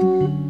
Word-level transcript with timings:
Oikein 0.00 0.40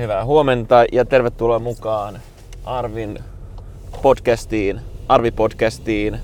hyvää 0.00 0.24
huomenta 0.24 0.84
ja 0.92 1.04
tervetuloa 1.04 1.58
mukaan 1.58 2.18
Arvin 2.64 3.18
podcastiin, 4.02 4.80
Arvi-podcastiin, 5.08 6.16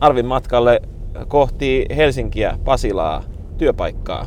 Arvin 0.00 0.26
matkalle 0.26 0.80
kohti 1.28 1.86
Helsinkiä, 1.96 2.58
Pasilaa, 2.64 3.22
työpaikkaa. 3.58 4.26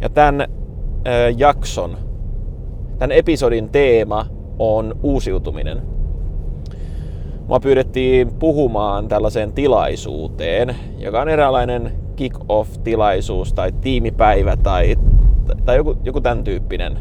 Ja 0.00 0.08
tämän 0.08 0.63
jakson, 1.36 1.96
tämän 2.98 3.12
episodin 3.12 3.68
teema 3.68 4.26
on 4.58 4.94
uusiutuminen. 5.02 5.82
Mua 7.48 7.60
pyydettiin 7.60 8.34
puhumaan 8.34 9.08
tällaiseen 9.08 9.52
tilaisuuteen, 9.52 10.76
joka 10.98 11.20
on 11.20 11.28
eräänlainen 11.28 11.92
kick-off-tilaisuus 12.16 13.52
tai 13.52 13.72
tiimipäivä 13.72 14.56
tai, 14.56 14.96
tai 15.64 15.76
joku, 15.76 15.96
joku 16.04 16.20
tämän 16.20 16.44
tyyppinen. 16.44 16.98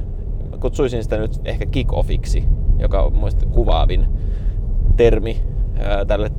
Mä 0.52 0.58
kutsuisin 0.58 1.04
sitä 1.04 1.18
nyt 1.18 1.42
ehkä 1.46 1.66
kick-offiksi, 1.66 2.44
joka 2.80 3.02
on 3.02 3.16
muista 3.16 3.46
kuvaavin 3.46 4.06
termi 4.98 5.38
ää, 5.80 6.06
tälle 6.06 6.32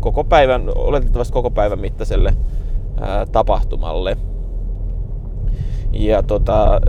koko 0.00 0.24
päivän, 0.24 0.62
oletettavasti 0.74 1.32
koko 1.32 1.50
päivän 1.50 1.80
mittaiselle 1.80 2.34
ää, 3.00 3.26
tapahtumalle. 3.26 4.16
Ja 5.92 6.22
tota, 6.22 6.80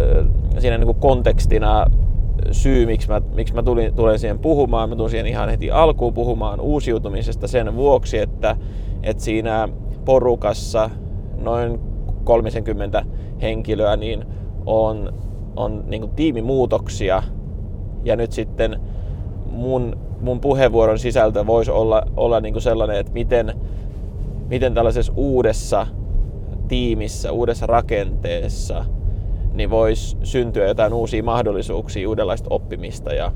siinä 0.59 0.77
niin 0.77 0.85
kuin 0.85 0.99
kontekstina 0.99 1.85
syy, 2.51 2.85
miksi 2.85 3.07
mä, 3.07 3.21
miksi 3.35 3.53
mä 3.53 3.63
tulin, 3.63 3.95
tulen 3.95 4.19
siihen 4.19 4.39
puhumaan, 4.39 4.89
mä 4.89 4.95
tulin 4.95 5.11
siihen 5.11 5.27
ihan 5.27 5.49
heti 5.49 5.71
alkuun 5.71 6.13
puhumaan 6.13 6.59
uusiutumisesta 6.59 7.47
sen 7.47 7.75
vuoksi, 7.75 8.17
että, 8.17 8.55
että 9.03 9.23
siinä 9.23 9.69
porukassa 10.05 10.89
noin 11.37 11.79
30 12.23 13.05
henkilöä 13.41 13.97
niin 13.97 14.25
on, 14.65 15.13
on 15.55 15.83
niin 15.87 16.01
kuin 16.01 16.11
tiimimuutoksia. 16.15 17.23
Ja 18.03 18.15
nyt 18.15 18.31
sitten 18.31 18.79
mun, 19.51 19.97
mun 20.21 20.39
puheenvuoron 20.39 20.99
sisältö 20.99 21.47
voisi 21.47 21.71
olla, 21.71 22.03
olla 22.17 22.39
niin 22.39 22.53
kuin 22.53 22.63
sellainen, 22.63 22.97
että 22.97 23.13
miten, 23.13 23.53
miten 24.49 24.73
tällaisessa 24.73 25.13
uudessa 25.15 25.87
tiimissä, 26.71 27.31
uudessa 27.31 27.65
rakenteessa, 27.65 28.85
niin 29.53 29.69
voisi 29.69 30.17
syntyä 30.23 30.67
jotain 30.67 30.93
uusia 30.93 31.23
mahdollisuuksia, 31.23 32.09
uudenlaista 32.09 32.47
oppimista 32.49 33.13
ja, 33.13 33.31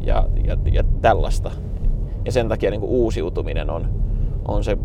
ja, 0.00 0.26
ja, 0.44 0.56
ja 0.72 0.82
tällaista. 1.00 1.50
Ja 2.24 2.32
sen 2.32 2.48
takia 2.48 2.70
niin 2.70 2.80
kuin 2.80 2.90
uusiutuminen 2.90 3.70
on, 3.70 3.88
on 4.48 4.64
se 4.64 4.78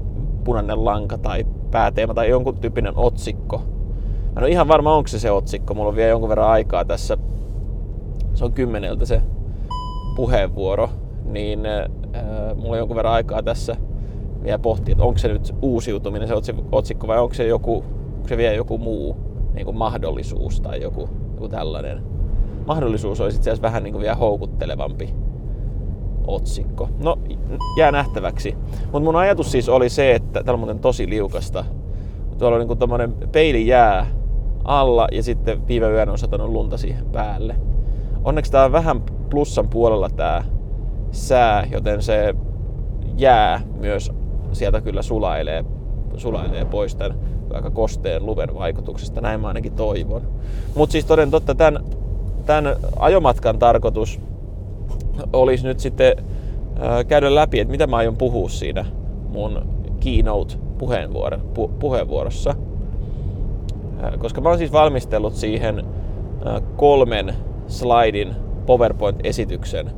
punainen 0.43 0.85
lanka 0.85 1.17
tai 1.17 1.45
pääteema 1.71 2.13
tai 2.13 2.29
jonkun 2.29 2.57
tyyppinen 2.57 2.93
otsikko. 2.95 3.57
Mä 3.57 4.31
en 4.37 4.43
ole 4.43 4.49
ihan 4.49 4.67
varma, 4.67 4.95
onko 4.95 5.07
se 5.07 5.19
se 5.19 5.31
otsikko. 5.31 5.73
Mulla 5.73 5.89
on 5.89 5.95
vielä 5.95 6.09
jonkun 6.09 6.29
verran 6.29 6.49
aikaa 6.49 6.85
tässä. 6.85 7.17
Se 8.33 8.45
on 8.45 8.53
kymmeneltä 8.53 9.05
se 9.05 9.21
puheenvuoro. 10.15 10.89
Niin 11.23 11.65
äh, 11.65 11.85
mulla 12.55 12.71
on 12.71 12.77
jonkun 12.77 12.95
verran 12.97 13.13
aikaa 13.13 13.43
tässä 13.43 13.75
vielä 14.43 14.59
pohtia, 14.59 14.91
että 14.91 15.03
onko 15.03 15.17
se 15.17 15.27
nyt 15.27 15.55
uusiutuminen 15.61 16.27
se 16.27 16.33
otsikko 16.71 17.07
vai 17.07 17.19
onko 17.19 17.33
se, 17.33 17.47
joku, 17.47 17.83
se 18.29 18.37
vielä 18.37 18.55
joku 18.55 18.77
muu 18.77 19.15
niin 19.53 19.65
kuin 19.65 19.77
mahdollisuus 19.77 20.61
tai 20.61 20.81
joku, 20.81 21.09
joku 21.33 21.49
tällainen. 21.49 22.03
Mahdollisuus 22.67 23.21
olisi 23.21 23.37
itse 23.37 23.49
asiassa 23.49 23.61
vähän 23.61 23.83
niin 23.83 23.93
kuin 23.93 24.01
vielä 24.01 24.15
houkuttelevampi 24.15 25.13
otsikko. 26.27 26.89
No, 27.03 27.17
jää 27.77 27.91
nähtäväksi. 27.91 28.55
Mutta 28.83 28.99
mun 28.99 29.15
ajatus 29.15 29.51
siis 29.51 29.69
oli 29.69 29.89
se, 29.89 30.15
että 30.15 30.43
täällä 30.43 30.53
on 30.53 30.59
muuten 30.59 30.79
tosi 30.79 31.09
liukasta. 31.09 31.65
Tuolla 32.37 32.55
on 32.55 32.59
niinku 32.59 32.75
tommonen 32.75 33.13
peili 33.31 33.67
jää 33.67 34.07
alla 34.63 35.07
ja 35.11 35.23
sitten 35.23 35.67
viime 35.67 35.89
yönä 35.89 36.11
on 36.11 36.17
satanut 36.17 36.49
lunta 36.49 36.77
siihen 36.77 37.05
päälle. 37.05 37.55
Onneksi 38.23 38.51
tää 38.51 38.65
on 38.65 38.71
vähän 38.71 39.01
plussan 39.29 39.69
puolella 39.69 40.09
tää 40.09 40.43
sää, 41.11 41.67
joten 41.71 42.01
se 42.01 42.35
jää 43.17 43.61
myös 43.79 44.11
sieltä 44.51 44.81
kyllä 44.81 45.01
sulailee, 45.01 45.65
sulailee 46.17 46.65
pois 46.65 46.95
tämän 46.95 47.19
aika 47.53 47.69
kosteen 47.69 48.25
luven 48.25 48.55
vaikutuksesta. 48.55 49.21
Näin 49.21 49.39
mä 49.39 49.47
ainakin 49.47 49.73
toivon. 49.73 50.21
Mutta 50.75 50.91
siis 50.91 51.05
toden 51.05 51.31
totta, 51.31 51.55
tämän, 51.55 51.83
tämän 52.45 52.75
ajomatkan 52.99 53.59
tarkoitus 53.59 54.19
olisi 55.33 55.63
nyt 55.67 55.79
sitten 55.79 56.15
äh, 56.19 57.05
käydä 57.07 57.35
läpi, 57.35 57.59
että 57.59 57.71
mitä 57.71 57.87
mä 57.87 57.97
aion 57.97 58.17
puhua 58.17 58.49
siinä 58.49 58.85
mun 59.29 59.61
keynote 59.99 60.55
pu, 61.53 61.67
puheenvuorossa. 61.79 62.55
Äh, 64.03 64.19
koska 64.19 64.41
mä 64.41 64.49
oon 64.49 64.57
siis 64.57 64.71
valmistellut 64.71 65.35
siihen 65.35 65.79
äh, 65.79 66.61
kolmen 66.75 67.33
slaidin 67.67 68.35
PowerPoint-esityksen, 68.65 69.91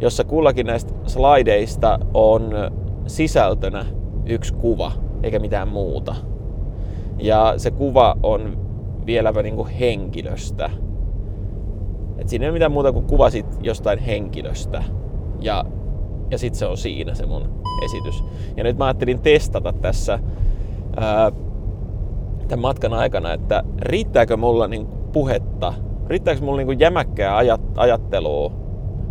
jossa 0.00 0.24
kullakin 0.24 0.66
näistä 0.66 0.92
slideista 1.06 1.98
on 2.14 2.50
sisältönä 3.06 3.84
yksi 4.26 4.54
kuva, 4.54 4.92
eikä 5.22 5.38
mitään 5.38 5.68
muuta. 5.68 6.14
Ja 7.20 7.54
se 7.56 7.70
kuva 7.70 8.16
on 8.22 8.58
vieläpä 9.06 9.42
niin 9.42 9.56
kuin 9.56 9.68
henkilöstä, 9.68 10.70
et 12.18 12.28
siinä 12.28 12.44
ei 12.44 12.48
ole 12.48 12.52
mitään 12.52 12.72
muuta 12.72 12.92
kuin 12.92 13.06
kuvasit 13.06 13.46
jostain 13.62 13.98
henkilöstä 13.98 14.82
ja, 15.40 15.64
ja 16.30 16.38
sitten 16.38 16.58
se 16.58 16.66
on 16.66 16.76
siinä 16.76 17.14
se 17.14 17.26
mun 17.26 17.62
esitys. 17.84 18.24
Ja 18.56 18.64
nyt 18.64 18.78
mä 18.78 18.84
ajattelin 18.84 19.20
testata 19.20 19.72
tässä 19.72 20.18
ää, 20.96 21.32
tämän 22.48 22.62
matkan 22.62 22.94
aikana, 22.94 23.32
että 23.32 23.62
riittääkö 23.80 24.36
mulla 24.36 24.68
niin 24.68 24.86
puhetta, 25.12 25.74
riittääkö 26.06 26.40
mulla 26.40 26.62
niin 26.62 26.80
jämäkkää 26.80 27.36
ajat, 27.36 27.60
ajattelua, 27.76 28.52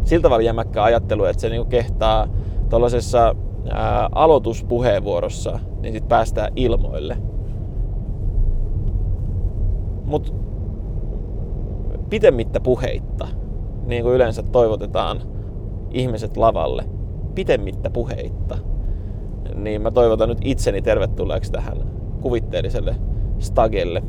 sillä 0.04 0.24
tavalla 0.24 0.44
jämäkkää 0.44 0.84
ajattelua, 0.84 1.30
että 1.30 1.42
se 1.42 1.50
niin 1.50 1.66
kehtaa 1.66 2.28
tuollaisessa 2.70 3.36
aloituspuheenvuorossa, 4.12 5.60
niin 5.82 5.94
sitten 5.94 6.10
päästään 6.10 6.54
ilmoille. 6.56 7.18
Mutta 10.10 10.32
pitemmittä 12.10 12.60
puheitta, 12.60 13.28
niin 13.86 14.04
kuin 14.04 14.16
yleensä 14.16 14.44
toivotetaan 14.44 15.22
ihmiset 15.92 16.38
lavalle, 16.38 16.84
pitemmittä 17.36 17.90
puheitta, 17.90 18.58
niin 19.56 19.82
mä 19.82 19.92
toivotan 19.92 20.30
nyt 20.30 20.38
itseni 20.44 20.82
tervetulleeksi 20.82 21.52
tähän 21.52 21.78
kuvitteelliselle 22.22 22.96
stagelle. 23.40 24.04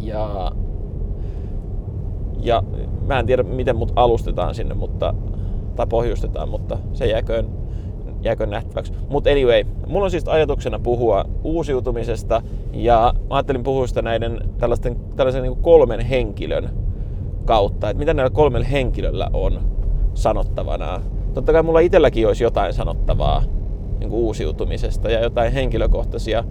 Ja, 0.00 0.52
ja 2.40 2.62
mä 3.06 3.18
en 3.18 3.26
tiedä, 3.26 3.42
miten 3.42 3.76
mut 3.76 3.92
alustetaan 3.96 4.54
sinne, 4.54 4.74
mutta, 4.74 5.14
tai 5.76 5.86
pohjustetaan, 5.86 6.48
mutta 6.48 6.78
se 6.92 7.06
jääköön 7.06 7.48
jääkö 8.22 8.46
nähtäväksi. 8.46 8.92
Mutta 9.08 9.30
anyway, 9.30 9.64
mulla 9.86 10.04
on 10.04 10.10
siis 10.10 10.28
ajatuksena 10.28 10.78
puhua 10.78 11.24
uusiutumisesta 11.44 12.42
ja 12.72 13.14
mä 13.30 13.36
ajattelin 13.36 13.62
puhua 13.62 13.86
sitä 13.86 14.02
näiden 14.02 14.40
tällaisten, 14.58 14.96
tällaisen 15.16 15.42
niin 15.42 15.56
kolmen 15.56 16.00
henkilön 16.00 16.70
kautta, 17.44 17.90
että 17.90 17.98
mitä 17.98 18.14
näillä 18.14 18.30
kolmella 18.30 18.66
henkilöllä 18.66 19.30
on 19.32 19.60
sanottavana. 20.14 21.00
Totta 21.34 21.52
kai 21.52 21.62
mulla 21.62 21.80
itselläkin 21.80 22.26
olisi 22.26 22.44
jotain 22.44 22.72
sanottavaa 22.72 23.42
niin 24.00 24.10
kuin 24.10 24.20
uusiutumisesta 24.20 25.10
ja 25.10 25.20
jotain 25.20 25.52
henkilökohtaisia 25.52 26.44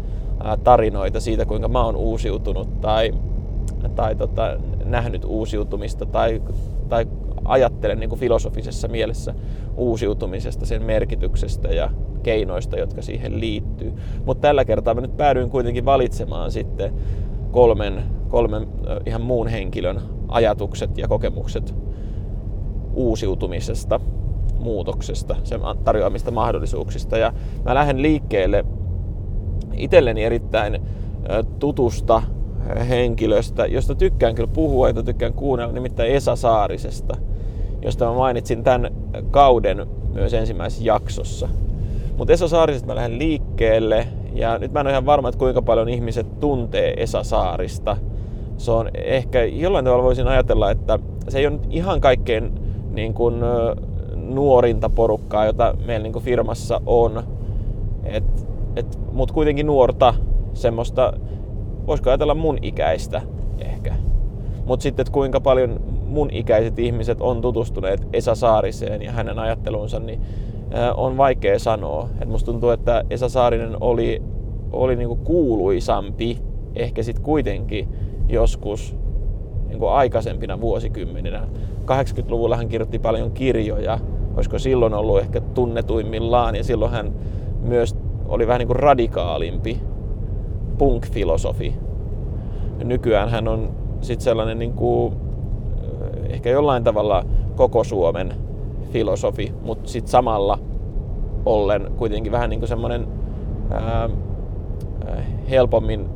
tarinoita 0.63 1.19
siitä, 1.19 1.45
kuinka 1.45 1.67
mä 1.67 1.85
oon 1.85 1.95
uusiutunut 1.95 2.81
tai, 2.81 3.13
tai 3.95 4.15
tota, 4.15 4.57
nähnyt 4.85 5.25
uusiutumista 5.25 6.05
tai, 6.05 6.41
tai 6.89 7.05
ajattelen 7.45 7.99
niin 7.99 8.09
kuin 8.09 8.19
filosofisessa 8.19 8.87
mielessä 8.87 9.33
uusiutumisesta, 9.77 10.65
sen 10.65 10.83
merkityksestä 10.83 11.67
ja 11.67 11.89
keinoista, 12.23 12.77
jotka 12.77 13.01
siihen 13.01 13.39
liittyy. 13.39 13.93
Mutta 14.25 14.41
tällä 14.41 14.65
kertaa 14.65 14.93
mä 14.93 15.01
nyt 15.01 15.17
päädyin 15.17 15.49
kuitenkin 15.49 15.85
valitsemaan 15.85 16.51
sitten 16.51 16.93
kolmen, 17.51 18.03
kolmen 18.29 18.67
ihan 19.05 19.21
muun 19.21 19.47
henkilön 19.47 20.01
ajatukset 20.27 20.97
ja 20.97 21.07
kokemukset 21.07 21.75
uusiutumisesta, 22.93 23.99
muutoksesta, 24.59 25.35
sen 25.43 25.61
tarjoamista 25.83 26.31
mahdollisuuksista. 26.31 27.17
Ja 27.17 27.33
mä 27.65 27.75
lähden 27.75 28.01
liikkeelle 28.01 28.65
itselleni 29.73 30.23
erittäin 30.23 30.81
tutusta 31.59 32.21
henkilöstä, 32.89 33.65
josta 33.65 33.95
tykkään 33.95 34.35
kyllä 34.35 34.51
puhua, 34.53 34.87
ja 34.87 35.03
tykkään 35.03 35.33
kuunnella, 35.33 35.73
nimittäin 35.73 36.11
Esa 36.11 36.35
Saarisesta– 36.35 37.17
josta 37.85 38.05
mä 38.05 38.13
mainitsin 38.13 38.63
tämän 38.63 38.91
kauden 39.31 39.87
myös 40.13 40.33
ensimmäisessä 40.33 40.83
jaksossa. 40.85 41.49
Mutta 42.17 42.33
Esa 42.33 42.47
Saarisesta 42.47 42.87
mä 42.87 42.95
lähden 42.95 43.19
liikkeelle 43.19 44.07
ja 44.33 44.57
nyt 44.57 44.71
mä 44.71 44.79
en 44.79 44.85
ole 44.85 44.91
ihan 44.91 45.05
varma, 45.05 45.29
että 45.29 45.39
kuinka 45.39 45.61
paljon 45.61 45.89
ihmiset 45.89 46.39
tuntee 46.39 46.93
Esa 46.97 47.23
Saarista. 47.23 47.97
se 48.57 48.71
on 48.71 48.89
ehkä 48.93 49.43
jollain 49.43 49.85
tavalla 49.85 50.03
voisin 50.03 50.27
ajatella, 50.27 50.71
että 50.71 50.99
se 51.29 51.39
ei 51.39 51.47
ole 51.47 51.55
nyt 51.55 51.67
ihan 51.69 52.01
kaikkein 52.01 52.51
niin 52.93 53.13
kuin, 53.13 53.35
nuorinta 54.15 54.89
porukkaa, 54.89 55.45
jota 55.45 55.75
meillä 55.85 56.03
niin 56.03 56.13
kuin 56.13 56.25
firmassa 56.25 56.81
on. 56.85 57.23
Et, 58.03 58.47
et, 58.75 58.99
Mutta 59.11 59.33
kuitenkin 59.33 59.67
nuorta, 59.67 60.13
semmoista, 60.53 61.13
voisiko 61.87 62.09
ajatella 62.09 62.35
mun 62.35 62.57
ikäistä 62.61 63.21
ehkä. 63.59 63.95
Mutta 64.65 64.83
sitten, 64.83 65.03
että 65.03 65.13
kuinka 65.13 65.39
paljon 65.39 65.79
mun 66.05 66.29
ikäiset 66.31 66.79
ihmiset 66.79 67.21
on 67.21 67.41
tutustuneet 67.41 68.07
Esa 68.13 68.35
Saariseen 68.35 69.01
ja 69.01 69.11
hänen 69.11 69.39
ajattelunsa, 69.39 69.99
niin 69.99 70.21
on 70.97 71.17
vaikea 71.17 71.59
sanoa. 71.59 72.09
Et 72.21 72.29
musta 72.29 72.51
tuntuu, 72.51 72.69
että 72.69 73.03
Esa 73.09 73.29
Saarinen 73.29 73.77
oli, 73.81 74.21
oli 74.71 74.95
niinku 74.95 75.15
kuuluisampi 75.15 76.39
ehkä 76.75 77.03
sitten 77.03 77.23
kuitenkin 77.23 77.89
joskus 78.29 78.95
niinku 79.67 79.87
aikaisempina 79.87 80.61
vuosikymmeninä. 80.61 81.47
80-luvulla 81.85 82.57
hän 82.57 82.67
kirjoitti 82.67 82.99
paljon 82.99 83.31
kirjoja, 83.31 83.99
olisiko 84.35 84.59
silloin 84.59 84.93
ollut 84.93 85.19
ehkä 85.19 85.41
tunnetuimmillaan, 85.41 86.55
ja 86.55 86.63
silloin 86.63 86.91
hän 86.91 87.13
myös 87.61 87.95
oli 88.27 88.47
vähän 88.47 88.59
niin 88.59 88.67
kuin 88.67 88.79
radikaalimpi 88.79 89.79
punk-filosofi. 90.77 91.73
Nykyään 92.83 93.29
hän 93.29 93.47
on 93.47 93.69
sitten 94.01 94.23
sellainen 94.23 94.59
niin 94.59 94.73
kuin, 94.73 95.13
ehkä 96.29 96.49
jollain 96.49 96.83
tavalla 96.83 97.25
koko 97.55 97.83
Suomen 97.83 98.33
filosofi, 98.91 99.53
mutta 99.61 99.89
sitten 99.89 100.11
samalla 100.11 100.59
ollen 101.45 101.91
kuitenkin 101.97 102.31
vähän 102.31 102.49
niin 102.49 102.59
kuin 102.59 102.69
semmoinen 102.69 103.07
ää, 103.71 104.09
helpommin 105.49 106.09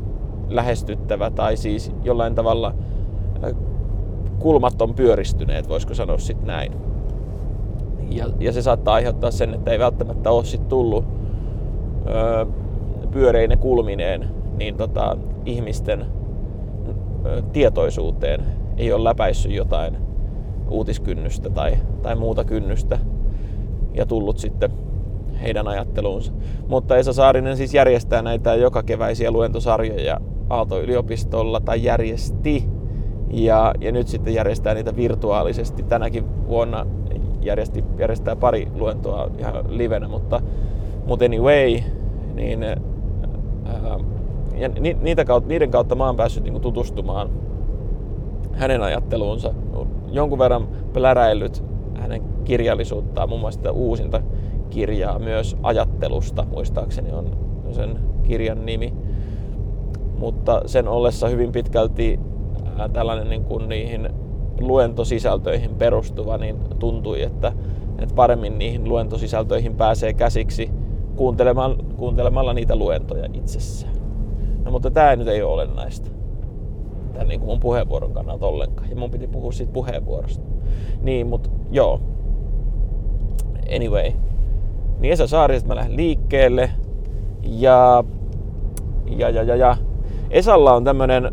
lähestyttävä 0.50 1.32
tai 1.32 1.58
siis 1.58 1.92
jollain 2.04 2.36
tavalla 2.36 2.74
kulmat 4.40 4.82
on 4.82 4.94
pyöristyneet, 4.94 5.70
voisiko 5.70 5.94
sanoa 5.94 6.18
sitten 6.18 6.48
näin. 6.48 6.72
Ja, 8.10 8.26
ja 8.40 8.54
se 8.54 8.62
saattaa 8.62 8.94
aiheuttaa 8.94 9.32
sen, 9.32 9.54
että 9.54 9.72
ei 9.72 9.80
välttämättä 9.80 10.32
ole 10.32 10.46
sit 10.46 10.68
tullut 10.68 11.06
pyöreine 13.12 13.58
kulmineen 13.58 14.30
niin 14.58 14.76
tota, 14.76 15.18
ihmisten 15.46 16.06
tietoisuuteen. 17.54 18.59
Ei 18.80 18.94
ole 18.94 19.04
läpäissyt 19.04 19.52
jotain 19.52 19.98
uutiskynnystä 20.70 21.50
tai, 21.50 21.78
tai 22.02 22.16
muuta 22.16 22.44
kynnystä 22.44 23.00
ja 23.94 24.06
tullut 24.06 24.38
sitten 24.38 24.72
heidän 25.42 25.68
ajatteluunsa. 25.68 26.32
Mutta 26.68 26.98
Esa 26.98 27.14
Saarinen 27.14 27.58
siis 27.58 27.74
järjestää 27.74 28.22
näitä 28.22 28.56
joka 28.56 28.84
keväisiä 28.84 29.32
luentosarjoja 29.32 30.22
Aalto-yliopistolla 30.50 31.60
tai 31.60 31.84
järjesti 31.84 32.66
ja, 33.32 33.74
ja 33.80 33.92
nyt 33.92 34.08
sitten 34.08 34.34
järjestää 34.34 34.74
niitä 34.74 34.96
virtuaalisesti. 34.96 35.84
Tänäkin 35.84 36.48
vuonna 36.48 36.86
järjesti, 37.42 37.84
järjestää 37.98 38.36
pari 38.36 38.68
luentoa 38.76 39.30
ihan 39.38 39.78
livenä, 39.78 40.08
mutta, 40.08 40.42
mutta 41.06 41.26
anyway, 41.26 41.80
niin 42.34 42.64
ää, 42.64 42.78
ja 44.56 44.70
ni, 44.70 44.98
niitä 45.02 45.26
kautta, 45.26 45.50
niiden 45.50 45.72
kautta 45.72 45.96
mä 45.96 46.06
oon 46.06 46.16
päässyt 46.16 46.44
niin 46.44 46.62
tutustumaan 46.62 47.30
hänen 48.60 48.82
ajatteluunsa. 48.82 49.54
Jonkun 50.12 50.40
verran 50.40 50.68
pläräillyt 50.94 51.64
hänen 51.96 52.22
kirjallisuuttaan, 52.44 53.30
muun 53.30 53.42
muassa 53.42 53.72
uusinta 53.72 54.22
kirjaa 54.70 55.20
myös 55.20 55.58
ajattelusta, 55.64 56.46
muistaakseni 56.52 57.12
on 57.12 57.38
sen 57.72 58.00
kirjan 58.24 58.66
nimi. 58.66 58.94
Mutta 60.18 60.62
sen 60.66 60.88
ollessa 60.88 61.28
hyvin 61.28 61.52
pitkälti 61.52 62.20
tällainen 62.94 63.30
niin 63.30 63.44
kuin 63.44 63.70
niihin 63.70 64.10
luentosisältöihin 64.60 65.76
perustuva, 65.76 66.38
niin 66.38 66.58
tuntui, 66.80 67.22
että, 67.22 67.52
että 68.00 68.16
paremmin 68.16 68.58
niihin 68.58 68.90
luentosisältöihin 68.90 69.76
pääsee 69.76 70.14
käsiksi 70.14 70.70
kuuntelemalla, 71.16 71.78
kuuntelemalla 71.98 72.54
niitä 72.54 72.76
luentoja 72.76 73.26
itsessään. 73.34 73.94
No, 74.66 74.72
mutta 74.72 74.92
tämä 74.92 75.16
nyt 75.16 75.28
ei 75.28 75.42
ole 75.42 75.54
olennaista. 75.54 76.19
Tämän 77.20 77.30
niin 77.30 77.40
kuin 77.40 77.50
mun 77.50 77.60
puheenvuoron 77.60 78.14
kannalta 78.14 78.46
ollenkaan. 78.46 78.90
Ja 78.90 78.96
mun 78.96 79.12
piti 79.12 79.28
puhua 79.28 79.52
siitä 79.52 79.74
puheenvuorosta. 79.74 80.44
Niin, 81.02 81.28
mutta 81.28 81.50
joo. 81.72 82.02
Anyway. 83.76 84.12
Niin 85.00 85.14
Esa 85.14 85.28
Saarisesta 85.28 85.68
mä 85.68 85.76
lähden 85.76 85.98
liikkeelle. 85.98 86.70
Ja, 87.44 88.04
ja, 89.06 89.30
ja, 89.30 89.44
ja, 89.44 89.56
ja. 89.56 89.78
Esalla 90.30 90.74
on 90.74 90.84
tämmönen 90.84 91.32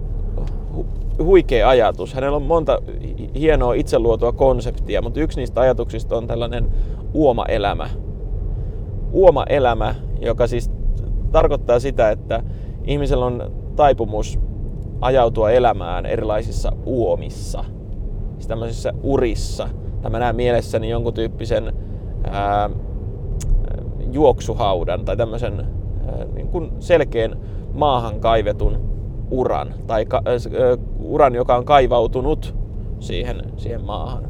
huikea 1.19 1.69
ajatus. 1.69 2.15
Hänellä 2.15 2.37
on 2.37 2.43
monta 2.43 2.83
hienoa 3.35 3.75
itseluotua 3.75 4.33
konseptia, 4.33 5.03
mutta 5.03 5.21
yksi 5.21 5.41
niistä 5.41 5.61
ajatuksista 5.61 6.17
on 6.17 6.27
tällainen 6.27 6.71
uoma-elämä. 7.15 7.89
Uoma-elämä, 9.13 9.95
joka 10.21 10.47
siis 10.47 10.71
tarkoittaa 11.33 11.81
sitä, 11.81 12.11
että 12.11 12.43
ihmisellä 12.85 13.27
on 13.27 13.53
taipumus 13.77 14.39
ajautua 15.01 15.51
elämään 15.51 16.07
erilaisissa 16.07 16.73
uomissa, 16.87 17.65
siis 18.35 18.47
tämmöisissä 18.47 18.93
urissa. 19.03 19.69
Tämä 20.03 20.19
näen 20.19 20.37
mielessäni 20.37 20.91
jonkun 20.91 21.15
tyyppisen 21.15 21.73
ää, 22.31 22.71
juoksuhaudan 24.13 25.05
tai 25.05 25.17
tämmöisen 25.17 25.61
ää, 25.61 26.25
niin 26.35 26.49
kuin 26.49 26.73
selkeän 26.81 27.37
maahan 27.75 28.21
kaivetun 28.21 28.81
uran 29.31 29.75
tai 29.87 30.07
ka, 30.07 30.23
ää, 30.25 30.35
uran, 31.01 31.35
joka 31.35 31.57
on 31.57 31.65
kaivautunut 31.65 32.55
siihen, 33.01 33.43
siihen 33.57 33.85
maahan. 33.85 34.29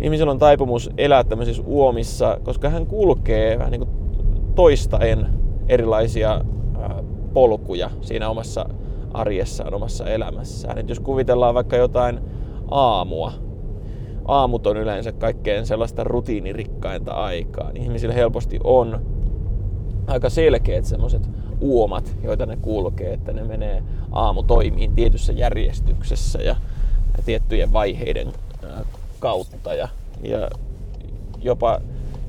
Ihmisellä 0.00 0.30
on 0.32 0.38
taipumus 0.38 0.90
elää 0.98 1.24
tämmöisissä 1.24 1.62
uomissa, 1.66 2.38
koska 2.42 2.68
hän 2.68 2.86
kulkee 2.86 3.58
vähän 3.58 3.70
niin 3.72 3.86
kuin 3.86 3.90
toistaen 4.54 5.26
erilaisia 5.68 6.44
polkuja 7.32 7.90
siinä 8.00 8.28
omassa 8.28 8.66
arjessaan, 9.14 9.74
omassa 9.74 10.06
elämässään. 10.06 10.78
Et 10.78 10.88
jos 10.88 11.00
kuvitellaan 11.00 11.54
vaikka 11.54 11.76
jotain 11.76 12.20
aamua, 12.70 13.32
aamut 14.24 14.66
on 14.66 14.76
yleensä 14.76 15.12
kaikkein 15.12 15.66
sellaista 15.66 16.04
rutiinirikkainta 16.04 17.12
aikaa, 17.12 17.72
niin 17.72 17.82
ihmisillä 17.82 18.14
helposti 18.14 18.60
on 18.64 19.00
aika 20.06 20.30
selkeät 20.30 20.84
semmoiset 20.84 21.30
uomat, 21.60 22.16
joita 22.22 22.46
ne 22.46 22.56
kulkee, 22.56 23.12
että 23.12 23.32
ne 23.32 23.44
menee 23.44 23.82
aamutoimiin 24.12 24.94
tietyssä 24.94 25.32
järjestyksessä 25.32 26.42
ja 26.42 26.56
tiettyjen 27.24 27.72
vaiheiden 27.72 28.32
kautta 29.18 29.74
ja, 29.74 29.88
ja 30.22 30.50
jopa 31.42 31.80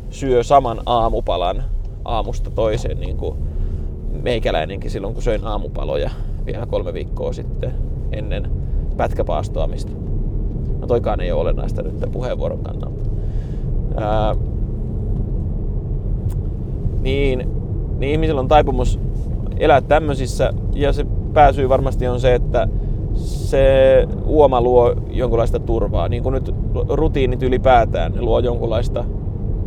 syö 0.09 0.43
saman 0.43 0.81
aamupalan 0.85 1.63
aamusta 2.05 2.51
toiseen 2.51 2.99
niin 2.99 3.17
kuin 3.17 3.37
meikäläinenkin 4.21 4.91
silloin, 4.91 5.13
kun 5.13 5.23
söin 5.23 5.47
aamupaloja 5.47 6.09
vielä 6.45 6.65
kolme 6.65 6.93
viikkoa 6.93 7.33
sitten 7.33 7.71
ennen 8.11 8.51
pätkäpaastoamista. 8.97 9.91
No 10.79 10.87
toikaan 10.87 11.21
ei 11.21 11.31
ole 11.31 11.41
olennaista 11.41 11.81
nyt 11.81 12.11
puheenvuoron 12.11 12.59
kannalta. 12.59 13.09
Ää, 13.97 14.35
niin, 17.01 17.49
niin 17.97 18.11
ihmisillä 18.11 18.41
on 18.41 18.47
taipumus 18.47 18.99
elää 19.57 19.81
tämmöisissä 19.81 20.53
ja 20.73 20.93
se 20.93 21.05
pääsyy 21.33 21.69
varmasti 21.69 22.07
on 22.07 22.19
se, 22.19 22.35
että 22.35 22.67
se 23.15 24.07
uoma 24.25 24.61
luo 24.61 24.95
jonkunlaista 25.09 25.59
turvaa. 25.59 26.09
Niin 26.09 26.23
kuin 26.23 26.33
nyt 26.33 26.55
rutiinit 26.89 27.43
ylipäätään, 27.43 28.13
luo 28.19 28.39
jonkunlaista 28.39 29.05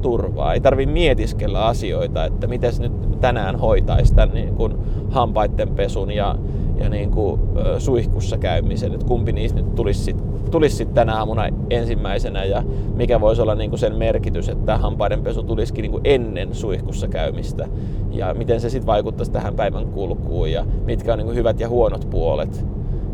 turvaa. 0.03 0.55
Ei 0.55 0.61
tarvi 0.61 0.87
mietiskellä 0.87 1.67
asioita, 1.67 2.25
että 2.25 2.47
miten 2.47 2.73
nyt 2.79 3.21
tänään 3.21 3.57
hoitaisi 3.57 4.15
tämän 4.15 4.35
niin 4.35 4.55
kuin 4.55 4.75
hampaiden 5.11 5.69
pesun 5.69 6.11
ja, 6.11 6.37
ja 6.79 6.89
niin 6.89 7.11
kuin, 7.11 7.41
suihkussa 7.79 8.39
käymisen, 8.39 8.95
että 8.95 9.07
kumpi 9.07 9.33
niistä 9.33 9.61
nyt 9.61 9.75
tulisi 9.75 10.05
sitten 10.05 10.35
tulisi 10.51 10.77
sit 10.77 10.95
tänä 10.95 11.17
aamuna 11.17 11.49
ensimmäisenä 11.71 12.45
ja 12.45 12.63
mikä 12.95 13.21
voisi 13.21 13.43
olla 13.43 13.55
niin 13.55 13.71
kuin 13.71 13.81
sen 13.81 13.95
merkitys, 13.95 14.49
että 14.49 14.79
hampaiden 14.79 15.23
pesu 15.23 15.43
tulisikin 15.43 15.83
niin 15.83 15.91
kuin 15.91 16.01
ennen 16.05 16.55
suihkussa 16.55 17.09
käymistä 17.09 17.69
ja 18.11 18.35
miten 18.35 18.61
se 18.61 18.71
sitten 18.71 18.87
vaikuttaisi 18.87 19.33
tähän 19.33 19.55
päivän 19.55 19.87
kulkuun 19.87 20.53
ja 20.53 20.65
mitkä 20.85 21.13
on 21.13 21.19
niin 21.19 21.27
kuin 21.27 21.37
hyvät 21.37 21.61
ja 21.61 21.69
huonot 21.69 22.11
puolet 22.11 22.65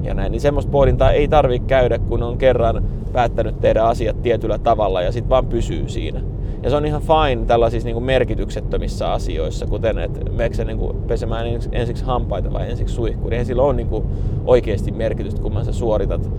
ja 0.02 0.14
näin. 0.14 0.32
Niin 0.32 0.40
semmoista 0.40 0.70
pohdintaa 0.70 1.12
ei 1.12 1.28
tarvitse 1.28 1.66
käydä, 1.68 1.98
kun 1.98 2.22
on 2.22 2.38
kerran 2.38 2.84
päättänyt 3.12 3.60
tehdä 3.60 3.82
asiat 3.82 4.22
tietyllä 4.22 4.58
tavalla 4.58 5.02
ja 5.02 5.12
sitten 5.12 5.30
vaan 5.30 5.46
pysyy 5.46 5.88
siinä. 5.88 6.20
Ja 6.62 6.70
se 6.70 6.76
on 6.76 6.86
ihan 6.86 7.02
fine 7.02 7.46
tällaisissa 7.46 7.86
niin 7.86 7.94
kuin 7.94 8.04
merkityksettömissä 8.04 9.12
asioissa, 9.12 9.66
kuten 9.66 9.98
että 9.98 10.30
meneekö 10.30 10.64
niin 10.64 10.78
kuin 10.78 10.96
pesemään 10.96 11.46
ensiksi 11.72 12.04
hampaita 12.04 12.52
vai 12.52 12.70
ensiksi 12.70 12.94
suihkuun. 12.94 13.32
Eihän 13.32 13.46
sillä 13.46 13.62
ole 13.62 13.74
niin 13.74 13.88
kuin 13.88 14.04
oikeasti 14.46 14.92
merkitystä, 14.92 15.42
kun 15.42 15.64
sä 15.64 15.72
suoritat, 15.72 16.30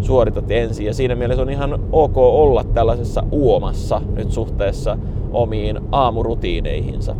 suoritat 0.00 0.50
ensin. 0.50 0.86
Ja 0.86 0.94
siinä 0.94 1.14
mielessä 1.14 1.42
on 1.42 1.50
ihan 1.50 1.80
ok 1.92 2.16
olla 2.16 2.64
tällaisessa 2.64 3.22
uomassa 3.30 4.00
nyt 4.16 4.32
suhteessa 4.32 4.98
omiin 5.32 5.80
aamurutiineihinsa. 5.92 7.16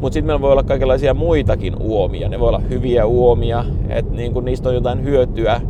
Mutta 0.00 0.14
sitten 0.14 0.26
meillä 0.26 0.40
voi 0.40 0.52
olla 0.52 0.62
kaikenlaisia 0.62 1.14
muitakin 1.14 1.76
uomia. 1.80 2.28
Ne 2.28 2.40
voi 2.40 2.48
olla 2.48 2.58
hyviä 2.58 3.06
uomia, 3.06 3.64
että 3.88 4.14
niin 4.14 4.32
niistä 4.42 4.68
on 4.68 4.74
jotain 4.74 5.04
hyötyä, 5.04 5.60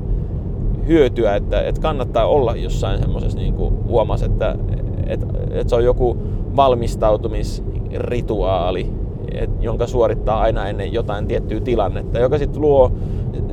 hyötyä 0.86 1.36
että, 1.36 1.62
että 1.62 1.80
kannattaa 1.80 2.26
olla 2.26 2.56
jossain 2.56 2.98
semmoisessa 2.98 3.38
niin 3.38 3.54
uomassa, 3.88 4.26
että, 4.26 4.56
että, 5.06 5.26
että 5.50 5.70
se 5.70 5.76
on 5.76 5.84
joku 5.84 6.16
valmistautumisrituaali, 6.56 8.90
et, 9.32 9.50
jonka 9.60 9.86
suorittaa 9.86 10.40
aina 10.40 10.68
ennen 10.68 10.92
jotain 10.92 11.26
tiettyä 11.26 11.60
tilannetta, 11.60 12.18
joka 12.18 12.38
sitten 12.38 12.62
luo 12.62 12.92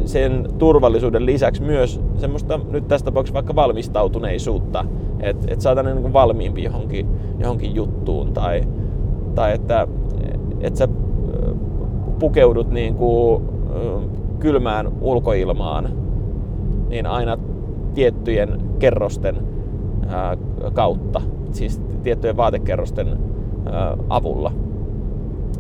sen 0.05 0.47
turvallisuuden 0.57 1.25
lisäksi 1.25 1.61
myös 1.61 2.01
semmoista 2.17 2.59
nyt 2.69 2.87
tässä 2.87 3.05
tapauksessa 3.05 3.33
vaikka 3.33 3.55
valmistautuneisuutta, 3.55 4.85
että 5.19 5.53
et 5.53 5.61
saadaan 5.61 5.85
niin 5.85 6.13
valmiimpi 6.13 6.63
johonkin, 6.63 7.07
johonkin 7.39 7.75
juttuun 7.75 8.33
tai, 8.33 8.61
tai 9.35 9.53
että 9.53 9.87
et 10.59 10.75
sä 10.75 10.87
pukeudut 12.19 12.69
niin 12.69 12.95
kuin 12.95 13.43
kylmään 14.39 14.91
ulkoilmaan 15.01 15.89
niin 16.89 17.05
aina 17.05 17.37
tiettyjen 17.93 18.61
kerrosten 18.79 19.37
kautta, 20.73 21.21
siis 21.55 21.81
tiettyjen 22.03 22.37
vaatekerrosten 22.37 23.17
avulla 24.09 24.51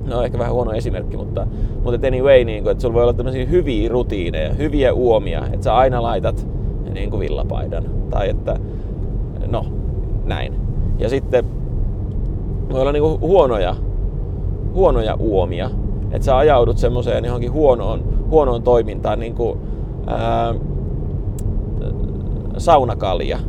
no 0.05 0.21
ehkä 0.21 0.39
vähän 0.39 0.53
huono 0.53 0.71
esimerkki, 0.71 1.17
mutta, 1.17 1.47
mutta 1.83 2.07
anyway, 2.07 2.43
niin 2.43 2.63
kuin, 2.63 2.71
että 2.71 2.81
sulla 2.81 2.93
voi 2.93 3.03
olla 3.03 3.13
tämmöisiä 3.13 3.45
hyviä 3.45 3.89
rutiineja, 3.89 4.53
hyviä 4.53 4.93
uomia, 4.93 5.45
että 5.51 5.63
sä 5.63 5.75
aina 5.75 6.01
laitat 6.01 6.47
niin 6.93 7.09
kuin 7.09 7.19
villapaidan. 7.19 7.83
Tai 8.09 8.29
että, 8.29 8.59
no, 9.47 9.65
näin. 10.25 10.55
Ja 10.99 11.09
sitten 11.09 11.45
voi 12.71 12.81
olla 12.81 12.91
niin 12.91 13.03
kuin 13.03 13.21
huonoja, 13.21 13.75
huonoja 14.73 15.15
uomia, 15.19 15.69
että 16.11 16.25
sä 16.25 16.37
ajaudut 16.37 16.77
semmoiseen 16.77 17.25
johonkin 17.25 17.51
huonoon, 17.51 18.03
huonoon 18.29 18.63
toimintaan, 18.63 19.19
niin 19.19 19.35
kuin 19.35 19.59
ää, 20.07 20.55
saunakalja. 22.57 23.39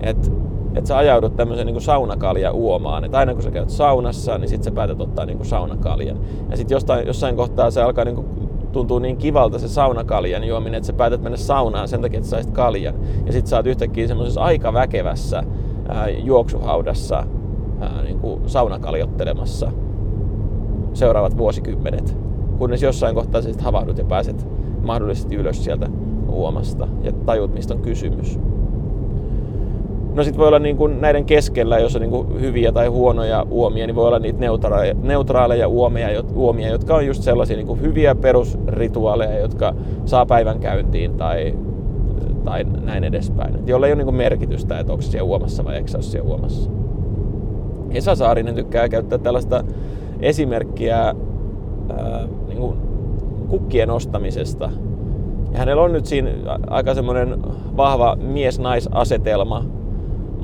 Että 0.00 0.30
että 0.76 0.88
sä 0.88 0.96
ajaudut 0.96 1.36
tämmöiseen 1.36 1.66
niin 1.66 1.80
saunakalja 1.80 2.52
uomaan. 2.52 3.04
Että 3.04 3.18
aina 3.18 3.34
kun 3.34 3.42
sä 3.42 3.50
käyt 3.50 3.70
saunassa, 3.70 4.38
niin 4.38 4.48
sit 4.48 4.62
sä 4.62 4.70
päätät 4.70 5.00
ottaa 5.00 5.26
niin 5.26 5.44
saunakaljan. 5.44 6.18
Ja 6.50 6.56
sitten 6.56 6.74
jostain, 6.74 7.06
jossain 7.06 7.36
kohtaa 7.36 7.70
se 7.70 7.82
alkaa 7.82 8.04
niin 8.04 8.24
tuntuu 8.72 8.98
niin 8.98 9.16
kivalta 9.16 9.58
se 9.58 9.68
saunakaljan 9.68 10.44
juominen, 10.44 10.74
että 10.74 10.86
sä 10.86 10.92
päätät 10.92 11.22
mennä 11.22 11.36
saunaan 11.36 11.88
sen 11.88 12.02
takia, 12.02 12.18
että 12.18 12.30
saisit 12.30 12.52
kaljan. 12.52 12.94
Ja 13.26 13.32
sitten 13.32 13.50
sä 13.50 13.56
oot 13.56 13.66
yhtäkkiä 13.66 14.08
semmoisessa 14.08 14.40
aika 14.40 14.72
väkevässä 14.72 15.42
ää, 15.88 16.08
juoksuhaudassa 16.08 17.24
ää, 17.80 18.02
niin 18.02 18.20
saunakaljottelemassa 18.46 19.72
seuraavat 20.94 21.36
vuosikymmenet. 21.36 22.16
Kunnes 22.58 22.82
jossain 22.82 23.14
kohtaa 23.14 23.42
sä 23.42 23.52
sit 23.52 23.60
havahdut 23.60 23.98
ja 23.98 24.04
pääset 24.04 24.46
mahdollisesti 24.82 25.36
ylös 25.36 25.64
sieltä 25.64 25.88
uomasta 26.28 26.88
ja 27.02 27.12
tajut, 27.12 27.54
mistä 27.54 27.74
on 27.74 27.80
kysymys. 27.80 28.38
No 30.16 30.24
sitten 30.24 30.38
voi 30.38 30.48
olla 30.48 30.58
niin 30.58 30.76
kuin 30.76 31.00
näiden 31.00 31.24
keskellä, 31.24 31.78
jos 31.78 31.96
on 31.96 32.02
niin 32.02 32.10
kuin 32.10 32.40
hyviä 32.40 32.72
tai 32.72 32.86
huonoja 32.86 33.46
uomia, 33.50 33.86
niin 33.86 33.94
voi 33.94 34.06
olla 34.06 34.18
niitä 34.18 34.38
neutraaleja, 34.38 34.94
neutraaleja 35.02 35.68
uomia, 35.68 36.08
uomia, 36.34 36.68
jotka 36.68 36.94
on 36.94 37.06
just 37.06 37.22
sellaisia 37.22 37.56
niin 37.56 37.66
kuin 37.66 37.80
hyviä 37.80 38.14
perusrituaaleja, 38.14 39.38
jotka 39.38 39.74
saa 40.04 40.26
päivän 40.26 40.60
käyntiin 40.60 41.14
tai, 41.14 41.54
tai 42.44 42.64
näin 42.64 43.04
edespäin. 43.04 43.54
Et 43.54 43.68
jolla 43.68 43.86
ei 43.86 43.92
ole 43.92 43.96
niin 43.96 44.06
kuin 44.06 44.16
merkitystä, 44.16 44.78
että 44.78 44.92
onko 44.92 45.02
siellä 45.02 45.24
uomassa 45.24 45.64
vai 45.64 45.74
eikö 45.74 45.90
ole 45.94 46.02
siellä 46.02 46.30
uomassa. 46.30 46.70
Esa 47.90 48.14
Saarinen 48.14 48.54
tykkää 48.54 48.88
käyttää 48.88 49.18
tällaista 49.18 49.64
esimerkkiä 50.20 50.98
ää, 50.98 51.14
niin 52.48 52.58
kuin 52.58 52.76
kukkien 53.48 53.90
ostamisesta. 53.90 54.70
Ja 55.52 55.58
hänellä 55.58 55.82
on 55.82 55.92
nyt 55.92 56.06
siinä 56.06 56.30
aika 56.66 56.94
semmoinen 56.94 57.42
vahva 57.76 58.16
mies-naisasetelma 58.20 59.64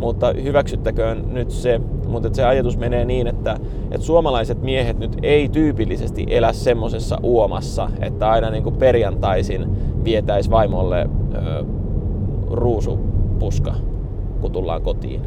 mutta 0.02 0.32
hyväksyttäköön 0.42 1.24
nyt 1.32 1.50
se, 1.50 1.80
mutta 2.08 2.28
se 2.32 2.44
ajatus 2.44 2.78
menee 2.78 3.04
niin, 3.04 3.26
että, 3.26 3.56
että 3.90 4.06
suomalaiset 4.06 4.62
miehet 4.62 4.98
nyt 4.98 5.16
ei 5.22 5.48
tyypillisesti 5.48 6.26
elä 6.28 6.52
semmosessa 6.52 7.18
uomassa, 7.22 7.90
että 8.00 8.30
aina 8.30 8.50
niin 8.50 8.62
kuin 8.62 8.76
perjantaisin 8.76 9.66
vietäisi 10.04 10.50
vaimolle 10.50 11.08
ö, 11.34 11.64
ruusupuska, 12.50 13.74
kun 14.40 14.52
tullaan 14.52 14.82
kotiin. 14.82 15.20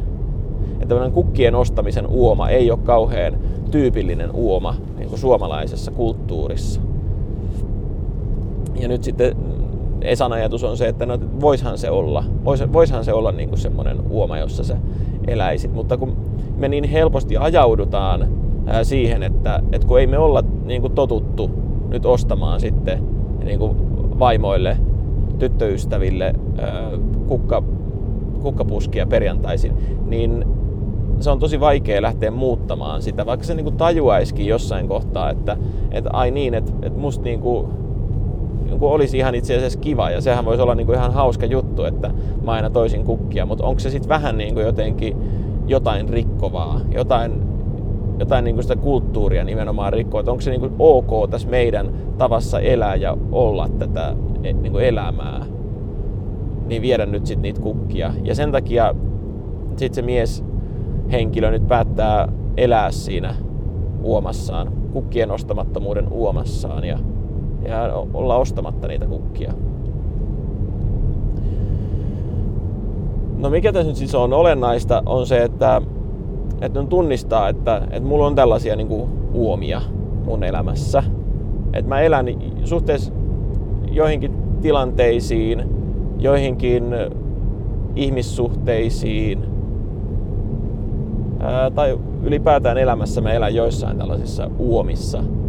Että 0.72 0.86
tämmöinen 0.86 1.12
kukkien 1.12 1.54
ostamisen 1.54 2.06
uoma 2.06 2.48
ei 2.48 2.70
ole 2.70 2.78
kauhean 2.84 3.38
tyypillinen 3.70 4.30
uoma 4.32 4.74
niin 4.96 5.08
kuin 5.08 5.18
suomalaisessa 5.18 5.90
kulttuurissa. 5.90 6.80
Ja 8.80 8.88
nyt 8.88 9.04
sitten 9.04 9.36
Esan 10.00 10.32
ajatus 10.32 10.64
on 10.64 10.76
se, 10.76 10.88
että 10.88 11.06
no, 11.06 11.18
voishan 11.40 11.78
se 11.78 11.90
olla, 11.90 12.24
vois, 12.44 12.72
voishan 12.72 13.04
se 13.04 13.12
olla 13.12 13.32
niin 13.32 13.48
kuin 13.48 13.58
semmoinen 13.58 13.96
uoma, 14.10 14.38
jossa 14.38 14.64
sä 14.64 14.76
eläisit. 15.26 15.72
Mutta 15.74 15.96
kun 15.96 16.16
me 16.56 16.68
niin 16.68 16.84
helposti 16.84 17.36
ajaudutaan 17.36 18.28
ää, 18.66 18.84
siihen, 18.84 19.22
että, 19.22 19.62
että 19.72 19.86
kun 19.86 20.00
ei 20.00 20.06
me 20.06 20.18
olla 20.18 20.42
niin 20.64 20.80
kuin 20.80 20.92
totuttu 20.92 21.50
nyt 21.88 22.06
ostamaan 22.06 22.60
sitten 22.60 23.02
niin 23.44 23.58
kuin 23.58 23.76
vaimoille, 24.18 24.76
tyttöystäville 25.38 26.34
ää, 26.58 26.90
kukka, 27.26 27.62
kukkapuskia 28.42 29.06
perjantaisin, 29.06 29.72
niin 30.06 30.44
se 31.20 31.30
on 31.30 31.38
tosi 31.38 31.60
vaikea 31.60 32.02
lähteä 32.02 32.30
muuttamaan 32.30 33.02
sitä, 33.02 33.26
vaikka 33.26 33.46
se 33.46 33.54
niin 33.54 33.64
kuin 33.64 33.76
tajuaisikin 33.76 34.46
jossain 34.46 34.88
kohtaa, 34.88 35.30
että, 35.30 35.56
että 35.90 36.10
ai 36.12 36.30
niin, 36.30 36.54
että, 36.54 36.72
että 36.82 36.98
musta 36.98 37.24
niin 37.24 37.40
kuin 37.40 37.66
niin 38.66 38.78
kuin 38.78 38.92
olisi 38.92 39.18
ihan 39.18 39.34
itse 39.34 39.56
asiassa 39.56 39.78
kiva. 39.78 40.10
Ja 40.10 40.20
sehän 40.20 40.44
voisi 40.44 40.62
olla 40.62 40.74
niin 40.74 40.86
kuin 40.86 40.98
ihan 40.98 41.12
hauska 41.12 41.46
juttu, 41.46 41.84
että 41.84 42.10
mä 42.44 42.52
aina 42.52 42.70
toisin 42.70 43.04
kukkia, 43.04 43.46
mutta 43.46 43.66
onko 43.66 43.78
se 43.78 43.90
sitten 43.90 44.08
vähän 44.08 44.38
niin 44.38 44.54
kuin 44.54 44.66
jotenkin 44.66 45.16
jotain 45.66 46.08
rikkovaa, 46.08 46.80
jotain, 46.94 47.42
jotain 48.18 48.44
niin 48.44 48.54
kuin 48.54 48.64
sitä 48.64 48.76
kulttuuria 48.76 49.44
nimenomaan 49.44 49.92
rikkoa, 49.92 50.20
että 50.20 50.30
onko 50.30 50.40
se 50.40 50.50
niin 50.50 50.60
kuin 50.60 50.72
ok 50.78 51.30
tässä 51.30 51.48
meidän 51.48 51.90
tavassa 52.18 52.60
elää 52.60 52.94
ja 52.94 53.16
olla 53.32 53.68
tätä 53.68 54.16
e, 54.42 54.52
niin 54.52 54.72
kuin 54.72 54.84
elämää, 54.84 55.46
niin 56.66 56.82
viedä 56.82 57.06
nyt 57.06 57.26
sitten 57.26 57.42
niitä 57.42 57.60
kukkia. 57.60 58.12
Ja 58.22 58.34
sen 58.34 58.52
takia 58.52 58.94
sitten 59.76 59.94
se 59.94 60.02
mies 60.02 60.44
henkilö 61.12 61.50
nyt 61.50 61.68
päättää 61.68 62.28
elää 62.56 62.90
siinä 62.90 63.34
uomassaan, 64.02 64.72
kukkien 64.92 65.30
ostamattomuuden 65.30 66.12
uomassaan. 66.12 66.84
Ja 66.84 66.98
ja 67.68 67.92
olla 68.14 68.36
ostamatta 68.36 68.88
niitä 68.88 69.06
kukkia. 69.06 69.52
No 73.36 73.50
mikä 73.50 73.72
tässä 73.72 73.88
nyt 73.88 73.96
siis 73.96 74.14
on 74.14 74.32
olennaista 74.32 75.02
on 75.06 75.26
se, 75.26 75.42
että, 75.42 75.82
että 76.60 76.80
on 76.80 76.88
tunnistaa, 76.88 77.48
että, 77.48 77.76
että 77.90 78.08
mulla 78.08 78.26
on 78.26 78.34
tällaisia 78.34 78.76
niin 78.76 78.88
kuin 78.88 79.10
uomia 79.32 79.80
mun 80.24 80.44
elämässä. 80.44 81.02
Että 81.72 81.88
mä 81.88 82.00
elän 82.00 82.26
suhteessa 82.64 83.12
joihinkin 83.90 84.32
tilanteisiin, 84.62 85.64
joihinkin 86.18 86.84
ihmissuhteisiin 87.96 89.44
ää, 91.40 91.70
tai 91.70 91.98
ylipäätään 92.22 92.78
elämässä 92.78 93.20
mä 93.20 93.32
elän 93.32 93.54
joissain 93.54 93.98
tällaisissa 93.98 94.50
uomissa– 94.58 95.22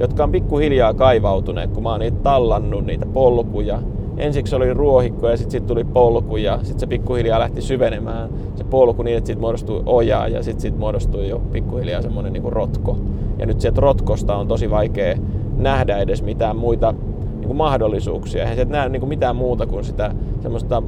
jotka 0.00 0.24
on 0.24 0.32
pikkuhiljaa 0.32 0.94
kaivautuneet, 0.94 1.70
kun 1.70 1.82
mä 1.82 1.90
oon 1.90 2.00
niitä 2.00 2.16
tallannut, 2.22 2.86
niitä 2.86 3.06
polkuja. 3.06 3.78
Ensiksi 4.16 4.56
oli 4.56 4.74
ruohikko 4.74 5.28
ja 5.28 5.36
sitten 5.36 5.50
sit 5.50 5.66
tuli 5.66 5.84
polku 5.84 6.36
ja 6.36 6.58
sitten 6.62 6.80
se 6.80 6.86
pikkuhiljaa 6.86 7.40
lähti 7.40 7.62
syvenemään 7.62 8.28
se 8.54 8.64
polku 8.64 9.02
niin, 9.02 9.16
että 9.16 9.26
siitä 9.26 9.40
muodostui 9.40 9.82
oja 9.86 10.28
ja 10.28 10.42
sitten 10.42 10.60
sit 10.60 10.78
muodostui 10.78 11.28
jo 11.28 11.38
pikkuhiljaa 11.38 12.02
semmoinen 12.02 12.32
niinku 12.32 12.50
rotko. 12.50 12.96
Ja 13.38 13.46
nyt 13.46 13.60
sieltä 13.60 13.80
rotkosta 13.80 14.36
on 14.36 14.48
tosi 14.48 14.70
vaikea 14.70 15.16
nähdä 15.56 15.98
edes 15.98 16.22
mitään 16.22 16.56
muita 16.56 16.94
niinku 17.38 17.54
mahdollisuuksia. 17.54 18.42
Eihän 18.42 18.56
sieltä 18.56 18.72
näe 18.72 18.88
niinku 18.88 19.06
mitään 19.06 19.36
muuta 19.36 19.66
kuin 19.66 19.84
sitä 19.84 20.14
semmoista 20.40 20.82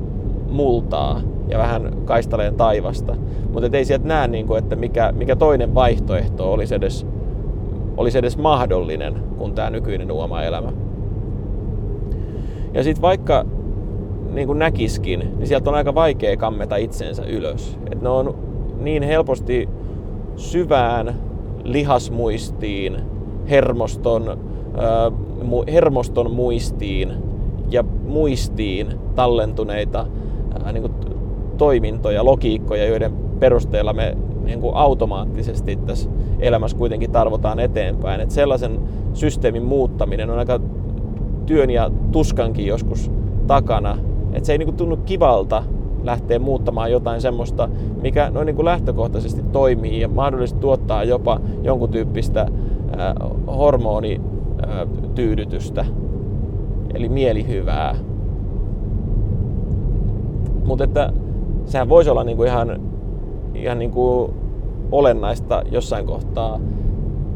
multaa 0.51 1.21
ja 1.49 1.59
vähän 1.59 1.93
kaistaleen 2.05 2.55
taivasta. 2.55 3.17
Mutta 3.53 3.77
ei 3.77 3.85
sieltä 3.85 4.09
näe, 4.09 4.29
niinku, 4.29 4.55
että 4.55 4.77
mikä, 4.77 5.13
mikä 5.13 5.37
toinen 5.37 5.75
vaihtoehto 5.75 6.53
olisi 6.53 6.75
edes 6.75 7.07
olisi 7.97 8.19
edes 8.19 8.39
mahdollinen 8.39 9.15
kuin 9.39 9.55
tämä 9.55 9.71
nykyinen 9.71 10.13
uoma-elämä. 10.13 10.73
Ja 12.75 12.83
sitten 12.83 13.03
vaikka 13.03 13.45
niin 14.33 14.47
kuin 14.47 14.59
näkiskin, 14.59 15.21
niin 15.21 15.47
sieltä 15.47 15.71
on 15.71 15.77
aika 15.77 15.95
vaikea 15.95 16.37
kammeta 16.37 16.77
itsensä 16.77 17.25
ylös. 17.25 17.79
Et 17.93 18.03
ne 18.03 18.09
on 18.09 18.35
niin 18.81 19.03
helposti 19.03 19.69
syvään 20.37 21.15
lihasmuistiin, 21.65 22.97
hermoston, 23.51 24.29
äh, 24.29 25.67
hermoston 25.73 26.31
muistiin 26.31 27.13
ja 27.71 27.85
muistiin 28.07 28.87
tallentuneita 29.15 30.07
äh, 30.67 30.73
niin 30.73 30.83
kuin 30.83 30.95
toimintoja, 31.59 32.25
logiikkoja, 32.25 32.87
joiden 32.87 33.13
perusteella 33.41 33.93
me 33.93 34.17
niin 34.45 34.61
kuin 34.61 34.75
automaattisesti 34.75 35.77
tässä 35.77 36.11
elämässä 36.41 36.77
kuitenkin 36.77 37.11
tarvotaan 37.11 37.61
eteenpäin. 37.61 38.21
Että 38.21 38.35
sellaisen 38.35 38.81
systeemin 39.15 39.65
muuttaminen 39.65 40.31
on 40.31 40.39
aika 40.39 40.61
työn 41.47 41.71
ja 41.71 41.91
tuskankin 42.13 42.67
joskus 42.67 43.11
takana. 43.47 43.99
Että 44.33 44.47
se 44.47 44.53
ei 44.53 44.59
niin 44.59 44.67
kuin 44.67 44.77
tunnu 44.77 44.97
kivalta 44.97 45.63
lähteä 46.03 46.39
muuttamaan 46.39 46.93
jotain 46.93 47.21
semmoista, 47.21 47.69
mikä 48.03 48.31
noin 48.31 48.47
niin 48.47 48.57
kuin 48.57 48.65
lähtökohtaisesti 48.65 49.43
toimii 49.53 50.01
ja 50.01 50.09
mahdollisesti 50.09 50.61
tuottaa 50.61 51.05
jopa 51.05 51.41
jonkun 51.63 51.89
tyyppistä 51.89 52.41
äh, 52.41 52.49
hormonityydytystä, 53.47 55.85
eli 56.95 57.09
mielihyvää. 57.09 57.97
Mutta 60.65 60.85
että 60.85 61.13
sehän 61.65 61.89
voisi 61.89 62.11
olla 62.11 62.25
niin 62.25 62.37
kuin 62.37 62.49
ihan, 62.49 62.81
ihan 63.55 63.79
niin 63.79 63.91
kuin 63.91 64.33
olennaista 64.93 65.63
jossain 65.71 66.07
kohtaa 66.07 66.61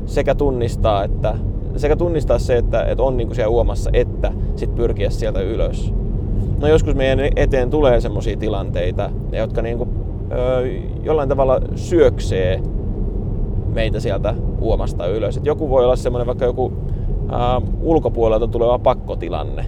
sekä 0.07 0.35
tunnistaa, 0.35 1.05
että, 1.05 1.35
sekä 1.77 1.97
tunnistaa 1.97 2.39
se, 2.39 2.57
että, 2.57 2.83
että 2.83 3.03
on 3.03 3.17
niin 3.17 3.29
kuin 3.29 3.37
siellä 3.37 3.51
uomassa, 3.51 3.91
että 3.93 4.33
sitten 4.57 4.77
pyrkiä 4.77 5.11
sieltä 5.11 5.41
ylös. 5.41 5.93
No 6.61 6.69
joskus 6.69 6.95
meidän 6.95 7.19
eteen 7.37 7.71
tulee 7.71 8.01
semmoisia 8.01 8.37
tilanteita, 8.37 9.11
jotka 9.33 9.63
niin 9.63 9.79
kuin, 9.79 9.91
ö, 10.33 10.67
jollain 11.03 11.29
tavalla 11.29 11.61
syöksee 11.75 12.61
meitä 13.75 14.01
sieltä 14.01 14.35
uomasta 14.61 15.07
ylös. 15.07 15.37
Et 15.37 15.47
joku 15.47 15.71
voi 15.71 15.85
olla 15.85 15.97
semmoinen 15.97 16.27
vaikka 16.27 16.45
joku 16.45 16.73
ä, 17.33 17.63
ulkopuolelta 17.83 18.49
tuleva 18.49 18.79
pakkotilanne. 18.79 19.65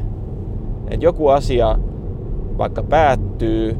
Et 0.90 1.02
joku 1.02 1.28
asia 1.28 1.78
vaikka 2.58 2.82
päättyy 2.82 3.76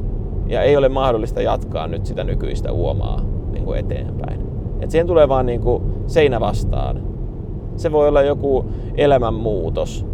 ja 0.48 0.62
ei 0.62 0.76
ole 0.76 0.88
mahdollista 0.88 1.42
jatkaa 1.42 1.86
nyt 1.86 2.06
sitä 2.06 2.24
nykyistä 2.24 2.72
uomaa 2.72 3.20
niin 3.52 3.64
kuin 3.64 3.78
eteenpäin. 3.78 4.40
Et 4.80 4.90
siihen 4.90 5.06
tulee 5.06 5.28
vaan 5.28 5.46
niin 5.46 5.60
kuin 5.60 5.82
seinä 6.06 6.40
vastaan. 6.40 7.02
Se 7.76 7.92
voi 7.92 8.08
olla 8.08 8.22
joku 8.22 8.64
elämänmuutos. 8.96 10.06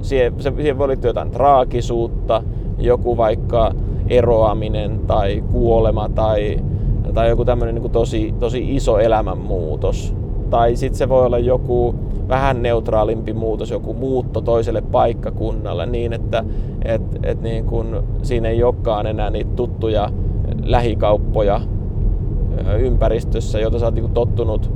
Siihen, 0.00 0.32
se, 0.38 0.52
siihen 0.56 0.78
voi 0.78 0.88
liittyä 0.88 1.08
jotain 1.08 1.30
traagisuutta, 1.30 2.42
joku 2.78 3.16
vaikka 3.16 3.72
eroaminen 4.08 5.00
tai 5.06 5.44
kuolema 5.52 6.08
tai, 6.08 6.58
tai 7.14 7.28
joku 7.28 7.44
tämmöinen 7.44 7.74
niin 7.74 7.90
tosi, 7.90 8.34
tosi 8.40 8.76
iso 8.76 8.98
elämänmuutos. 8.98 10.14
Tai 10.50 10.76
sitten 10.76 10.98
se 10.98 11.08
voi 11.08 11.26
olla 11.26 11.38
joku 11.38 11.94
vähän 12.28 12.62
neutraalimpi 12.62 13.32
muutos, 13.32 13.70
joku 13.70 13.94
muutto 13.94 14.40
toiselle 14.40 14.80
paikkakunnalle 14.80 15.86
niin, 15.86 16.12
että 16.12 16.44
et, 16.84 17.02
et 17.22 17.42
niin 17.42 17.64
kun 17.64 18.04
siinä 18.22 18.48
ei 18.48 18.62
olekaan 18.62 19.06
enää 19.06 19.30
niitä 19.30 19.50
tuttuja 19.56 20.10
lähikauppoja 20.62 21.60
ympäristössä, 22.78 23.58
jota 23.58 23.78
sä 23.78 23.84
oot 23.84 23.94
niin 23.94 24.12
tottunut 24.12 24.72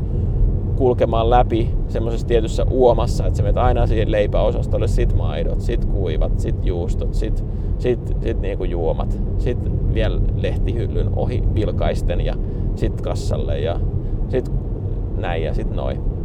kulkemaan 0.76 1.30
läpi 1.30 1.70
semmoisessa 1.88 2.26
tietyssä 2.26 2.66
uomassa, 2.70 3.26
että 3.26 3.36
sä 3.36 3.42
menet 3.42 3.56
aina 3.56 3.86
siihen 3.86 4.12
leipäosastolle, 4.12 4.88
sit 4.88 5.16
maidot, 5.16 5.60
sit 5.60 5.84
kuivat, 5.84 6.40
sit 6.40 6.66
juustot, 6.66 7.14
sit, 7.14 7.44
sit, 7.78 8.16
sit 8.22 8.40
niinku 8.40 8.64
juomat, 8.64 9.20
sit 9.38 9.58
vielä 9.94 10.20
lehtihyllyn 10.36 11.10
ohi 11.16 11.42
vilkaisten 11.54 12.20
ja 12.20 12.34
sit 12.74 13.00
kassalle 13.00 13.60
ja 13.60 13.80
sit 14.28 14.50
näin 15.16 15.42
ja 15.42 15.54
sit 15.54 15.70
noin. 15.74 16.17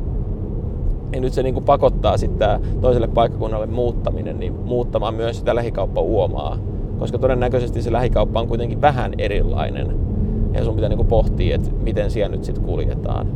Ja 1.14 1.22
nyt 1.22 1.34
se 1.34 1.44
niin 1.44 1.54
kuin 1.54 1.66
pakottaa 1.66 2.18
sitten 2.18 2.60
toiselle 2.82 3.08
paikkakunnalle 3.08 3.66
muuttaminen, 3.66 4.40
niin 4.40 4.54
muuttamaan 4.54 5.14
myös 5.14 5.38
sitä 5.38 5.56
lähikauppa-uomaa. 5.56 6.58
Koska 7.00 7.18
todennäköisesti 7.18 7.82
se 7.82 7.92
lähikauppa 7.92 8.40
on 8.40 8.48
kuitenkin 8.48 8.82
vähän 8.82 9.14
erilainen. 9.18 9.96
Ja 10.54 10.64
sun 10.64 10.76
pitää 10.76 10.90
niin 10.90 10.98
kuin 10.98 11.08
pohtia, 11.08 11.56
että 11.56 11.70
miten 11.84 12.12
siellä 12.12 12.36
nyt 12.36 12.44
sitten 12.44 12.64
kuljetaan. 12.64 13.28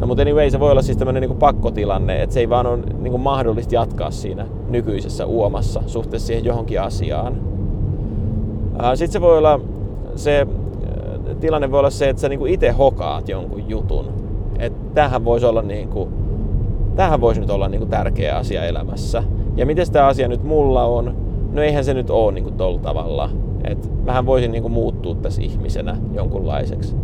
No 0.00 0.06
mutta 0.06 0.22
anyway, 0.22 0.50
se 0.50 0.60
voi 0.60 0.70
olla 0.70 0.82
siis 0.82 0.98
tämmöinen 0.98 1.20
niin 1.20 1.36
pakkotilanne, 1.36 2.22
että 2.22 2.34
se 2.34 2.40
ei 2.40 2.48
vaan 2.48 2.66
ole 2.66 2.78
niin 2.78 3.10
kuin 3.10 3.20
mahdollista 3.20 3.74
jatkaa 3.74 4.10
siinä 4.10 4.46
nykyisessä 4.68 5.26
uomassa 5.26 5.82
suhteessa 5.86 6.26
siihen 6.26 6.44
johonkin 6.44 6.80
asiaan. 6.80 7.36
Sitten 8.94 9.12
se 9.12 9.20
voi 9.20 9.38
olla 9.38 9.60
se 10.16 10.46
tilanne 11.40 11.70
voi 11.70 11.78
olla 11.78 11.90
se, 11.90 12.08
että 12.08 12.22
sä 12.22 12.28
niin 12.28 12.46
itse 12.46 12.70
hokaat 12.70 13.28
jonkun 13.28 13.68
jutun. 13.68 14.06
Että 14.58 14.78
tähän 14.94 15.24
voisi 15.24 15.46
olla 15.46 15.62
niin 15.62 15.88
kuin 15.88 16.08
tähän 16.96 17.20
voisi 17.20 17.40
nyt 17.40 17.50
olla 17.50 17.68
niin 17.68 17.78
kuin 17.78 17.90
tärkeä 17.90 18.36
asia 18.36 18.64
elämässä. 18.64 19.22
Ja 19.56 19.66
miten 19.66 19.92
tämä 19.92 20.06
asia 20.06 20.28
nyt 20.28 20.44
mulla 20.44 20.84
on? 20.84 21.16
No 21.52 21.62
eihän 21.62 21.84
se 21.84 21.94
nyt 21.94 22.10
ole 22.10 22.32
niin 22.32 22.44
kuin 22.44 22.56
tolla 22.56 22.78
tavalla. 22.78 23.30
Et 23.64 24.04
mähän 24.04 24.26
voisin 24.26 24.52
niin 24.52 24.62
kuin 24.62 24.72
muuttua 24.72 25.14
tässä 25.14 25.42
ihmisenä 25.42 25.96
jonkunlaiseksi. 26.14 26.96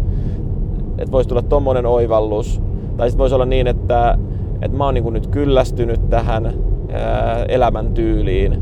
Että 0.98 1.12
voisi 1.12 1.29
tulla 1.29 1.42
tommonen 1.42 1.87
oivallus. 1.87 2.61
Tai 2.96 3.09
sitten 3.09 3.18
voisi 3.18 3.35
olla 3.35 3.44
niin, 3.44 3.66
että, 3.66 4.18
että 4.62 4.77
mä 4.77 4.85
oon 4.85 4.94
niin 4.94 5.05
kuin 5.05 5.12
nyt 5.12 5.27
kyllästynyt 5.27 6.11
tähän 6.11 6.53
elämäntyyliin. 7.48 8.59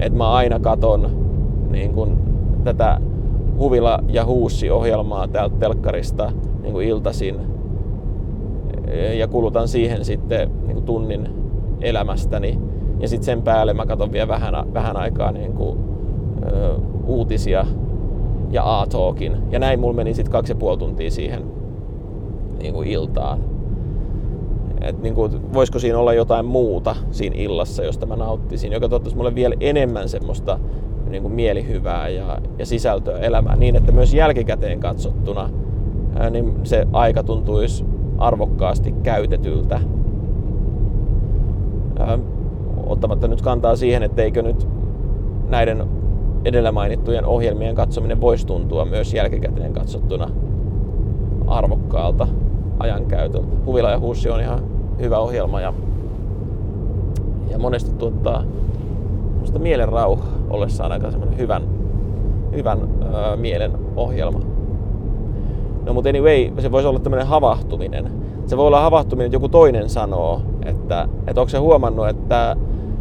Että 0.00 0.18
mä 0.18 0.32
aina 0.32 0.60
katon 0.60 1.10
niin 1.70 1.94
kuin 1.94 2.18
tätä 2.64 3.00
Huvila 3.58 3.98
ja 4.08 4.24
Huussi-ohjelmaa 4.24 5.28
täältä 5.28 5.56
telkkarista 5.58 6.32
niin 6.62 6.72
kuin 6.72 6.88
iltasin 6.88 7.57
ja 9.18 9.28
kulutan 9.28 9.68
siihen 9.68 10.04
sitten 10.04 10.50
niin 10.66 10.74
kuin 10.74 10.84
tunnin 10.84 11.28
elämästäni. 11.80 12.58
Ja 13.00 13.08
sitten 13.08 13.24
sen 13.24 13.42
päälle 13.42 13.74
mä 13.74 13.86
katson 13.86 14.12
vielä 14.12 14.28
vähän, 14.28 14.54
vähän 14.74 14.96
aikaa 14.96 15.32
niin 15.32 15.52
kuin, 15.52 15.78
ö, 16.52 16.74
uutisia 17.06 17.66
ja 18.50 18.80
A-talkin. 18.80 19.36
Ja 19.50 19.58
näin 19.58 19.80
mulla 19.80 19.94
meni 19.94 20.14
sitten 20.14 20.32
kaksi 20.32 20.52
ja 20.52 20.56
puoli 20.56 20.78
tuntia 20.78 21.10
siihen 21.10 21.42
niin 22.62 22.74
kuin 22.74 22.88
iltaan. 22.88 23.38
Et 24.80 25.02
niin 25.02 25.14
kuin, 25.14 25.52
voisiko 25.52 25.78
siinä 25.78 25.98
olla 25.98 26.12
jotain 26.12 26.46
muuta 26.46 26.96
siinä 27.10 27.36
illassa, 27.38 27.84
josta 27.84 28.06
mä 28.06 28.16
nauttisin, 28.16 28.72
joka 28.72 28.88
tuottaisi 28.88 29.16
mulle 29.16 29.34
vielä 29.34 29.54
enemmän 29.60 30.08
semmoista 30.08 30.58
niin 31.10 31.22
kuin 31.22 31.34
mielihyvää 31.34 32.08
ja, 32.08 32.38
ja 32.58 32.66
sisältöä 32.66 33.18
elämään 33.18 33.60
niin, 33.60 33.76
että 33.76 33.92
myös 33.92 34.14
jälkikäteen 34.14 34.80
katsottuna 34.80 35.50
niin 36.30 36.54
se 36.62 36.86
aika 36.92 37.22
tuntuisi 37.22 37.84
arvokkaasti 38.18 38.94
käytetyltä. 39.02 39.80
Ää, 41.98 42.18
ottamatta 42.86 43.28
nyt 43.28 43.42
kantaa 43.42 43.76
siihen, 43.76 44.02
etteikö 44.02 44.42
nyt 44.42 44.68
näiden 45.48 45.86
edellä 46.44 46.72
mainittujen 46.72 47.24
ohjelmien 47.24 47.74
katsominen 47.74 48.20
voisi 48.20 48.46
tuntua 48.46 48.84
myös 48.84 49.14
jälkikäteen 49.14 49.72
katsottuna 49.72 50.30
arvokkaalta 51.46 52.28
ajankäytöltä. 52.78 53.48
Huvila 53.66 53.90
ja 53.90 53.98
Huussi 53.98 54.30
on 54.30 54.40
ihan 54.40 54.60
hyvä 55.00 55.18
ohjelma 55.18 55.60
ja, 55.60 55.74
ja 57.50 57.58
monesti 57.58 57.90
tuottaa 57.90 58.44
mielen 59.58 59.88
rauha 59.88 60.24
ollessaan 60.50 60.92
aika 60.92 61.10
semmoinen 61.10 61.38
hyvän, 61.38 61.62
hyvän 62.52 62.78
ää, 63.14 63.36
mielen 63.36 63.72
ohjelma. 63.96 64.40
No 65.88 65.94
mutta 65.94 66.10
anyway, 66.10 66.50
se 66.58 66.72
voisi 66.72 66.88
olla 66.88 66.98
tämmöinen 66.98 67.26
havahtuminen. 67.26 68.12
Se 68.46 68.56
voi 68.56 68.66
olla 68.66 68.80
havahtuminen, 68.80 69.26
että 69.26 69.36
joku 69.36 69.48
toinen 69.48 69.88
sanoo, 69.88 70.42
että, 70.66 71.08
että 71.26 71.40
onko 71.40 71.48
se 71.48 71.58
huomannut, 71.58 72.08
että, 72.08 72.56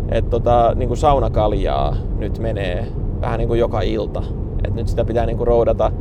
että 0.10 0.30
tota, 0.30 0.74
niin 0.76 0.88
kuin 0.88 0.98
saunakaljaa 0.98 1.96
nyt 2.20 2.40
menee 2.40 2.88
vähän 3.22 3.38
niin 3.38 3.48
kuin 3.48 3.60
joka 3.60 3.82
ilta. 3.82 4.24
Että 4.58 4.76
nyt 4.76 4.88
sitä 4.88 5.06
pitää 5.06 5.26
niin 5.26 5.38
kuin 5.38 5.48
roudata, 5.48 5.92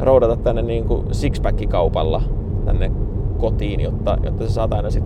roudata 0.00 0.36
tänne 0.36 0.62
niin 0.62 0.84
kuin 0.84 1.06
sixpack-kaupalla 1.12 2.22
tänne 2.64 2.90
kotiin, 3.38 3.80
jotta, 3.80 4.18
jotta 4.22 4.46
sä 4.46 4.52
saat 4.52 4.72
aina 4.72 4.90
sit 4.90 5.04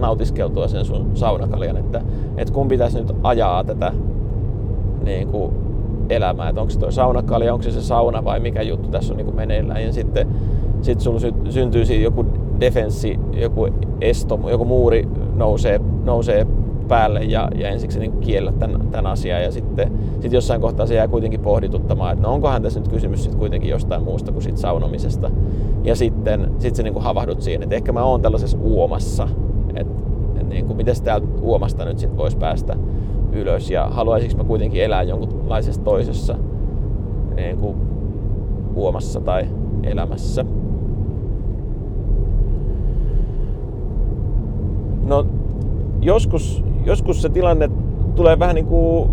nautiskeltua 0.00 0.68
sen 0.68 0.84
sun 0.84 1.10
saunakaljan. 1.14 1.76
Että, 1.76 2.02
että 2.36 2.54
kun 2.54 2.68
pitäisi 2.68 2.98
nyt 2.98 3.12
ajaa 3.22 3.64
tätä 3.64 3.92
niin 5.04 5.28
kuin 5.28 5.52
elämää, 6.08 6.48
että 6.48 6.60
onko 6.60 6.70
se 6.70 6.78
tuo 6.78 6.90
saunakalja, 6.90 7.52
onko 7.52 7.62
se 7.62 7.70
se 7.70 7.82
sauna 7.82 8.24
vai 8.24 8.40
mikä 8.40 8.62
juttu 8.62 8.88
tässä 8.88 9.12
on 9.12 9.16
niin 9.16 9.24
kuin 9.24 9.36
meneillään. 9.36 9.84
Ja 9.84 9.92
sitten 9.92 10.26
sit 10.82 11.00
sulla 11.00 11.18
sy- 11.18 11.34
syntyy 11.50 11.86
siitä 11.86 12.04
joku 12.04 12.26
defenssi, 12.60 13.18
joku 13.32 13.68
esto, 14.00 14.40
joku 14.50 14.64
muuri 14.64 15.08
nousee, 15.34 15.80
nousee 16.04 16.46
päälle 16.88 17.24
ja, 17.24 17.48
ja 17.54 17.68
ensiksi 17.68 17.98
niin 17.98 18.20
kiellä 18.20 18.52
tämän, 18.52 18.88
tämän 18.90 19.06
asian 19.06 19.42
ja 19.42 19.52
sitten 19.52 19.92
sit 20.20 20.32
jossain 20.32 20.60
kohtaa 20.60 20.86
se 20.86 20.94
jää 20.94 21.08
kuitenkin 21.08 21.40
pohdituttamaan, 21.40 22.12
että 22.12 22.22
no 22.22 22.34
onkohan 22.34 22.62
tässä 22.62 22.80
nyt 22.80 22.88
kysymys 22.88 23.24
sit 23.24 23.34
kuitenkin 23.34 23.70
jostain 23.70 24.02
muusta 24.02 24.32
kuin 24.32 24.42
siitä 24.42 24.58
saunomisesta. 24.58 25.30
Ja 25.84 25.96
sitten 25.96 26.50
sit 26.58 26.74
se 26.74 26.82
niin 26.82 26.94
kuin 26.94 27.04
havahdut 27.04 27.42
siihen, 27.42 27.62
että 27.62 27.74
ehkä 27.74 27.92
mä 27.92 28.04
oon 28.04 28.22
tällaisessa 28.22 28.58
uomassa, 28.60 29.28
että, 29.68 29.92
että 30.34 30.54
niin 30.54 30.66
kuin, 30.66 30.76
miten 30.76 30.94
täältä 31.04 31.26
uomasta 31.40 31.84
nyt 31.84 31.98
sitten 31.98 32.18
voisi 32.18 32.36
päästä 32.36 32.76
ylös 33.32 33.70
ja 33.70 33.86
haluaisinko 33.90 34.36
mä 34.36 34.48
kuitenkin 34.48 34.82
elää 34.82 35.02
jonkunlaisessa 35.02 35.82
toisessa 35.82 36.36
niin 37.36 37.58
kuin 37.58 37.76
uomassa 38.74 39.20
tai 39.20 39.46
elämässä. 39.82 40.44
No 45.06 45.26
joskus, 46.00 46.64
joskus 46.84 47.22
se 47.22 47.28
tilanne 47.28 47.70
tulee 48.14 48.38
vähän 48.38 48.54
niin 48.54 48.66
kuin 48.66 49.10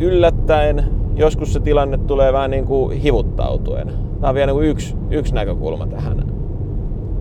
yllättäen 0.00 0.84
joskus 1.16 1.52
se 1.52 1.60
tilanne 1.60 1.98
tulee 1.98 2.32
vähän 2.32 2.50
niin 2.50 2.64
kuin 2.64 2.98
hivuttautuen. 3.00 3.88
Tämä 4.20 4.28
on 4.28 4.34
vielä 4.34 4.46
niin 4.46 4.56
kuin 4.56 4.68
yksi, 4.68 4.96
yksi 5.10 5.34
näkökulma 5.34 5.86
tähän, 5.86 6.24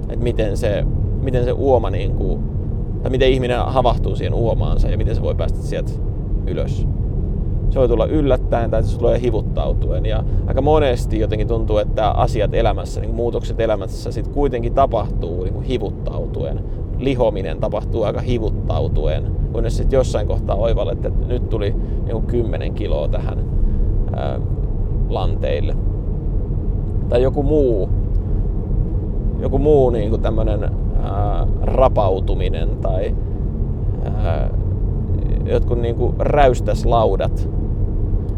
että 0.10 0.24
miten 0.24 0.58
se, 0.58 0.86
miten 1.22 1.44
se 1.44 1.52
uoma, 1.52 1.90
niin 1.90 2.16
kuin, 2.16 2.40
tai 3.02 3.12
miten 3.12 3.32
ihminen 3.32 3.60
havahtuu 3.60 4.16
siihen 4.16 4.34
uomaansa 4.34 4.90
ja 4.90 4.98
miten 4.98 5.16
se 5.16 5.22
voi 5.22 5.36
päästä 5.36 5.60
sieltä 5.62 5.92
ylös. 6.48 6.88
Se 7.70 7.80
voi 7.80 7.88
tulla 7.88 8.06
yllättäen 8.06 8.72
tai 8.72 8.84
se 8.84 9.00
tulee 9.00 9.22
hivuttautuen. 9.22 10.06
Ja 10.06 10.24
aika 10.48 10.62
monesti 10.62 11.20
jotenkin 11.20 11.48
tuntuu, 11.48 11.78
että 11.78 12.10
asiat 12.10 12.54
elämässä, 12.54 13.02
niin 13.02 13.16
muutokset 13.16 13.60
elämässä 13.60 14.12
sitten 14.12 14.34
kuitenkin 14.34 14.74
tapahtuu 14.74 15.44
niin 15.44 15.54
kuin 15.54 15.66
hivuttautuen. 15.66 16.60
Lihominen 17.04 17.60
tapahtuu 17.60 18.04
aika 18.04 18.22
hivuttautuen, 18.22 19.24
kunnes 19.52 19.78
sitten 19.78 19.98
jossain 19.98 20.28
kohtaa 20.28 20.56
oivallet, 20.56 21.06
että 21.06 21.28
nyt 21.28 21.50
tuli 21.50 21.76
niin 22.04 22.12
kuin 22.12 22.26
10 22.26 22.74
kiloa 22.74 23.08
tähän 23.08 23.38
ää, 24.16 24.40
lanteille. 25.10 25.76
Tai 27.10 27.22
joku 27.22 27.44
muu, 27.44 27.90
joku 29.40 29.58
muu 29.58 29.90
niin 29.90 30.10
kuin 30.10 30.22
tämmönen 30.22 30.64
ää, 30.64 31.48
rapautuminen 31.62 32.70
tai 32.82 33.16
ää, 34.06 34.50
jotkut 35.46 35.80
niin 35.80 35.96
kuin 35.96 36.16
räystäslaudat. 36.20 37.50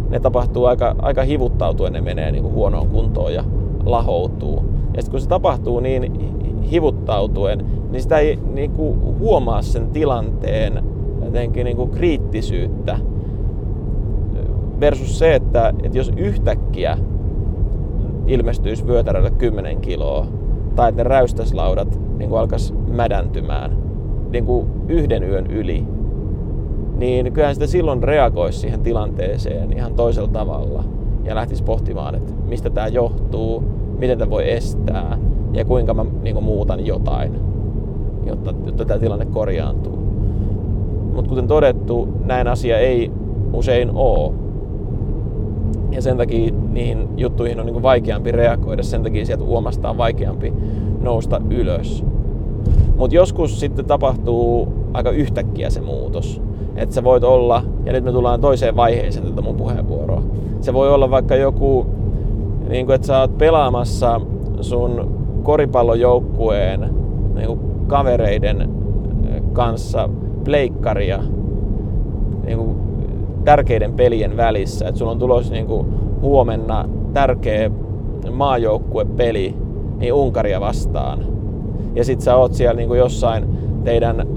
Ne 0.09 0.19
tapahtuu 0.19 0.65
aika, 0.65 0.95
aika 1.01 1.23
hivuttautuen, 1.23 1.93
ne 1.93 2.01
menee 2.01 2.31
niin 2.31 2.43
kuin 2.43 2.53
huonoon 2.53 2.87
kuntoon 2.87 3.33
ja 3.33 3.43
lahoutuu. 3.85 4.65
Ja 4.95 5.01
sitten 5.01 5.11
kun 5.11 5.21
se 5.21 5.27
tapahtuu 5.27 5.79
niin 5.79 6.35
hivuttautuen, 6.71 7.65
niin 7.91 8.01
sitä 8.01 8.17
ei 8.17 8.39
niin 8.53 8.71
kuin 8.71 9.19
huomaa 9.19 9.61
sen 9.61 9.89
tilanteen 9.89 10.83
jotenkin 11.25 11.65
niin 11.65 11.77
kuin 11.77 11.89
kriittisyyttä. 11.89 12.97
Versus 14.79 15.19
se, 15.19 15.35
että, 15.35 15.73
että 15.83 15.97
jos 15.97 16.11
yhtäkkiä 16.17 16.97
ilmestyisi 18.27 18.87
vyötärölle 18.87 19.31
10 19.31 19.81
kiloa, 19.81 20.27
tai 20.75 20.89
että 20.89 21.03
ne 21.03 21.09
räystäslaudat 21.09 21.99
niin 22.17 22.29
kuin 22.29 22.39
alkaisi 22.39 22.73
mädäntymään 22.73 23.77
niin 24.29 24.45
kuin 24.45 24.67
yhden 24.87 25.23
yön 25.23 25.47
yli, 25.47 25.85
niin 26.97 27.33
kyllähän 27.33 27.55
sitä 27.55 27.67
silloin 27.67 28.03
reagoisi 28.03 28.59
siihen 28.59 28.81
tilanteeseen 28.81 29.73
ihan 29.73 29.93
toisella 29.93 30.27
tavalla 30.29 30.83
ja 31.23 31.35
lähtisi 31.35 31.63
pohtimaan, 31.63 32.15
että 32.15 32.33
mistä 32.45 32.69
tämä 32.69 32.87
johtuu, 32.87 33.63
miten 33.99 34.17
tämä 34.17 34.29
voi 34.29 34.51
estää 34.51 35.17
ja 35.55 35.65
kuinka 35.65 35.93
mä 35.93 36.05
niin 36.23 36.33
kuin, 36.33 36.45
muutan 36.45 36.85
jotain, 36.85 37.31
jotta, 38.25 38.53
jotta 38.65 38.85
tämä 38.85 38.99
tilanne 38.99 39.25
korjaantuu. 39.25 39.97
Mutta 41.15 41.29
kuten 41.29 41.47
todettu, 41.47 42.07
näin 42.25 42.47
asia 42.47 42.79
ei 42.79 43.11
usein 43.53 43.91
ole. 43.93 44.33
Ja 45.91 46.01
sen 46.01 46.17
takia 46.17 46.53
niihin 46.69 47.07
juttuihin 47.17 47.59
on 47.59 47.65
niin 47.65 47.81
vaikeampi 47.81 48.31
reagoida, 48.31 48.83
sen 48.83 49.03
takia 49.03 49.25
sieltä 49.25 49.43
uomasta 49.43 49.89
on 49.89 49.97
vaikeampi 49.97 50.53
nousta 51.01 51.41
ylös. 51.49 52.05
Mutta 52.97 53.15
joskus 53.15 53.59
sitten 53.59 53.85
tapahtuu 53.85 54.67
aika 54.93 55.11
yhtäkkiä 55.11 55.69
se 55.69 55.81
muutos. 55.81 56.41
Että 56.75 56.95
sä 56.95 57.03
voit 57.03 57.23
olla, 57.23 57.63
ja 57.85 57.93
nyt 57.93 58.03
me 58.03 58.11
tullaan 58.11 58.41
toiseen 58.41 58.75
vaiheeseen 58.75 59.25
tätä 59.25 59.41
mun 59.41 59.55
puheenvuoroa. 59.55 60.23
Se 60.61 60.73
voi 60.73 60.93
olla 60.93 61.11
vaikka 61.11 61.35
joku, 61.35 61.85
niin 62.69 62.85
kuin, 62.85 62.95
että 62.95 63.07
sä 63.07 63.19
oot 63.19 63.37
pelaamassa 63.37 64.21
sun 64.61 65.24
koripallojoukkueen 65.45 66.89
niin 67.35 67.47
kuin 67.47 67.59
kavereiden 67.87 68.69
kanssa 69.53 70.09
pleikkaria 70.43 71.19
niin 72.45 72.57
kuin 72.57 72.75
tärkeiden 73.43 73.93
pelien 73.93 74.37
välissä. 74.37 74.87
Että 74.87 74.99
sulla 74.99 75.11
on 75.11 75.19
tulossa 75.19 75.53
niin 75.53 75.67
kuin 75.67 75.87
huomenna 76.21 76.89
tärkeä 77.13 77.71
maajoukkuepeli 78.31 79.55
niin 79.97 80.13
Unkaria 80.13 80.61
vastaan. 80.61 81.19
Ja 81.95 82.05
sit 82.05 82.21
sä 82.21 82.35
oot 82.35 82.53
siellä 82.53 82.77
niin 82.77 82.87
kuin 82.87 82.99
jossain 82.99 83.45
teidän 83.83 84.27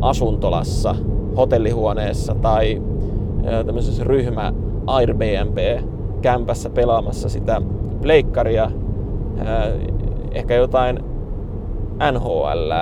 asuntolassa, 0.00 0.94
hotellihuoneessa 1.36 2.34
tai 2.34 2.82
tämmöisessä 3.66 4.04
ryhmä 4.04 4.52
Airbnb-kämpässä 4.86 6.70
pelaamassa 6.70 7.28
sitä 7.28 7.62
pleikkaria, 8.02 8.70
ehkä 10.36 10.54
jotain 10.54 11.00
NHL, 12.12 12.72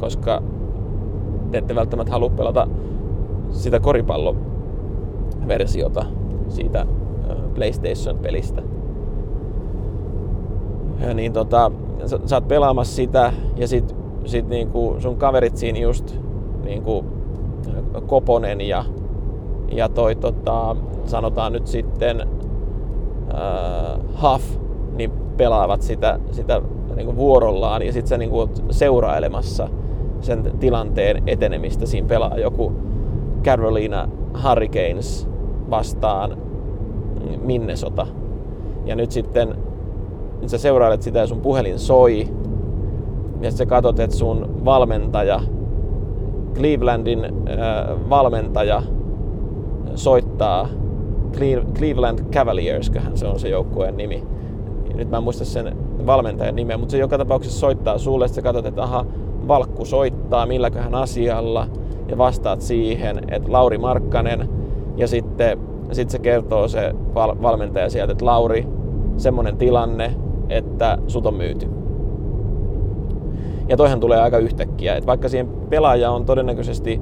koska 0.00 0.42
te 1.50 1.58
ette 1.58 1.74
välttämättä 1.74 2.12
halua 2.12 2.30
pelata 2.30 2.68
sitä 3.50 3.80
koripalloversiota 3.80 6.04
siitä 6.48 6.86
PlayStation-pelistä. 7.54 8.62
Ja 11.00 11.14
niin 11.14 11.32
tota, 11.32 11.72
sä, 12.06 12.18
sä 12.26 12.36
oot 12.36 12.48
pelaamassa 12.48 12.96
sitä 12.96 13.32
ja 13.56 13.68
sit, 13.68 13.96
sit 14.24 14.48
niinku 14.48 14.96
sun 14.98 15.16
kaverit 15.16 15.56
siinä 15.56 15.78
just 15.78 16.16
niinku 16.64 17.04
Koponen 18.06 18.60
ja, 18.60 18.84
ja 19.72 19.88
toi 19.88 20.14
tota, 20.14 20.76
sanotaan 21.04 21.52
nyt 21.52 21.66
sitten 21.66 22.20
äh, 22.20 22.26
Huff, 24.22 24.44
niin 24.96 25.12
pelaavat 25.36 25.82
sitä, 25.82 26.18
sitä 26.30 26.62
niinku 26.96 27.16
vuorollaan 27.16 27.82
ja 27.82 27.92
sitten 27.92 28.08
sä 28.08 28.18
niinku 28.18 28.48
seurailemassa 28.70 29.68
sen 30.20 30.52
tilanteen 30.60 31.22
etenemistä. 31.26 31.86
Siinä 31.86 32.08
pelaa 32.08 32.38
joku 32.38 32.72
Carolina 33.44 34.08
Hurricanes 34.44 35.28
vastaan 35.70 36.38
Minnesota. 37.42 38.06
Ja 38.84 38.96
nyt 38.96 39.10
sitten 39.10 39.54
nyt 40.40 40.48
sä 40.48 40.58
seurailet 40.58 41.02
sitä 41.02 41.18
ja 41.18 41.26
sun 41.26 41.40
puhelin 41.40 41.78
soi. 41.78 42.28
Ja 43.40 43.50
sä 43.50 43.66
katsot, 43.66 44.00
että 44.00 44.16
sun 44.16 44.64
valmentaja, 44.64 45.40
Clevelandin 46.54 47.24
äh, 47.24 48.10
valmentaja 48.10 48.82
soittaa 49.94 50.68
Cleveland 51.78 52.18
Cavaliers, 52.32 52.92
se 53.14 53.26
on 53.26 53.40
se 53.40 53.48
joukkueen 53.48 53.96
nimi. 53.96 54.24
Nyt 54.94 55.10
mä 55.10 55.16
en 55.16 55.22
muista 55.22 55.44
sen 55.44 55.76
valmentajan 56.06 56.56
nimeä, 56.56 56.78
mutta 56.78 56.92
se 56.92 56.98
joka 56.98 57.18
tapauksessa 57.18 57.60
soittaa 57.60 57.98
sulle, 57.98 58.24
että 58.24 58.34
sä 58.34 58.42
katsot, 58.42 58.66
että 58.66 58.82
aha, 58.82 59.06
Valkku 59.48 59.84
soittaa 59.84 60.46
milläköhän 60.46 60.94
asialla 60.94 61.66
ja 62.08 62.18
vastaat 62.18 62.60
siihen, 62.60 63.20
että 63.30 63.52
Lauri 63.52 63.78
Markkanen 63.78 64.48
ja 64.96 65.08
sitten 65.08 65.58
sit 65.92 66.10
se 66.10 66.18
kertoo 66.18 66.68
se 66.68 66.94
val- 67.14 67.36
valmentaja 67.42 67.90
sieltä, 67.90 68.12
että 68.12 68.24
Lauri, 68.24 68.66
semmonen 69.16 69.56
tilanne, 69.56 70.14
että 70.48 70.98
sut 71.06 71.26
on 71.26 71.34
myyty. 71.34 71.68
Ja 73.68 73.76
toihan 73.76 74.00
tulee 74.00 74.20
aika 74.20 74.38
yhtäkkiä, 74.38 74.96
että 74.96 75.06
vaikka 75.06 75.28
siihen 75.28 75.48
pelaaja 75.48 76.10
on 76.10 76.24
todennäköisesti 76.24 77.00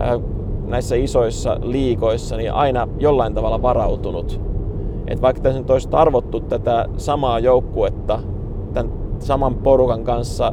äh, 0.00 0.20
näissä 0.66 0.96
isoissa 0.96 1.58
liikoissa 1.62 2.36
niin 2.36 2.52
aina 2.52 2.88
jollain 2.98 3.34
tavalla 3.34 3.62
varautunut. 3.62 4.40
Että 5.06 5.22
vaikka 5.22 5.42
tässä 5.42 5.58
nyt 5.60 5.70
olisi 5.70 5.88
tarvottu 5.88 6.40
tätä 6.40 6.86
samaa 6.96 7.38
joukkuetta 7.38 8.18
saman 9.22 9.54
porukan 9.54 10.04
kanssa 10.04 10.52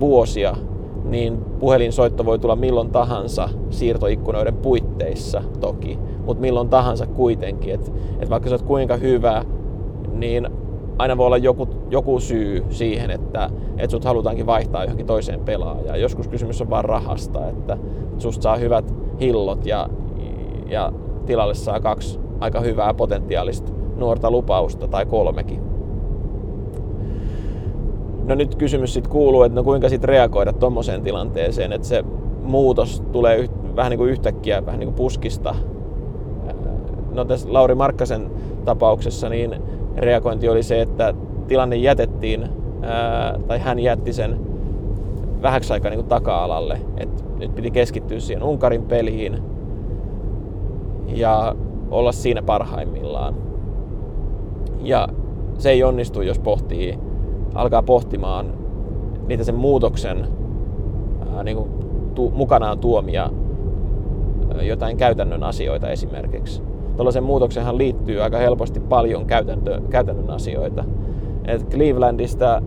vuosia, 0.00 0.56
niin 1.04 1.38
puhelinsoitto 1.38 2.24
voi 2.24 2.38
tulla 2.38 2.56
milloin 2.56 2.90
tahansa 2.90 3.48
siirtoikkunoiden 3.70 4.56
puitteissa 4.56 5.42
toki, 5.60 5.98
mutta 6.26 6.40
milloin 6.40 6.68
tahansa 6.68 7.06
kuitenkin. 7.06 7.74
Että 7.74 7.90
et 8.20 8.30
vaikka 8.30 8.48
sä 8.48 8.54
oot 8.54 8.62
kuinka 8.62 8.96
hyvä, 8.96 9.44
niin 10.12 10.48
aina 10.98 11.16
voi 11.16 11.26
olla 11.26 11.36
joku, 11.36 11.68
joku 11.90 12.20
syy 12.20 12.64
siihen, 12.70 13.10
että, 13.10 13.50
että 13.78 13.90
sut 13.90 14.04
halutaankin 14.04 14.46
vaihtaa 14.46 14.84
johonkin 14.84 15.06
toiseen 15.06 15.40
pelaajaan. 15.40 16.00
Joskus 16.00 16.28
kysymys 16.28 16.62
on 16.62 16.70
vain 16.70 16.84
rahasta, 16.84 17.48
että 17.48 17.78
susta 18.18 18.42
saa 18.42 18.56
hyvät 18.56 18.94
hillot 19.20 19.66
ja, 19.66 19.88
ja 20.66 20.92
tilalle 21.26 21.54
saa 21.54 21.80
kaksi 21.80 22.20
aika 22.40 22.60
hyvää 22.60 22.94
potentiaalista 22.94 23.72
nuorta 23.96 24.30
lupausta 24.30 24.88
tai 24.88 25.06
kolmekin. 25.06 25.67
No 28.28 28.34
nyt 28.34 28.54
kysymys 28.54 28.94
sitten 28.94 29.12
kuuluu, 29.12 29.42
että 29.42 29.56
no 29.56 29.64
kuinka 29.64 29.88
sitten 29.88 30.08
reagoida 30.08 30.52
tuommoiseen 30.52 31.02
tilanteeseen, 31.02 31.72
että 31.72 31.88
se 31.88 32.04
muutos 32.42 33.02
tulee 33.12 33.36
yht, 33.36 33.52
vähän 33.76 33.90
niin 33.90 33.98
kuin 33.98 34.10
yhtäkkiä, 34.10 34.66
vähän 34.66 34.80
niin 34.80 34.88
kuin 34.88 34.96
puskista. 34.96 35.54
No 37.14 37.24
tässä 37.24 37.52
Lauri 37.52 37.74
Markkasen 37.74 38.30
tapauksessa 38.64 39.28
niin 39.28 39.62
reagointi 39.96 40.48
oli 40.48 40.62
se, 40.62 40.80
että 40.80 41.14
tilanne 41.46 41.76
jätettiin, 41.76 42.48
ää, 42.82 43.38
tai 43.46 43.58
hän 43.58 43.78
jätti 43.78 44.12
sen 44.12 44.40
vähäksi 45.42 45.72
aikaa 45.72 45.90
niin 45.90 46.00
kuin 46.00 46.08
taka-alalle. 46.08 46.80
Et 46.96 47.24
nyt 47.38 47.54
piti 47.54 47.70
keskittyä 47.70 48.20
siihen 48.20 48.42
Unkarin 48.42 48.82
peliin 48.82 49.38
ja 51.06 51.56
olla 51.90 52.12
siinä 52.12 52.42
parhaimmillaan. 52.42 53.34
Ja 54.80 55.08
se 55.58 55.70
ei 55.70 55.82
onnistu, 55.82 56.22
jos 56.22 56.38
pohtii, 56.38 56.98
alkaa 57.54 57.82
pohtimaan 57.82 58.52
niitä 59.26 59.44
sen 59.44 59.54
muutoksen 59.54 60.26
ää, 61.34 61.44
niin 61.44 61.56
kuin 61.56 61.70
tu, 62.14 62.30
mukanaan 62.30 62.78
tuomia 62.78 63.30
jotain 64.62 64.96
käytännön 64.96 65.42
asioita 65.42 65.90
esimerkiksi. 65.90 66.62
tuollaisen 66.96 67.22
muutoksenhan 67.22 67.78
liittyy 67.78 68.22
aika 68.22 68.38
helposti 68.38 68.80
paljon 68.80 69.26
käytäntö, 69.26 69.80
käytännön 69.90 70.30
asioita. 70.30 70.84
Et 71.44 71.70
Clevelandista 71.70 72.62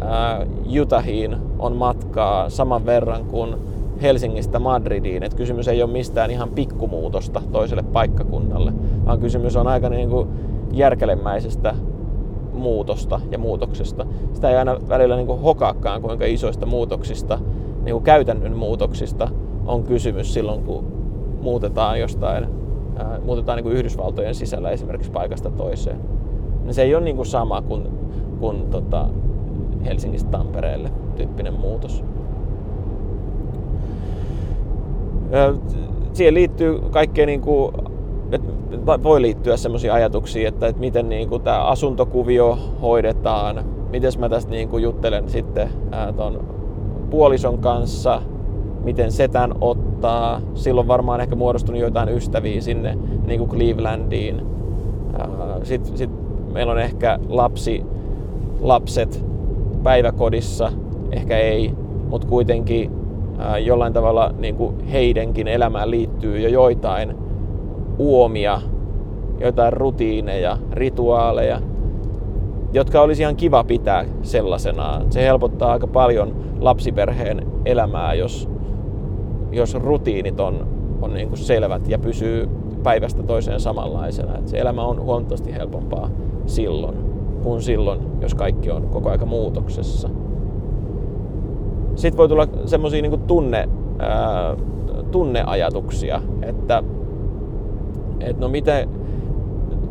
ää, 0.00 0.46
Utahiin 0.82 1.36
on 1.58 1.76
matkaa 1.76 2.50
saman 2.50 2.86
verran 2.86 3.24
kuin 3.24 3.56
Helsingistä 4.02 4.58
Madridiin. 4.58 5.22
Et 5.22 5.34
kysymys 5.34 5.68
ei 5.68 5.82
ole 5.82 5.90
mistään 5.90 6.30
ihan 6.30 6.48
pikkumuutosta 6.48 7.42
toiselle 7.52 7.82
paikkakunnalle, 7.82 8.72
vaan 9.06 9.20
kysymys 9.20 9.56
on 9.56 9.66
aika 9.66 9.88
niin 9.88 10.10
kuin 10.10 10.28
järkelemäisestä 10.72 11.74
muutosta 12.56 13.20
ja 13.30 13.38
muutoksesta. 13.38 14.06
Sitä 14.32 14.50
ei 14.50 14.56
aina 14.56 14.76
välillä 14.88 15.16
niin 15.16 15.26
kuin 15.26 15.40
hokaakaan, 15.40 16.02
kuinka 16.02 16.24
isoista 16.24 16.66
muutoksista, 16.66 17.38
niin 17.84 17.92
kuin 17.92 18.04
käytännön 18.04 18.56
muutoksista 18.56 19.28
on 19.66 19.82
kysymys 19.82 20.34
silloin, 20.34 20.62
kun 20.62 20.84
muutetaan 21.40 22.00
jostain, 22.00 22.46
ää, 22.96 23.20
muutetaan 23.24 23.56
niin 23.56 23.64
kuin 23.64 23.76
Yhdysvaltojen 23.76 24.34
sisällä 24.34 24.70
esimerkiksi 24.70 25.10
paikasta 25.12 25.50
toiseen. 25.50 26.00
Niin 26.64 26.74
se 26.74 26.82
ei 26.82 26.94
ole 26.94 27.04
niin 27.04 27.16
kuin 27.16 27.26
sama 27.26 27.62
kuin, 27.62 27.88
kuin 28.40 28.70
tota 28.70 29.08
Helsingistä 29.84 30.30
Tampereelle 30.30 30.90
tyyppinen 31.16 31.54
muutos. 31.54 32.04
Siihen 36.12 36.34
liittyy 36.34 36.80
kaikkea 36.90 37.26
niin 37.26 37.40
kuin 37.40 37.72
voi 39.02 39.22
liittyä 39.22 39.56
sellaisia 39.56 39.94
ajatuksia, 39.94 40.48
että, 40.48 40.66
että 40.66 40.80
miten 40.80 41.08
niin 41.08 41.28
kuin 41.28 41.42
tämä 41.42 41.64
asuntokuvio 41.64 42.58
hoidetaan, 42.82 43.64
miten 43.90 44.12
mä 44.18 44.28
tästä 44.28 44.50
niin 44.50 44.68
kuin 44.68 44.82
juttelen 44.82 45.28
sitten 45.28 45.68
ää, 45.92 46.12
ton 46.12 46.44
puolison 47.10 47.58
kanssa, 47.58 48.22
miten 48.84 49.12
se 49.12 49.28
tämän 49.28 49.54
ottaa. 49.60 50.40
Silloin 50.54 50.88
varmaan 50.88 51.20
ehkä 51.20 51.36
muodostunut 51.36 51.80
joitain 51.80 52.08
ystäviä 52.08 52.60
sinne 52.60 52.98
niin 53.26 53.38
kuin 53.38 53.50
Clevelandiin. 53.50 54.46
Sitten 55.62 55.98
sit 55.98 56.10
meillä 56.52 56.72
on 56.72 56.78
ehkä 56.78 57.18
lapsi, 57.28 57.84
lapset 58.60 59.24
päiväkodissa, 59.82 60.72
ehkä 61.12 61.38
ei, 61.38 61.72
mutta 62.08 62.26
kuitenkin 62.26 62.90
jollain 63.64 63.92
tavalla 63.92 64.34
niin 64.38 64.56
kuin 64.56 64.86
heidenkin 64.86 65.48
elämään 65.48 65.90
liittyy 65.90 66.40
jo 66.40 66.48
joitain 66.48 67.25
uomia, 67.98 68.60
joitain 69.40 69.72
rutiineja, 69.72 70.58
rituaaleja, 70.72 71.60
jotka 72.72 73.00
olisi 73.00 73.22
ihan 73.22 73.36
kiva 73.36 73.64
pitää 73.64 74.04
sellaisenaan. 74.22 75.12
Se 75.12 75.22
helpottaa 75.22 75.72
aika 75.72 75.86
paljon 75.86 76.34
lapsiperheen 76.60 77.46
elämää, 77.64 78.14
jos, 78.14 78.48
jos 79.52 79.74
rutiinit 79.74 80.40
on, 80.40 80.66
on 81.02 81.14
niin 81.14 81.28
kuin 81.28 81.38
selvät 81.38 81.88
ja 81.88 81.98
pysyy 81.98 82.48
päivästä 82.82 83.22
toiseen 83.22 83.60
samanlaisena. 83.60 84.38
Et 84.38 84.48
se 84.48 84.58
elämä 84.58 84.84
on 84.84 85.00
huomattavasti 85.00 85.54
helpompaa 85.54 86.10
silloin 86.46 87.06
kuin 87.46 87.62
silloin, 87.62 88.00
jos 88.20 88.34
kaikki 88.34 88.70
on 88.70 88.88
koko 88.88 89.10
aika 89.10 89.26
muutoksessa. 89.26 90.08
Sitten 91.94 92.16
voi 92.16 92.28
tulla 92.28 92.48
semmoisia 92.64 93.02
niin 93.02 93.20
tunne, 93.20 93.68
ää, 93.98 94.56
tunneajatuksia, 95.10 96.22
että 96.42 96.82
että 98.20 98.40
no 98.40 98.48
miten, 98.48 98.88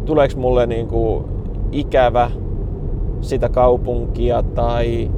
tuleeko 0.06 0.40
mulle 0.40 0.68
niin 0.68 0.88
kuin 0.88 1.26
ikävä 1.72 2.32
sitä 3.22 3.50
kaupunkia 3.50 4.44
tai, 4.44 5.12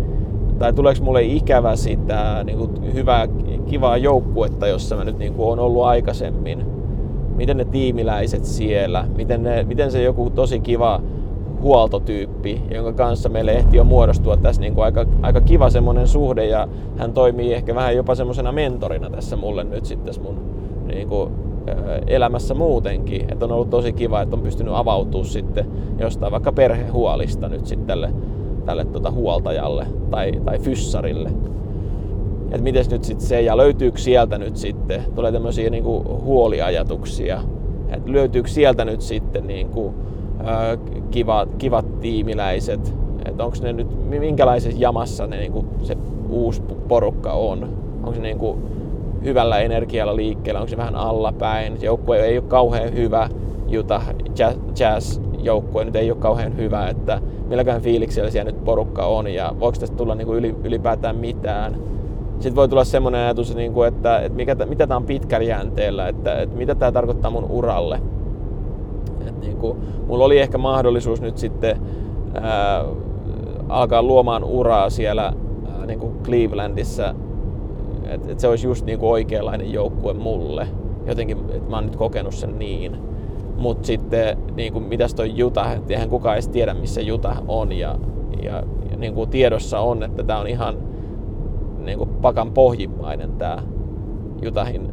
tai 0.60 0.74
tuleeko 0.74 1.04
mulle 1.04 1.24
ikävä 1.24 1.76
sitä 1.76 2.43
niin 2.43 2.58
kuin 2.58 2.93
hyvää, 2.93 3.28
kivaa 3.65 3.98
joukkuetta, 3.98 4.67
jossa 4.67 4.96
mä 4.96 5.04
nyt 5.04 5.17
niin 5.17 5.34
kuin 5.34 5.50
on 5.50 5.60
ollut 5.60 5.84
aikaisemmin. 5.84 6.65
Miten 7.36 7.58
ne 7.58 7.65
tiimiläiset 7.65 8.46
siellä, 8.46 9.08
miten, 9.15 9.43
ne, 9.43 9.63
miten 9.63 9.91
se 9.91 10.04
joku 10.04 10.30
tosi 10.30 10.60
kiva 10.60 11.02
huoltotyyppi, 11.62 12.62
jonka 12.72 12.93
kanssa 12.93 13.30
meille 13.30 13.52
ehti 13.52 13.78
jo 13.78 13.84
muodostua 13.84 14.38
tässä 14.38 14.62
niin 14.62 14.74
kuin 14.74 14.86
aika, 14.86 15.06
aika 15.22 15.41
kiva 15.41 15.70
semmoinen 15.70 16.08
suhde 16.08 16.46
ja 16.46 16.67
hän 16.98 17.13
toimii 17.13 17.54
ehkä 17.54 17.76
vähän 17.76 17.96
jopa 17.96 18.15
semmoisena 18.15 18.52
mentorina 18.52 19.10
tässä 19.10 19.36
mulle 19.36 19.63
nyt 19.63 19.86
sitten 19.86 20.13
mun 20.24 20.39
niin 20.88 21.08
kuin 21.08 21.32
elämässä 22.08 22.53
muutenkin. 22.53 23.21
Että 23.32 23.45
on 23.45 23.51
ollut 23.51 23.69
tosi 23.69 23.93
kiva, 23.93 24.21
että 24.21 24.36
on 24.36 24.41
pystynyt 24.41 24.73
avautumaan 24.75 25.30
sitten 25.30 25.65
jostain 25.99 26.32
vaikka 26.32 26.51
perhehuolista 26.51 27.49
nyt 27.49 27.65
sitten 27.65 27.88
tälle, 27.88 28.13
tälle 28.65 28.86
tuota 28.86 29.12
huoltajalle 29.12 29.88
tai, 30.12 30.32
tai 30.45 30.60
fyssarille. 30.60 31.30
Että 32.45 32.62
miten 32.62 32.86
nyt 32.91 33.03
sitten 33.03 33.27
se, 33.27 33.41
ja 33.41 33.58
löytyykö 33.58 33.97
sieltä 33.97 34.38
nyt 34.38 34.58
sitten, 34.58 35.01
tulee 35.15 35.32
tämmöisiä 35.32 35.69
niinku 35.69 36.21
huoliajatuksia, 36.23 37.41
että 37.89 38.12
löytyykö 38.12 38.49
sieltä 38.49 38.86
nyt 38.86 39.01
sitten 39.01 39.47
niinku, 39.47 39.93
ö, 40.39 40.77
kivat, 41.12 41.49
kivat 41.58 41.99
tiimiläiset, 41.99 42.95
että 43.25 43.45
onko 43.45 43.58
ne 43.62 43.73
nyt, 43.73 44.10
minkälaisessa 44.10 44.80
jamassa 44.82 45.27
ne 45.27 45.38
niinku, 45.38 45.65
se 45.84 45.97
uusi 46.30 46.62
porukka 46.88 47.34
on. 47.34 47.69
Onko 47.97 48.13
se 48.13 48.21
niinku, 48.21 48.58
hyvällä 49.23 49.60
energialla 49.60 50.15
liikkeellä, 50.15 50.60
onko 50.60 50.69
se 50.69 50.77
vähän 50.77 50.95
allapäin. 50.95 51.77
Joukkue 51.82 52.19
ei 52.19 52.38
ole 52.38 52.47
kauhean 52.47 52.93
hyvä, 52.93 53.30
Utah 53.80 54.08
Jazz-joukkue 54.80 55.86
nyt 55.86 55.95
ei 55.95 56.12
ole 56.12 56.19
kauhean 56.19 56.58
hyvä, 56.58 56.89
että 56.89 57.21
milläkään 57.47 57.82
fiiliksellä 57.82 58.30
siellä 58.30 58.51
nyt 58.51 58.63
porukka 58.63 59.06
on 59.06 59.27
ja 59.27 59.51
voiko 59.60 59.77
tästä 59.80 59.97
tulla 59.97 60.15
niin 60.15 60.27
kuin 60.27 60.45
ylipäätään 60.63 61.15
mitään. 61.15 61.75
Sitten 62.34 62.56
voi 62.56 62.69
tulla 62.69 62.84
semmoinen 62.84 63.21
ajatus, 63.21 63.56
niin 63.56 63.73
kuin, 63.73 63.88
että, 63.88 64.21
mikä, 64.34 64.56
mitä 64.56 64.88
tämä 64.88 64.97
on 64.97 65.06
pitkällä 65.06 65.47
jänteellä, 65.47 66.08
että, 66.08 66.41
että 66.41 66.58
mitä 66.58 66.75
tämä 66.75 66.91
tarkoittaa 66.91 67.32
mun 67.32 67.45
uralle. 67.49 68.01
että 69.27 69.41
niin 69.41 69.58
kuin, 69.58 69.77
mulla 70.08 70.25
oli 70.25 70.39
ehkä 70.39 70.58
mahdollisuus 70.58 71.21
nyt 71.21 71.38
sitten 71.38 71.82
ää, 72.41 72.86
alkaa 73.69 74.03
luomaan 74.03 74.43
uraa 74.43 74.89
siellä 74.89 75.23
ää, 75.23 75.86
niin 75.86 75.99
kuin 75.99 76.13
Clevelandissa 76.23 77.15
että 78.10 78.32
et 78.32 78.39
se 78.39 78.48
olisi 78.48 78.67
just 78.67 78.86
niinku 78.86 79.12
oikeanlainen 79.12 79.74
joukkue 79.74 80.13
mulle. 80.13 80.67
Jotenkin, 81.06 81.38
että 81.38 81.70
mä 81.70 81.76
oon 81.76 81.86
nyt 81.86 81.96
kokenut 81.96 82.34
sen 82.34 82.60
niin. 82.60 82.98
Mutta 83.58 83.88
sitten 83.88 84.38
niin 84.56 84.74
kuin, 84.74 84.84
mitäs 84.84 85.13
toi 85.13 85.38
Juta, 85.38 85.74
että 85.74 85.93
eihän 85.93 86.10
kukaan 86.10 86.36
edes 86.36 86.48
tiedä 86.48 86.74
missä 86.74 87.02
Juta 87.02 87.36
on 87.48 87.72
ja, 87.72 87.96
ja, 88.43 88.63
ja 88.91 88.98
niin 88.98 89.13
kuin 89.13 89.30
tiedossa 89.30 89.80
on, 89.80 90.04
että 90.04 90.24
tämä 90.24 90.39
on 90.39 90.48
ihan 90.48 90.78
niin 91.86 91.98
kuin 91.98 92.10
pakan 92.10 92.52
pohjimmainen 92.52 93.32
tämä 93.32 93.58
Jutahin 94.41 94.91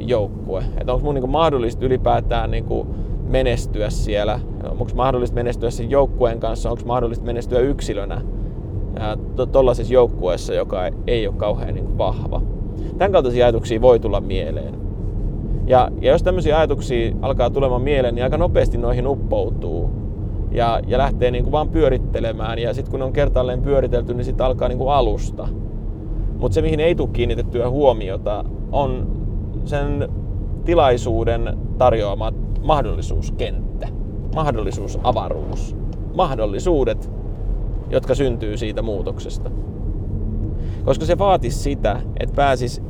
joukkue. 0.00 0.64
Että 0.80 0.92
onko 0.92 1.04
mun 1.04 1.14
niin 1.14 1.22
kuin 1.22 1.30
mahdollista 1.30 1.84
ylipäätään 1.84 2.50
niin 2.50 2.64
kuin 2.64 2.88
menestyä 3.28 3.90
siellä, 3.90 4.40
onko 4.70 4.86
mahdollista 4.94 5.34
menestyä 5.34 5.70
sen 5.70 5.90
joukkueen 5.90 6.40
kanssa, 6.40 6.70
onko 6.70 6.82
mahdollista 6.86 7.26
menestyä 7.26 7.58
yksilönä 7.58 8.20
tuollaisessa 9.52 9.94
joukkueessa, 9.94 10.54
joka 10.54 10.80
ei 11.06 11.26
ole 11.26 11.36
kauhean 11.36 11.74
niin 11.74 11.98
vahva. 11.98 12.42
Tämän 12.98 13.12
kaltaisia 13.12 13.44
ajatuksia 13.44 13.80
voi 13.80 14.00
tulla 14.00 14.20
mieleen. 14.20 14.74
Ja, 15.66 15.90
ja 16.00 16.12
jos 16.12 16.22
tämmöisiä 16.22 16.58
ajatuksia 16.58 17.14
alkaa 17.22 17.50
tulemaan 17.50 17.82
mieleen, 17.82 18.14
niin 18.14 18.24
aika 18.24 18.38
nopeasti 18.38 18.78
noihin 18.78 19.06
uppoutuu 19.06 19.90
ja, 20.50 20.80
ja 20.86 20.98
lähtee 20.98 21.30
niin 21.30 21.44
kuin 21.44 21.52
vaan 21.52 21.68
pyörittelemään. 21.68 22.58
Ja 22.58 22.74
sitten 22.74 22.90
kun 22.90 23.02
on 23.02 23.12
kertaalleen 23.12 23.62
pyöritelty, 23.62 24.14
niin 24.14 24.24
sitten 24.24 24.46
alkaa 24.46 24.68
niin 24.68 24.78
kuin 24.78 24.92
alusta. 24.92 25.48
Mutta 26.38 26.54
se, 26.54 26.62
mihin 26.62 26.80
ei 26.80 26.94
tule 26.94 27.08
kiinnitettyä 27.12 27.70
huomiota, 27.70 28.44
on 28.72 29.06
sen 29.64 30.08
tilaisuuden 30.64 31.58
tarjoama 31.78 32.32
mahdollisuuskenttä, 32.62 33.88
mahdollisuusavaruus, 34.34 35.76
mahdollisuudet 36.14 37.10
jotka 37.90 38.14
syntyy 38.14 38.56
siitä 38.56 38.82
muutoksesta. 38.82 39.50
Koska 40.84 41.04
se 41.04 41.18
vaatisi 41.18 41.58
sitä, 41.58 42.00
että 42.20 42.34
pääsis 42.34 42.82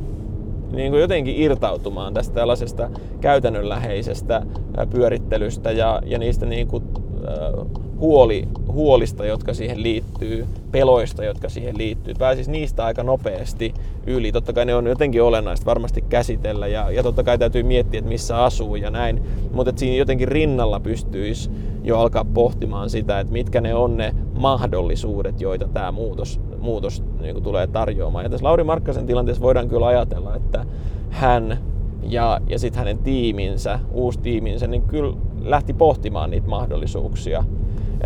niin 0.71 0.91
kuin 0.91 1.01
jotenkin 1.01 1.35
irtautumaan 1.37 2.13
tästä 2.13 2.33
tällaisesta 2.33 2.89
käytännönläheisestä 3.21 4.41
pyörittelystä 4.89 5.71
ja, 5.71 6.01
ja 6.05 6.19
niistä 6.19 6.45
niin 6.45 6.67
kuin, 6.67 6.83
äh, 7.27 7.67
huoli, 7.99 8.47
huolista, 8.71 9.25
jotka 9.25 9.53
siihen 9.53 9.83
liittyy, 9.83 10.45
peloista, 10.71 11.23
jotka 11.23 11.49
siihen 11.49 11.77
liittyy. 11.77 12.13
Pääsis 12.19 12.47
niistä 12.47 12.85
aika 12.85 13.03
nopeasti 13.03 13.73
yli. 14.07 14.31
Totta 14.31 14.53
kai 14.53 14.65
ne 14.65 14.75
on 14.75 14.87
jotenkin 14.87 15.23
olennaista 15.23 15.65
varmasti 15.65 16.01
käsitellä 16.01 16.67
ja, 16.67 16.91
ja 16.91 17.03
totta 17.03 17.23
kai 17.23 17.37
täytyy 17.37 17.63
miettiä, 17.63 17.97
että 17.97 18.09
missä 18.09 18.43
asuu 18.43 18.75
ja 18.75 18.89
näin. 18.89 19.23
Mutta 19.51 19.73
siinä 19.75 19.95
jotenkin 19.95 20.27
rinnalla 20.27 20.79
pystyisi 20.79 21.49
jo 21.83 21.99
alkaa 21.99 22.25
pohtimaan 22.25 22.89
sitä, 22.89 23.19
että 23.19 23.33
mitkä 23.33 23.61
ne 23.61 23.75
on 23.75 23.97
ne 23.97 24.15
mahdollisuudet, 24.37 25.41
joita 25.41 25.67
tämä 25.67 25.91
muutos, 25.91 26.39
muutos 26.59 27.03
niin 27.21 27.33
kuin 27.33 27.43
tulee 27.43 27.67
tarjoamaan. 27.67 28.25
Ja 28.25 28.29
tässä 28.29 28.45
Lauri 28.45 28.63
Markkasen 28.63 29.05
tilanteessa 29.05 29.43
voidaan 29.43 29.67
kyllä 29.67 29.87
ajatella, 29.87 30.35
että 30.35 30.65
hän 31.09 31.57
ja, 32.03 32.41
ja 32.47 32.59
sitten 32.59 32.79
hänen 32.79 32.97
tiiminsä, 32.97 33.79
uusi 33.91 34.19
tiiminsä, 34.19 34.67
niin 34.67 34.81
kyllä 34.81 35.13
lähti 35.41 35.73
pohtimaan 35.73 36.29
niitä 36.29 36.47
mahdollisuuksia. 36.47 37.43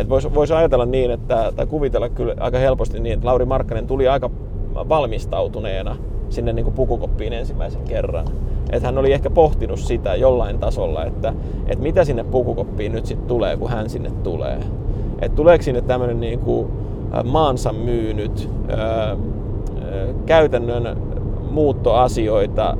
Voisi 0.08 0.34
vois 0.34 0.50
ajatella 0.50 0.86
niin, 0.86 1.10
että, 1.10 1.52
tai 1.56 1.66
kuvitella 1.66 2.08
kyllä 2.08 2.34
aika 2.40 2.58
helposti 2.58 3.00
niin, 3.00 3.14
että 3.14 3.26
Lauri 3.26 3.44
Markkanen 3.44 3.86
tuli 3.86 4.08
aika 4.08 4.30
valmistautuneena 4.74 5.96
sinne 6.28 6.52
niin 6.52 6.64
kuin 6.64 6.74
pukukoppiin 6.74 7.32
ensimmäisen 7.32 7.82
kerran. 7.82 8.26
Että 8.70 8.88
hän 8.88 8.98
oli 8.98 9.12
ehkä 9.12 9.30
pohtinut 9.30 9.78
sitä 9.78 10.14
jollain 10.14 10.58
tasolla, 10.58 11.04
että, 11.04 11.34
että 11.66 11.82
mitä 11.82 12.04
sinne 12.04 12.24
pukukoppiin 12.24 12.92
nyt 12.92 13.06
sitten 13.06 13.28
tulee, 13.28 13.56
kun 13.56 13.70
hän 13.70 13.90
sinne 13.90 14.10
tulee. 14.10 14.58
Että 15.22 15.36
tuleeko 15.36 15.62
sinne 15.62 15.80
tämmöinen 15.80 16.20
niin 16.20 16.38
kuin 16.38 16.68
maansa 17.24 17.72
myynyt, 17.72 18.50
ää, 18.68 19.16
käytännön 20.26 20.96
muuttoasioita 21.50 22.76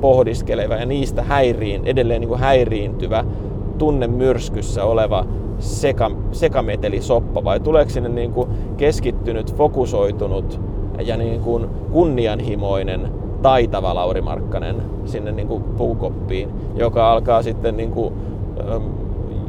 pohdiskeleva 0.00 0.74
ja 0.74 0.86
niistä 0.86 1.22
häiriin, 1.22 1.82
edelleen 1.84 2.20
niin 2.20 2.28
kuin 2.28 2.40
häiriintyvä 2.40 3.24
tunnemyrskyssä 3.78 4.84
oleva 4.84 5.26
seka, 5.58 6.10
sekametelisoppa? 6.32 7.44
Vai 7.44 7.60
tuleeko 7.60 7.90
sinne 7.90 8.08
niin 8.08 8.32
kuin 8.32 8.48
keskittynyt, 8.76 9.56
fokusoitunut 9.56 10.60
ja 11.06 11.16
niin 11.16 11.40
kuin 11.40 11.66
kunnianhimoinen, 11.92 13.12
taitava 13.42 13.94
Lauri 13.94 14.20
Markkanen 14.20 14.76
sinne 15.04 15.32
niin 15.32 15.48
kuin 15.48 15.62
puukoppiin, 15.62 16.48
joka 16.74 17.12
alkaa 17.12 17.42
sitten 17.42 17.76
niin 17.76 17.90
kuin, 17.90 18.14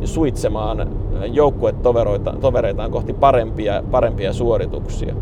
suitsemaan 0.04 0.88
joukkuetovereitaan 1.26 2.92
kohti 2.92 3.14
parempia, 3.14 3.84
parempia 3.92 4.34
suorituksia. 4.34 5.16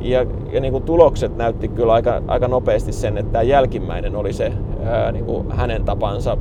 Ja, 0.00 0.26
ja 0.52 0.60
niin 0.60 0.72
kuin 0.72 0.84
tulokset 0.84 1.36
näytti 1.36 1.68
kyllä 1.68 1.92
aika, 1.92 2.22
aika 2.26 2.48
nopeasti 2.48 2.92
sen, 2.92 3.18
että 3.18 3.32
tämä 3.32 3.42
jälkimmäinen 3.42 4.16
oli 4.16 4.32
se 4.32 4.52
ää, 4.84 5.12
niin 5.12 5.24
kuin 5.24 5.52
hänen 5.52 5.84
tapansa 5.84 6.36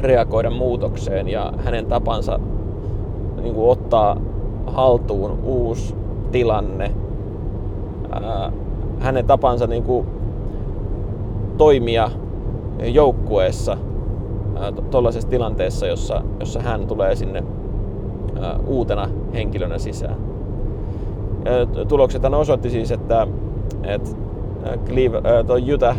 reagoida 0.00 0.50
muutokseen 0.50 1.28
ja 1.28 1.52
hänen 1.58 1.86
tapansa 1.86 2.38
niin 3.42 3.54
kuin 3.54 3.70
ottaa 3.70 4.16
haltuun 4.66 5.38
uusi 5.44 5.94
tilanne. 6.32 6.92
Ää, 8.12 8.52
hänen 8.98 9.26
tapansa 9.26 9.66
niin 9.66 9.82
kuin 9.82 10.06
toimia 11.58 12.10
joukkueessa 12.84 13.76
tuollaisessa 14.90 15.28
tilanteessa, 15.28 15.86
jossa, 15.86 16.22
jossa 16.40 16.60
hän 16.60 16.86
tulee 16.86 17.16
sinne 17.16 17.44
uutena 18.66 19.08
henkilönä 19.34 19.78
sisään. 19.78 20.16
Tulokset 21.88 22.24
osoitti 22.24 22.70
siis, 22.70 22.92
että, 22.92 23.26
että 23.82 24.10
äh, 24.66 25.74
Utah 25.74 25.96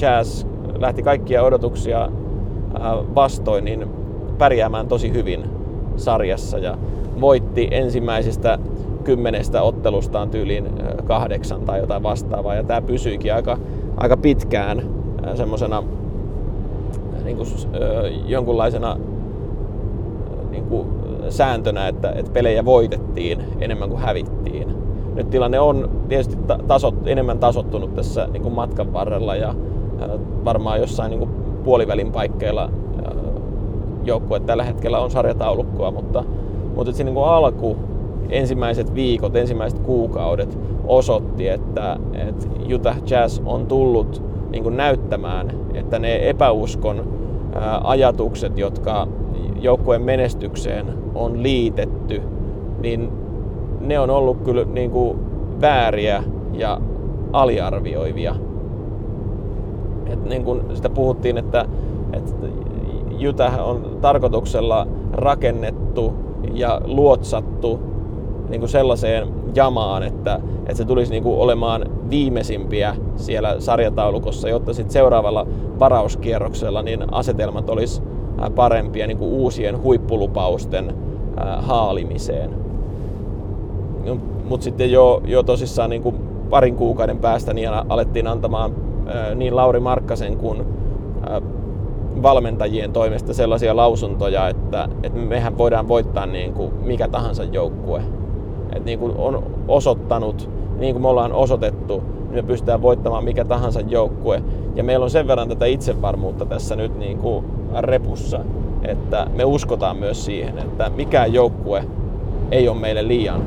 Jazz 0.00 0.46
lähti 0.78 1.02
kaikkia 1.02 1.42
odotuksia 1.42 2.08
vastoin 3.14 3.64
niin 3.64 3.86
pärjäämään 4.38 4.88
tosi 4.88 5.12
hyvin 5.12 5.44
sarjassa 5.96 6.58
ja 6.58 6.78
voitti 7.20 7.68
ensimmäisestä 7.70 8.58
kymmenestä 9.04 9.62
ottelustaan 9.62 10.30
tyyliin 10.30 10.68
kahdeksan 11.04 11.60
tai 11.60 11.78
jotain 11.78 12.02
vastaavaa. 12.02 12.54
Ja 12.54 12.64
tämä 12.64 12.82
pysyikin 12.82 13.34
aika, 13.34 13.58
aika 13.96 14.16
pitkään 14.16 14.82
semmoisena 15.34 15.82
niin 17.24 17.38
jonkunlaisena 18.26 18.96
niin 20.50 20.64
kuin 20.64 20.88
sääntönä, 21.28 21.88
että, 21.88 22.10
että 22.10 22.32
pelejä 22.32 22.64
voitettiin 22.64 23.44
enemmän 23.60 23.88
kuin 23.88 24.00
hävittiin. 24.00 24.74
Nyt 25.14 25.30
tilanne 25.30 25.60
on 25.60 25.90
tietysti 26.08 26.36
tasot, 26.68 26.94
enemmän 27.06 27.38
tasottunut 27.38 27.94
tässä 27.94 28.28
niin 28.32 28.42
kuin 28.42 28.54
matkan 28.54 28.92
varrella 28.92 29.36
ja 29.36 29.54
varmaan 30.44 30.80
jossain 30.80 31.10
niin 31.10 31.18
kuin 31.18 31.30
puolivälin 31.64 32.12
paikkeilla 32.12 32.70
joukkue 34.04 34.40
tällä 34.40 34.64
hetkellä 34.64 34.98
on 34.98 35.10
sarjataulukkoa, 35.10 35.90
mutta, 35.90 36.24
mutta 36.76 36.92
se 36.92 37.04
niin 37.04 37.14
kuin 37.14 37.28
alku, 37.28 37.76
ensimmäiset 38.28 38.94
viikot, 38.94 39.36
ensimmäiset 39.36 39.78
kuukaudet 39.78 40.58
osoitti, 40.86 41.48
että, 41.48 41.96
että 42.14 42.46
Utah 42.74 42.96
Jazz 43.10 43.40
on 43.44 43.66
tullut 43.66 44.22
niin 44.50 44.62
kuin 44.62 44.76
näyttämään, 44.76 45.52
että 45.74 45.98
ne 45.98 46.28
epäuskon 46.30 47.04
ajatukset, 47.84 48.58
jotka 48.58 49.08
joukkueen 49.66 50.02
menestykseen 50.02 50.86
on 51.14 51.42
liitetty, 51.42 52.22
niin 52.78 53.10
ne 53.80 53.98
on 53.98 54.10
ollut 54.10 54.42
kyllä 54.44 54.64
niin 54.64 54.90
kuin 54.90 55.18
vääriä 55.60 56.24
ja 56.52 56.80
aliarvioivia. 57.32 58.34
Et 60.06 60.24
niin 60.24 60.44
kuin 60.44 60.62
sitä 60.74 60.90
puhuttiin, 60.90 61.38
että, 61.38 61.66
että 62.12 62.46
Utah 63.28 63.68
on 63.68 63.98
tarkoituksella 64.00 64.86
rakennettu 65.12 66.14
ja 66.54 66.80
luotsattu 66.84 67.80
niin 68.48 68.60
kuin 68.60 68.70
sellaiseen 68.70 69.28
jamaan, 69.54 70.02
että, 70.02 70.40
että 70.58 70.74
se 70.74 70.84
tulisi 70.84 71.10
niin 71.10 71.22
kuin 71.22 71.38
olemaan 71.38 71.86
viimeisimpiä 72.10 72.96
siellä 73.16 73.60
sarjataulukossa, 73.60 74.48
jotta 74.48 74.74
sitten 74.74 74.92
seuraavalla 74.92 75.46
varauskierroksella 75.78 76.82
niin 76.82 77.14
asetelmat 77.14 77.70
olisi 77.70 78.02
parempia 78.54 79.06
niin 79.06 79.18
kuin 79.18 79.30
uusien 79.30 79.82
huippulupausten 79.82 80.94
haalimiseen. 81.58 82.50
No, 84.04 84.18
Mutta 84.48 84.64
sitten 84.64 84.92
jo, 84.92 85.22
jo 85.24 85.42
tosissaan 85.42 85.90
niin 85.90 86.02
kuin 86.02 86.16
parin 86.50 86.76
kuukauden 86.76 87.18
päästä 87.18 87.52
niin 87.52 87.70
alettiin 87.88 88.26
antamaan 88.26 88.74
niin 89.34 89.56
Lauri 89.56 89.80
Markkasen 89.80 90.36
kuin 90.36 90.66
valmentajien 92.22 92.92
toimesta 92.92 93.34
sellaisia 93.34 93.76
lausuntoja, 93.76 94.48
että, 94.48 94.88
että 95.02 95.18
mehän 95.18 95.58
voidaan 95.58 95.88
voittaa 95.88 96.26
niin 96.26 96.52
kuin 96.52 96.72
mikä 96.82 97.08
tahansa 97.08 97.44
joukkue. 97.44 98.02
Et 98.72 98.84
niin 98.84 98.98
kuin 98.98 99.12
on 99.16 99.42
osoittanut, 99.68 100.50
niin 100.78 100.94
kuin 100.94 101.02
me 101.02 101.08
ollaan 101.08 101.32
osoitettu, 101.32 102.02
me 102.36 102.42
pystytään 102.42 102.82
voittamaan 102.82 103.24
mikä 103.24 103.44
tahansa 103.44 103.80
joukkue. 103.80 104.42
Ja 104.74 104.84
meillä 104.84 105.04
on 105.04 105.10
sen 105.10 105.28
verran 105.28 105.48
tätä 105.48 105.66
itsevarmuutta 105.66 106.46
tässä 106.46 106.76
nyt 106.76 106.98
niin 106.98 107.18
kuin 107.18 107.44
repussa, 107.80 108.40
että 108.82 109.26
me 109.34 109.44
uskotaan 109.44 109.96
myös 109.96 110.24
siihen, 110.24 110.58
että 110.58 110.90
mikään 110.90 111.32
joukkue 111.32 111.84
ei 112.50 112.68
ole 112.68 112.78
meille 112.78 113.08
liian 113.08 113.42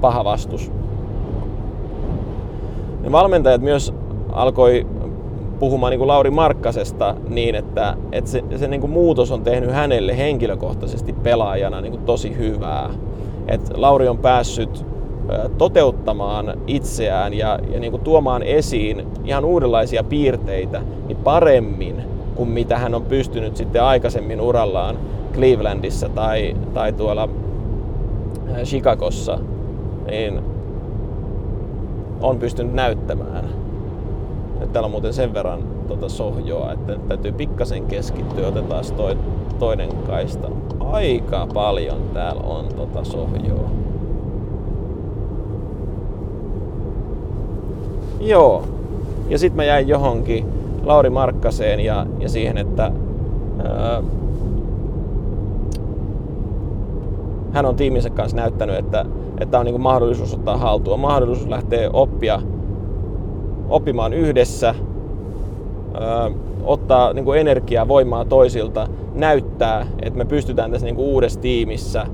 paha 0.00 0.24
vastus. 0.24 0.72
Ne 3.00 3.12
valmentajat 3.12 3.60
myös 3.62 3.94
alkoi 4.32 4.86
puhumaan 5.58 5.90
niin 5.90 5.98
kuin 5.98 6.08
Lauri 6.08 6.30
Markkasesta 6.30 7.14
niin, 7.28 7.54
että, 7.54 7.96
että 8.12 8.30
se, 8.30 8.44
se 8.56 8.68
niin 8.68 8.80
kuin 8.80 8.90
muutos 8.90 9.30
on 9.30 9.42
tehnyt 9.42 9.72
hänelle 9.72 10.18
henkilökohtaisesti 10.18 11.12
pelaajana 11.12 11.80
niin 11.80 11.92
kuin 11.92 12.04
tosi 12.04 12.36
hyvää. 12.36 12.90
Et 13.48 13.70
Lauri 13.76 14.08
on 14.08 14.18
päässyt 14.18 14.86
toteuttamaan 15.58 16.54
itseään 16.66 17.34
ja, 17.34 17.58
ja 17.72 17.80
niin 17.80 17.90
kuin 17.90 18.02
tuomaan 18.02 18.42
esiin 18.42 19.06
ihan 19.24 19.44
uudenlaisia 19.44 20.04
piirteitä 20.04 20.82
niin 21.06 21.16
paremmin 21.16 22.02
kuin 22.34 22.48
mitä 22.48 22.78
hän 22.78 22.94
on 22.94 23.02
pystynyt 23.02 23.56
sitten 23.56 23.82
aikaisemmin 23.82 24.40
urallaan 24.40 24.98
Clevelandissa 25.32 26.08
tai, 26.08 26.56
tai 26.74 26.92
tuolla 26.92 27.28
Chicagossa, 28.64 29.38
niin 30.10 30.42
on 32.20 32.38
pystynyt 32.38 32.74
näyttämään. 32.74 33.44
Nyt 34.60 34.72
täällä 34.72 34.84
on 34.86 34.90
muuten 34.90 35.12
sen 35.12 35.34
verran 35.34 35.62
tuota 35.88 36.08
sohjoa, 36.08 36.72
että 36.72 36.96
täytyy 37.08 37.32
pikkasen 37.32 37.86
keskittyä. 37.86 38.48
Otetaan 38.48 38.84
toi, 38.96 39.16
toinen 39.58 39.88
kaista. 40.06 40.48
Aika 40.80 41.46
paljon 41.54 41.98
täällä 42.14 42.42
on 42.42 42.66
tota 42.76 43.04
sohjoa. 43.04 43.70
Joo. 48.20 48.64
Ja 49.28 49.38
sitten 49.38 49.56
mä 49.56 49.64
jäin 49.64 49.88
johonkin 49.88 50.46
Lauri 50.84 51.10
Markkaseen 51.10 51.80
ja, 51.80 52.06
ja 52.18 52.28
siihen, 52.28 52.58
että 52.58 52.92
ää, 53.64 54.02
hän 57.52 57.66
on 57.66 57.76
tiiminsä 57.76 58.10
kanssa 58.10 58.36
näyttänyt, 58.36 58.76
että, 58.76 59.04
että 59.40 59.58
on 59.58 59.66
niin 59.66 59.80
mahdollisuus 59.80 60.34
ottaa 60.34 60.56
haltuun, 60.56 61.00
mahdollisuus 61.00 61.48
lähteä 61.48 61.90
oppia 61.92 62.42
oppimaan 63.68 64.12
yhdessä, 64.12 64.74
ö, 65.94 66.30
ottaa 66.64 67.12
niin 67.12 67.24
kuin 67.24 67.40
energiaa, 67.40 67.88
voimaa 67.88 68.24
toisilta, 68.24 68.88
näyttää, 69.14 69.86
että 70.02 70.18
me 70.18 70.24
pystytään 70.24 70.70
tässä 70.70 70.86
niin 70.86 70.96
kuin 70.96 71.08
uudessa 71.08 71.40
tiimissä 71.40 72.06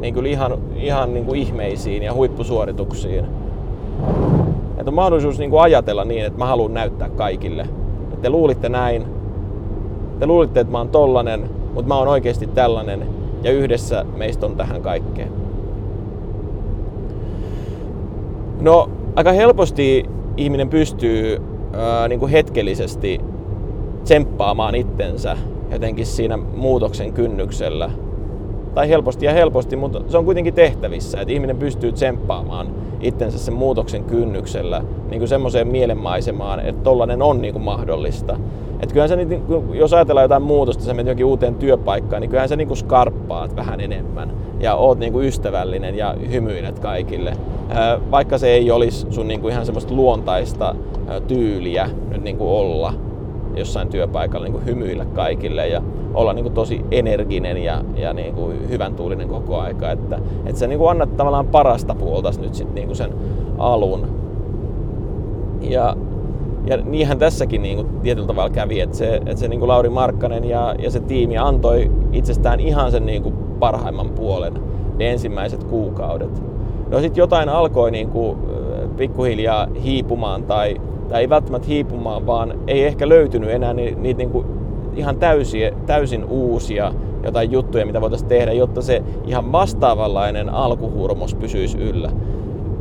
niin 0.00 0.14
kuin 0.14 0.26
ihan, 0.26 0.58
ihan 0.76 1.14
niin 1.14 1.24
kuin 1.26 1.40
ihmeisiin 1.40 2.02
ja 2.02 2.14
huippusuorituksiin. 2.14 3.24
Että 4.86 4.90
on 4.90 4.94
mahdollisuus 4.94 5.38
niin 5.38 5.50
kuin 5.50 5.62
ajatella 5.62 6.04
niin, 6.04 6.24
että 6.24 6.38
mä 6.38 6.46
haluan 6.46 6.74
näyttää 6.74 7.08
kaikille. 7.08 7.62
Että 8.02 8.22
te 8.22 8.30
luulitte 8.30 8.68
näin, 8.68 9.04
te 10.18 10.26
luulitte, 10.26 10.60
että 10.60 10.70
mä 10.70 10.78
oon 10.78 10.88
tollanen, 10.88 11.50
mutta 11.74 11.88
mä 11.88 11.98
oon 11.98 12.08
oikeasti 12.08 12.46
tällainen 12.46 13.06
ja 13.42 13.52
yhdessä 13.52 14.04
meistä 14.16 14.46
on 14.46 14.56
tähän 14.56 14.82
kaikkeen. 14.82 15.28
No, 18.60 18.90
aika 19.16 19.32
helposti 19.32 20.04
ihminen 20.36 20.68
pystyy 20.68 21.42
ää, 21.72 22.08
niin 22.08 22.20
kuin 22.20 22.32
hetkellisesti 22.32 23.20
tsemppaamaan 24.04 24.74
itsensä 24.74 25.36
jotenkin 25.70 26.06
siinä 26.06 26.36
muutoksen 26.36 27.12
kynnyksellä. 27.12 27.90
Tai 28.76 28.88
helposti 28.88 29.26
ja 29.26 29.32
helposti, 29.32 29.76
mutta 29.76 30.00
se 30.08 30.18
on 30.18 30.24
kuitenkin 30.24 30.54
tehtävissä, 30.54 31.20
että 31.20 31.32
ihminen 31.32 31.56
pystyy 31.56 31.92
tsemppaamaan 31.92 32.66
itsensä 33.00 33.38
sen 33.38 33.54
muutoksen 33.54 34.04
kynnyksellä 34.04 34.82
niin 35.10 35.18
kuin 35.18 35.28
semmoiseen 35.28 35.68
mielenmaisemaan, 35.68 36.60
että 36.60 36.82
tollainen 36.82 37.22
on 37.22 37.42
niin 37.42 37.52
kuin 37.52 37.62
mahdollista. 37.62 38.36
Että 38.80 38.92
kyllähän 38.92 39.08
sä, 39.08 39.16
niin, 39.16 39.42
jos 39.72 39.92
ajatellaan 39.92 40.24
jotain 40.24 40.42
muutosta, 40.42 40.84
sä 40.84 40.94
menet 40.94 41.10
jokin 41.10 41.26
uuteen 41.26 41.54
työpaikkaan, 41.54 42.20
niin 42.20 42.30
kyllähän 42.30 42.48
sä 42.48 42.56
niin 42.56 42.68
kuin 42.68 42.78
skarppaat 42.78 43.56
vähän 43.56 43.80
enemmän 43.80 44.32
ja 44.60 44.74
oot 44.74 44.98
niin 44.98 45.12
kuin 45.12 45.26
ystävällinen 45.26 45.94
ja 45.94 46.14
hymyilet 46.30 46.78
kaikille. 46.78 47.32
Vaikka 48.10 48.38
se 48.38 48.48
ei 48.48 48.70
olisi 48.70 49.06
sun 49.10 49.28
niin 49.28 49.40
kuin 49.40 49.52
ihan 49.52 49.66
semmoista 49.66 49.94
luontaista 49.94 50.74
tyyliä 51.28 51.90
nyt 52.10 52.22
niin 52.22 52.36
kuin 52.36 52.50
olla 52.50 52.94
jossain 53.56 53.88
työpaikalla 53.88 54.44
niin 54.44 54.52
kuin 54.52 54.66
hymyillä 54.66 55.04
kaikille 55.04 55.68
ja 55.68 55.82
olla 56.14 56.32
niin 56.32 56.44
kuin 56.44 56.54
tosi 56.54 56.84
energinen 56.90 57.56
ja, 57.56 57.84
ja 57.96 58.12
niin 58.12 58.34
kuin 58.34 58.68
hyvän 58.68 58.94
tuulinen 58.94 59.28
koko 59.28 59.60
aika. 59.60 59.90
Että, 59.90 60.18
että 60.46 60.58
sä 60.58 60.66
niin 60.66 60.78
kuin 60.78 60.90
annat 60.90 61.16
tavallaan 61.16 61.46
parasta 61.46 61.94
puolta 61.94 62.30
nyt 62.40 62.54
sit 62.54 62.74
niin 62.74 62.86
kuin 62.86 62.96
sen 62.96 63.14
alun. 63.58 64.06
Ja, 65.60 65.96
ja 66.66 66.76
niinhän 66.76 67.18
tässäkin 67.18 67.62
niin 67.62 67.76
kuin 67.76 68.00
tietyllä 68.02 68.26
tavalla 68.26 68.50
kävi, 68.50 68.80
että 68.80 68.96
se, 68.96 69.16
että 69.16 69.36
se 69.36 69.48
niin 69.48 69.60
kuin 69.60 69.68
Lauri 69.68 69.88
Markkanen 69.88 70.44
ja, 70.44 70.74
ja 70.78 70.90
se 70.90 71.00
tiimi 71.00 71.38
antoi 71.38 71.90
itsestään 72.12 72.60
ihan 72.60 72.90
sen 72.90 73.06
niin 73.06 73.22
kuin 73.22 73.34
parhaimman 73.58 74.08
puolen 74.08 74.52
ne 74.98 75.10
ensimmäiset 75.10 75.64
kuukaudet. 75.64 76.42
No 76.90 77.00
sitten 77.00 77.22
jotain 77.22 77.48
alkoi 77.48 77.90
niin 77.90 78.08
kuin 78.08 78.38
pikkuhiljaa 78.96 79.68
hiipumaan 79.84 80.42
tai, 80.42 80.80
tai 81.08 81.20
ei 81.20 81.28
välttämättä 81.28 81.68
hiipumaan, 81.68 82.26
vaan 82.26 82.54
ei 82.66 82.84
ehkä 82.84 83.08
löytynyt 83.08 83.50
enää 83.50 83.74
niitä, 83.74 84.00
niitä 84.00 84.18
niin 84.18 84.44
ihan 84.96 85.16
täysin, 85.16 85.74
täysin 85.86 86.24
uusia 86.24 86.92
jotain 87.24 87.52
juttuja, 87.52 87.86
mitä 87.86 88.00
voitaisiin 88.00 88.28
tehdä, 88.28 88.52
jotta 88.52 88.82
se 88.82 89.02
ihan 89.26 89.52
vastaavanlainen 89.52 90.48
alkuhurmos 90.48 91.34
pysyisi 91.34 91.78
yllä. 91.78 92.10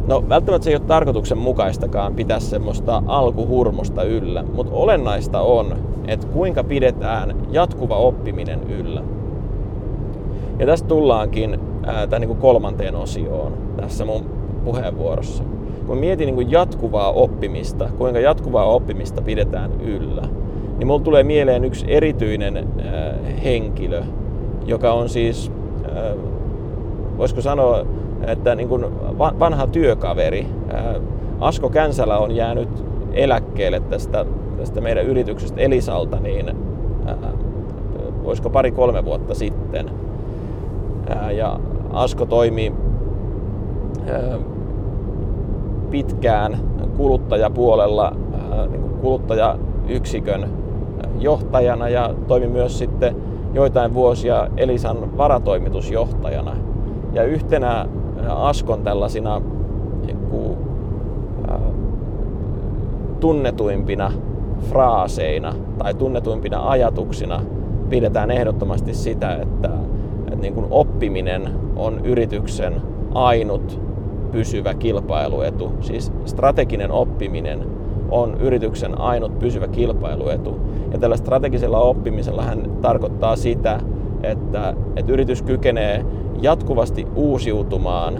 No 0.07 0.23
välttämättä 0.29 0.63
se 0.63 0.69
ei 0.69 0.75
ole 0.75 0.85
tarkoituksenmukaistakaan 0.87 2.15
pitää 2.15 2.39
semmoista 2.39 3.03
alkuhurmosta 3.07 4.03
yllä, 4.03 4.43
mutta 4.53 4.73
olennaista 4.73 5.41
on, 5.41 5.77
että 6.07 6.27
kuinka 6.27 6.63
pidetään 6.63 7.35
jatkuva 7.51 7.97
oppiminen 7.97 8.59
yllä. 8.69 9.03
Ja 10.59 10.65
tästä 10.65 10.87
tullaankin 10.87 11.59
ää, 11.85 12.07
tämän 12.07 12.21
niin 12.21 12.29
kuin 12.29 12.39
kolmanteen 12.39 12.95
osioon 12.95 13.57
tässä 13.77 14.05
mun 14.05 14.25
puheenvuorossa. 14.63 15.43
Kun 15.87 15.97
mietin 15.97 16.25
niin 16.25 16.35
kuin 16.35 16.51
jatkuvaa 16.51 17.11
oppimista, 17.11 17.89
kuinka 17.97 18.19
jatkuvaa 18.19 18.65
oppimista 18.65 19.21
pidetään 19.21 19.81
yllä, 19.81 20.21
niin 20.77 20.87
mulla 20.87 21.03
tulee 21.03 21.23
mieleen 21.23 21.65
yksi 21.65 21.85
erityinen 21.87 22.57
äh, 22.57 23.43
henkilö, 23.43 24.03
joka 24.65 24.93
on 24.93 25.09
siis, 25.09 25.51
äh, 25.85 26.17
voisiko 27.17 27.41
sanoa, 27.41 27.85
että 28.27 28.55
niin 28.55 28.69
kuin 28.69 28.85
vanha 29.39 29.67
työkaveri. 29.67 30.47
Äh, 30.73 30.95
Asko 31.39 31.69
Känsälä 31.69 32.17
on 32.17 32.35
jäänyt 32.35 32.69
eläkkeelle 33.13 33.79
tästä, 33.79 34.25
tästä 34.57 34.81
meidän 34.81 35.05
yrityksestä 35.05 35.61
Elisalta, 35.61 36.19
niin 36.19 36.49
äh, 37.09 37.15
voisiko 38.23 38.49
pari-kolme 38.49 39.05
vuotta 39.05 39.35
sitten. 39.35 39.89
Äh, 41.11 41.33
ja 41.33 41.59
Asko 41.93 42.25
toimi 42.25 42.73
äh, 44.09 44.39
pitkään 45.89 46.57
kuluttajapuolella 46.97 48.15
äh, 48.33 48.69
niin 48.69 48.89
kuluttajayksikön 49.01 50.49
johtajana 51.19 51.89
ja 51.89 52.13
toimi 52.27 52.47
myös 52.47 52.77
sitten 52.77 53.15
joitain 53.53 53.93
vuosia 53.93 54.47
Elisan 54.57 55.17
varatoimitusjohtajana. 55.17 56.55
Ja 57.13 57.23
yhtenä 57.23 57.85
Askon 58.29 58.83
tällaisina 58.83 59.41
niin 60.05 60.17
äh, 61.51 61.59
tunnetuimpina 63.19 64.11
fraaseina 64.69 65.53
tai 65.77 65.93
tunnetuimpina 65.93 66.69
ajatuksina 66.69 67.41
pidetään 67.89 68.31
ehdottomasti 68.31 68.93
sitä, 68.93 69.35
että, 69.35 69.69
että 70.27 70.35
niin 70.35 70.53
kuin 70.53 70.67
oppiminen 70.69 71.49
on 71.75 72.05
yrityksen 72.05 72.81
ainut 73.13 73.84
pysyvä 74.35 74.73
kilpailuetu. 74.73 75.71
Siis 75.81 76.11
strateginen 76.25 76.91
oppiminen 76.91 77.59
on 78.09 78.37
yrityksen 78.41 79.01
ainut 79.01 79.39
pysyvä 79.39 79.67
kilpailuetu. 79.67 80.59
Ja 80.91 80.97
tällä 80.97 81.17
strategisella 81.17 81.79
oppimisella 81.79 82.43
hän 82.43 82.71
tarkoittaa 82.81 83.35
sitä, 83.35 83.79
että, 84.23 84.73
että 84.95 85.11
yritys 85.13 85.41
kykenee 85.41 86.05
jatkuvasti 86.41 87.07
uusiutumaan 87.15 88.13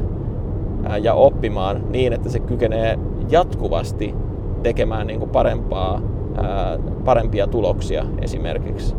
ja 1.01 1.13
oppimaan 1.13 1.81
niin, 1.89 2.13
että 2.13 2.29
se 2.29 2.39
kykenee 2.39 2.99
jatkuvasti 3.29 4.15
tekemään 4.63 5.07
niin 5.07 5.19
kuin 5.19 5.31
parempaa, 5.31 6.01
parempia 7.05 7.47
tuloksia 7.47 8.05
esimerkiksi 8.21 8.95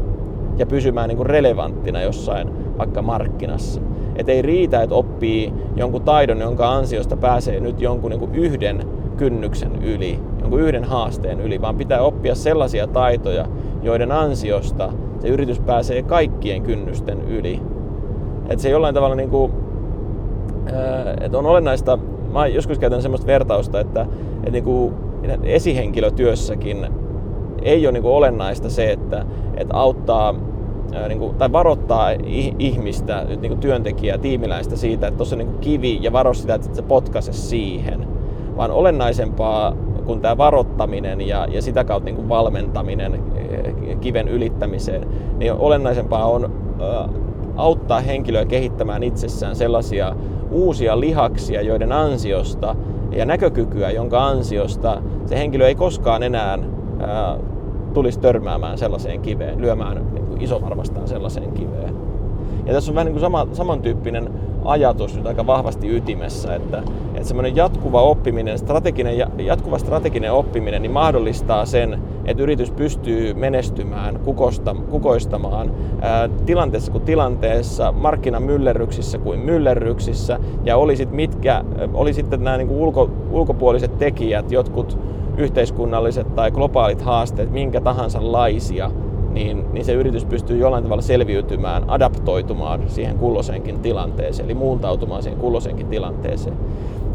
ja 0.57 0.67
pysymään 0.67 1.09
niin 1.09 1.17
kuin 1.17 1.27
relevanttina 1.27 2.03
jossain 2.03 2.79
vaikka 2.79 3.03
markkinassa. 3.03 3.81
Et 4.17 4.29
ei 4.29 4.43
riitä, 4.43 4.83
että 4.83 4.95
oppii 4.95 5.53
jonkun 5.77 6.03
taidon, 6.03 6.41
jonka 6.41 6.73
ansiosta 6.73 7.17
pääsee 7.17 7.61
nyt 7.61 7.81
jonkun 7.81 8.11
niin 8.11 8.35
yhden 8.35 8.81
kynnyksen 9.17 9.83
yli, 9.83 10.19
jonkun 10.41 10.61
yhden 10.61 10.85
haasteen 10.85 11.41
yli, 11.41 11.61
vaan 11.61 11.77
pitää 11.77 12.01
oppia 12.01 12.35
sellaisia 12.35 12.87
taitoja, 12.87 13.47
joiden 13.83 14.13
ansiosta 14.13 14.93
se 15.21 15.29
yritys 15.29 15.61
pääsee 15.61 16.03
kaikkien 16.03 16.63
kynnysten 16.63 17.23
yli. 17.23 17.61
Että 18.49 18.63
se 18.63 18.71
jollain 18.71 18.95
tavalla 18.95 19.15
niin 19.15 19.31
kuin, 19.31 19.53
että 21.21 21.39
on 21.39 21.47
olennaista, 21.47 21.99
mä 22.33 22.47
joskus 22.47 22.79
käytän 22.79 23.03
semmoista 23.03 23.27
vertausta, 23.27 23.81
että, 23.81 24.07
että 24.37 24.51
niin 24.51 24.65
kuin 24.65 24.95
esihenkilötyössäkin 25.43 26.87
ei 27.63 27.87
ole 27.87 27.93
niin 27.93 28.03
kuin 28.03 28.15
olennaista 28.15 28.71
se, 28.71 28.93
että, 28.93 29.25
että 29.57 29.75
auttaa 29.75 30.35
niin 31.09 31.19
kuin, 31.19 31.37
tai 31.37 31.53
varoittaa 31.53 32.11
ihmistä, 32.59 33.25
niin 33.25 33.49
kuin 33.49 33.61
työntekijää, 33.61 34.19
tiimiläistä 34.19 34.77
siitä, 34.77 35.07
että 35.07 35.17
tuossa 35.19 35.37
on 35.37 35.39
niin 35.39 35.59
kivi 35.59 35.99
ja 36.03 36.13
varo 36.13 36.35
sitä, 36.35 36.55
että 36.55 36.69
se 36.73 36.83
potkaise 36.83 37.33
siihen. 37.33 38.07
Vaan 38.57 38.71
olennaisempaa 38.71 39.77
kuin 40.05 40.21
tämä 40.21 40.39
varottaminen 40.39 41.21
ja, 41.21 41.47
ja 41.51 41.63
sitä 41.63 41.85
kautta 41.85 42.05
niin 42.05 42.17
kuin 42.17 42.29
valmentaminen 42.29 43.15
eh, 43.15 44.01
kiven 44.01 44.29
ylittämiseen, 44.29 45.09
niin 45.39 45.53
olennaisempaa 45.53 46.27
on 46.27 46.67
auttaa 47.57 48.01
henkilöä 48.01 48.45
kehittämään 48.45 49.03
itsessään 49.03 49.57
sellaisia 49.57 50.15
uusia 50.51 51.01
lihaksia, 51.01 51.63
joiden 51.63 51.93
ansiosta 51.93 52.77
ja 53.11 53.25
näkökykyä, 53.25 53.91
jonka 53.91 54.27
ansiosta 54.27 55.03
se 55.27 55.39
henkilö 55.39 55.67
ei 55.67 55.75
koskaan 55.75 56.23
enää 56.23 56.59
ää, 57.01 57.39
tulisi 57.95 58.21
törmäämään 58.21 58.79
sellaiseen 58.79 59.21
kiveen, 59.21 59.61
lyömään 59.61 60.07
isovarvastaan 60.41 61.09
sellaiseen 61.09 61.53
kiveen. 61.53 61.95
Ja 62.67 62.73
tässä 62.73 62.91
on 62.91 62.95
vähän 62.95 63.05
niin 63.05 63.13
kuin 63.13 63.21
sama, 63.21 63.47
samantyyppinen 63.53 64.31
ajatus 64.65 65.17
nyt 65.17 65.27
aika 65.27 65.47
vahvasti 65.47 65.97
ytimessä, 65.97 66.55
että, 66.55 66.83
että 67.15 67.29
semmoinen 67.29 67.57
jatkuva 67.57 68.03
oppiminen, 68.03 68.59
strateginen, 68.59 69.19
jatkuva 69.39 69.79
strateginen 69.79 70.33
oppiminen 70.33 70.83
niin 70.83 70.93
mahdollistaa 70.93 71.65
sen, 71.65 71.99
että 72.25 72.43
yritys 72.43 72.71
pystyy 72.71 73.35
menestymään, 73.35 74.21
kukosta, 74.25 74.77
kukoistamaan 74.91 75.71
ää, 76.01 76.29
tilanteessa 76.47 76.93
kuin 76.93 77.05
tilanteessa, 77.05 77.93
markkinamyllerryksissä 77.93 79.19
kuin 79.19 79.41
myllerryksissä, 79.41 80.39
ja 80.65 80.77
oli 80.77 80.97
sitten 80.97 81.17
mitkä, 81.17 81.65
oli 81.95 82.13
sitten 82.13 82.45
nämä 82.45 82.57
niin 82.57 82.69
kuin 82.69 82.81
ulko, 82.81 83.11
ulkopuoliset 83.31 83.99
tekijät, 83.99 84.53
jotkut 84.53 84.99
yhteiskunnalliset 85.37 86.35
tai 86.35 86.51
globaalit 86.51 87.03
haasteet, 87.03 87.51
minkä 87.51 87.81
tahansa 87.81 88.33
laisia, 88.33 88.91
niin, 89.37 89.73
niin 89.73 89.85
se 89.85 89.93
yritys 89.93 90.25
pystyy 90.25 90.59
jollain 90.59 90.83
tavalla 90.85 91.03
selviytymään, 91.03 91.91
adaptoitumaan 91.91 92.83
siihen 92.87 93.19
kulloisenkin 93.19 93.79
tilanteeseen, 93.79 94.47
eli 94.47 94.55
muuntautumaan 94.55 95.23
siihen 95.23 95.39
kulloisenkin 95.39 95.87
tilanteeseen. 95.87 96.57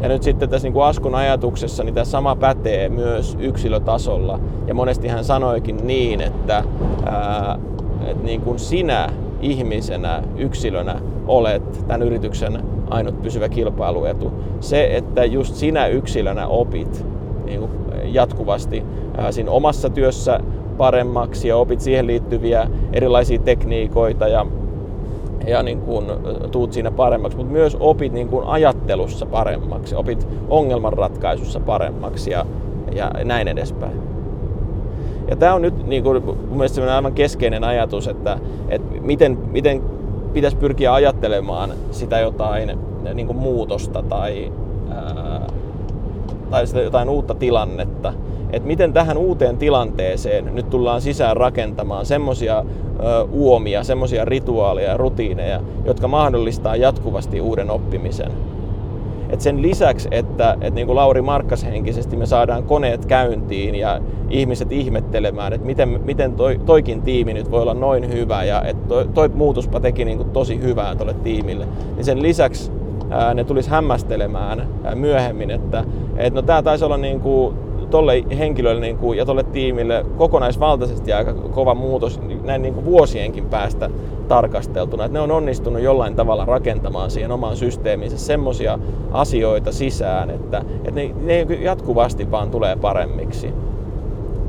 Ja 0.00 0.08
nyt 0.08 0.22
sitten 0.22 0.48
tässä 0.48 0.66
niin 0.66 0.72
kuin 0.72 0.84
Askun 0.84 1.14
ajatuksessa 1.14 1.84
niin 1.84 1.94
tämä 1.94 2.04
sama 2.04 2.36
pätee 2.36 2.88
myös 2.88 3.36
yksilötasolla. 3.40 4.40
Ja 4.66 4.74
monesti 4.74 5.08
hän 5.08 5.24
sanoikin 5.24 5.86
niin, 5.86 6.20
että, 6.20 6.64
ää, 7.06 7.58
että 8.06 8.24
niin 8.24 8.40
kuin 8.40 8.58
sinä 8.58 9.08
ihmisenä, 9.40 10.22
yksilönä 10.36 11.00
olet 11.26 11.84
tämän 11.86 12.02
yrityksen 12.02 12.62
ainut 12.90 13.22
pysyvä 13.22 13.48
kilpailuetu. 13.48 14.32
Se, 14.60 14.96
että 14.96 15.24
just 15.24 15.54
sinä 15.54 15.86
yksilönä 15.86 16.46
opit 16.46 17.06
niin 17.44 17.68
jatkuvasti 18.04 18.82
ää, 19.16 19.32
siinä 19.32 19.50
omassa 19.50 19.90
työssä 19.90 20.40
paremmaksi 20.78 21.48
ja 21.48 21.56
opit 21.56 21.80
siihen 21.80 22.06
liittyviä 22.06 22.66
erilaisia 22.92 23.38
tekniikoita 23.38 24.28
ja, 24.28 24.46
ja 25.46 25.62
niin 25.62 25.80
kuin 25.80 26.06
tuut 26.50 26.72
siinä 26.72 26.90
paremmaksi, 26.90 27.38
mutta 27.38 27.52
myös 27.52 27.76
opit 27.80 28.12
niin 28.12 28.28
kuin 28.28 28.46
ajattelussa 28.46 29.26
paremmaksi, 29.26 29.94
opit 29.94 30.28
ongelmanratkaisussa 30.48 31.60
paremmaksi 31.60 32.30
ja, 32.30 32.46
ja 32.92 33.10
näin 33.24 33.48
edespäin. 33.48 34.02
Ja 35.28 35.36
tämä 35.36 35.54
on 35.54 35.62
nyt 35.62 35.86
niin 35.86 36.02
kuin, 36.02 36.24
mun 36.24 36.36
mielestä 36.50 36.94
aivan 36.94 37.12
keskeinen 37.12 37.64
ajatus, 37.64 38.08
että, 38.08 38.38
että 38.68 39.00
miten, 39.00 39.38
miten 39.50 39.82
pitäisi 40.32 40.56
pyrkiä 40.56 40.94
ajattelemaan 40.94 41.70
sitä 41.90 42.20
jotain 42.20 42.78
niin 43.14 43.26
kuin 43.26 43.36
muutosta 43.36 44.02
tai, 44.02 44.52
ää, 44.90 45.46
tai 46.50 46.66
sitä 46.66 46.80
jotain 46.80 47.08
uutta 47.08 47.34
tilannetta. 47.34 48.12
Että 48.52 48.66
miten 48.66 48.92
tähän 48.92 49.16
uuteen 49.16 49.56
tilanteeseen 49.56 50.54
nyt 50.54 50.70
tullaan 50.70 51.00
sisään 51.00 51.36
rakentamaan 51.36 52.06
semmoisia 52.06 52.64
uomia, 53.32 53.84
semmoisia 53.84 54.24
rituaaleja 54.24 54.90
ja 54.90 54.96
rutiineja, 54.96 55.60
jotka 55.84 56.08
mahdollistaa 56.08 56.76
jatkuvasti 56.76 57.40
uuden 57.40 57.70
oppimisen. 57.70 58.32
Et 59.30 59.40
sen 59.40 59.62
lisäksi, 59.62 60.08
että 60.10 60.56
et 60.60 60.74
niin 60.74 60.86
kuin 60.86 60.96
Lauri 60.96 61.22
Markkas 61.22 61.64
henkisesti 61.64 62.16
me 62.16 62.26
saadaan 62.26 62.62
koneet 62.62 63.06
käyntiin 63.06 63.74
ja 63.74 64.00
ihmiset 64.30 64.72
ihmettelemään, 64.72 65.52
että 65.52 65.66
miten, 65.66 66.00
miten 66.04 66.32
toi, 66.32 66.60
toikin 66.66 67.02
tiimi 67.02 67.34
nyt 67.34 67.50
voi 67.50 67.62
olla 67.62 67.74
noin 67.74 68.12
hyvä 68.12 68.44
ja 68.44 68.62
että 68.62 68.88
toi, 68.88 69.08
toi 69.14 69.28
muutuspa 69.28 69.80
teki 69.80 70.04
niin 70.04 70.16
kuin 70.16 70.30
tosi 70.30 70.60
hyvää 70.60 70.94
tuolle 70.96 71.14
tiimille, 71.14 71.66
niin 71.96 72.04
sen 72.04 72.22
lisäksi 72.22 72.72
ää, 73.10 73.34
ne 73.34 73.44
tulisi 73.44 73.70
hämmästelemään 73.70 74.68
ää, 74.84 74.94
myöhemmin, 74.94 75.50
että 75.50 75.84
et 76.16 76.34
no 76.34 76.42
tämä 76.42 76.62
taisi 76.62 76.84
olla 76.84 76.96
niin 76.96 77.20
kuin 77.20 77.54
tolle 77.92 78.24
henkilölle 78.38 78.80
niin 78.80 78.98
kuin, 78.98 79.18
ja 79.18 79.24
tolle 79.24 79.42
tiimille 79.42 80.06
kokonaisvaltaisesti 80.16 81.12
aika 81.12 81.34
kova 81.34 81.74
muutos 81.74 82.20
näin 82.44 82.62
niin 82.62 82.74
kuin 82.74 82.86
vuosienkin 82.86 83.44
päästä 83.44 83.90
tarkasteltuna. 84.28 85.04
Että 85.04 85.18
ne 85.18 85.20
on 85.20 85.30
onnistunut 85.30 85.82
jollain 85.82 86.16
tavalla 86.16 86.44
rakentamaan 86.44 87.10
siihen 87.10 87.30
omaan 87.30 87.56
systeemiinsä 87.56 88.18
semmoisia 88.18 88.78
asioita 89.10 89.72
sisään, 89.72 90.30
että, 90.30 90.64
että 90.84 91.00
ne, 91.00 91.14
ne 91.22 91.40
jatkuvasti 91.60 92.30
vaan 92.30 92.50
tulee 92.50 92.76
paremmiksi. 92.76 93.54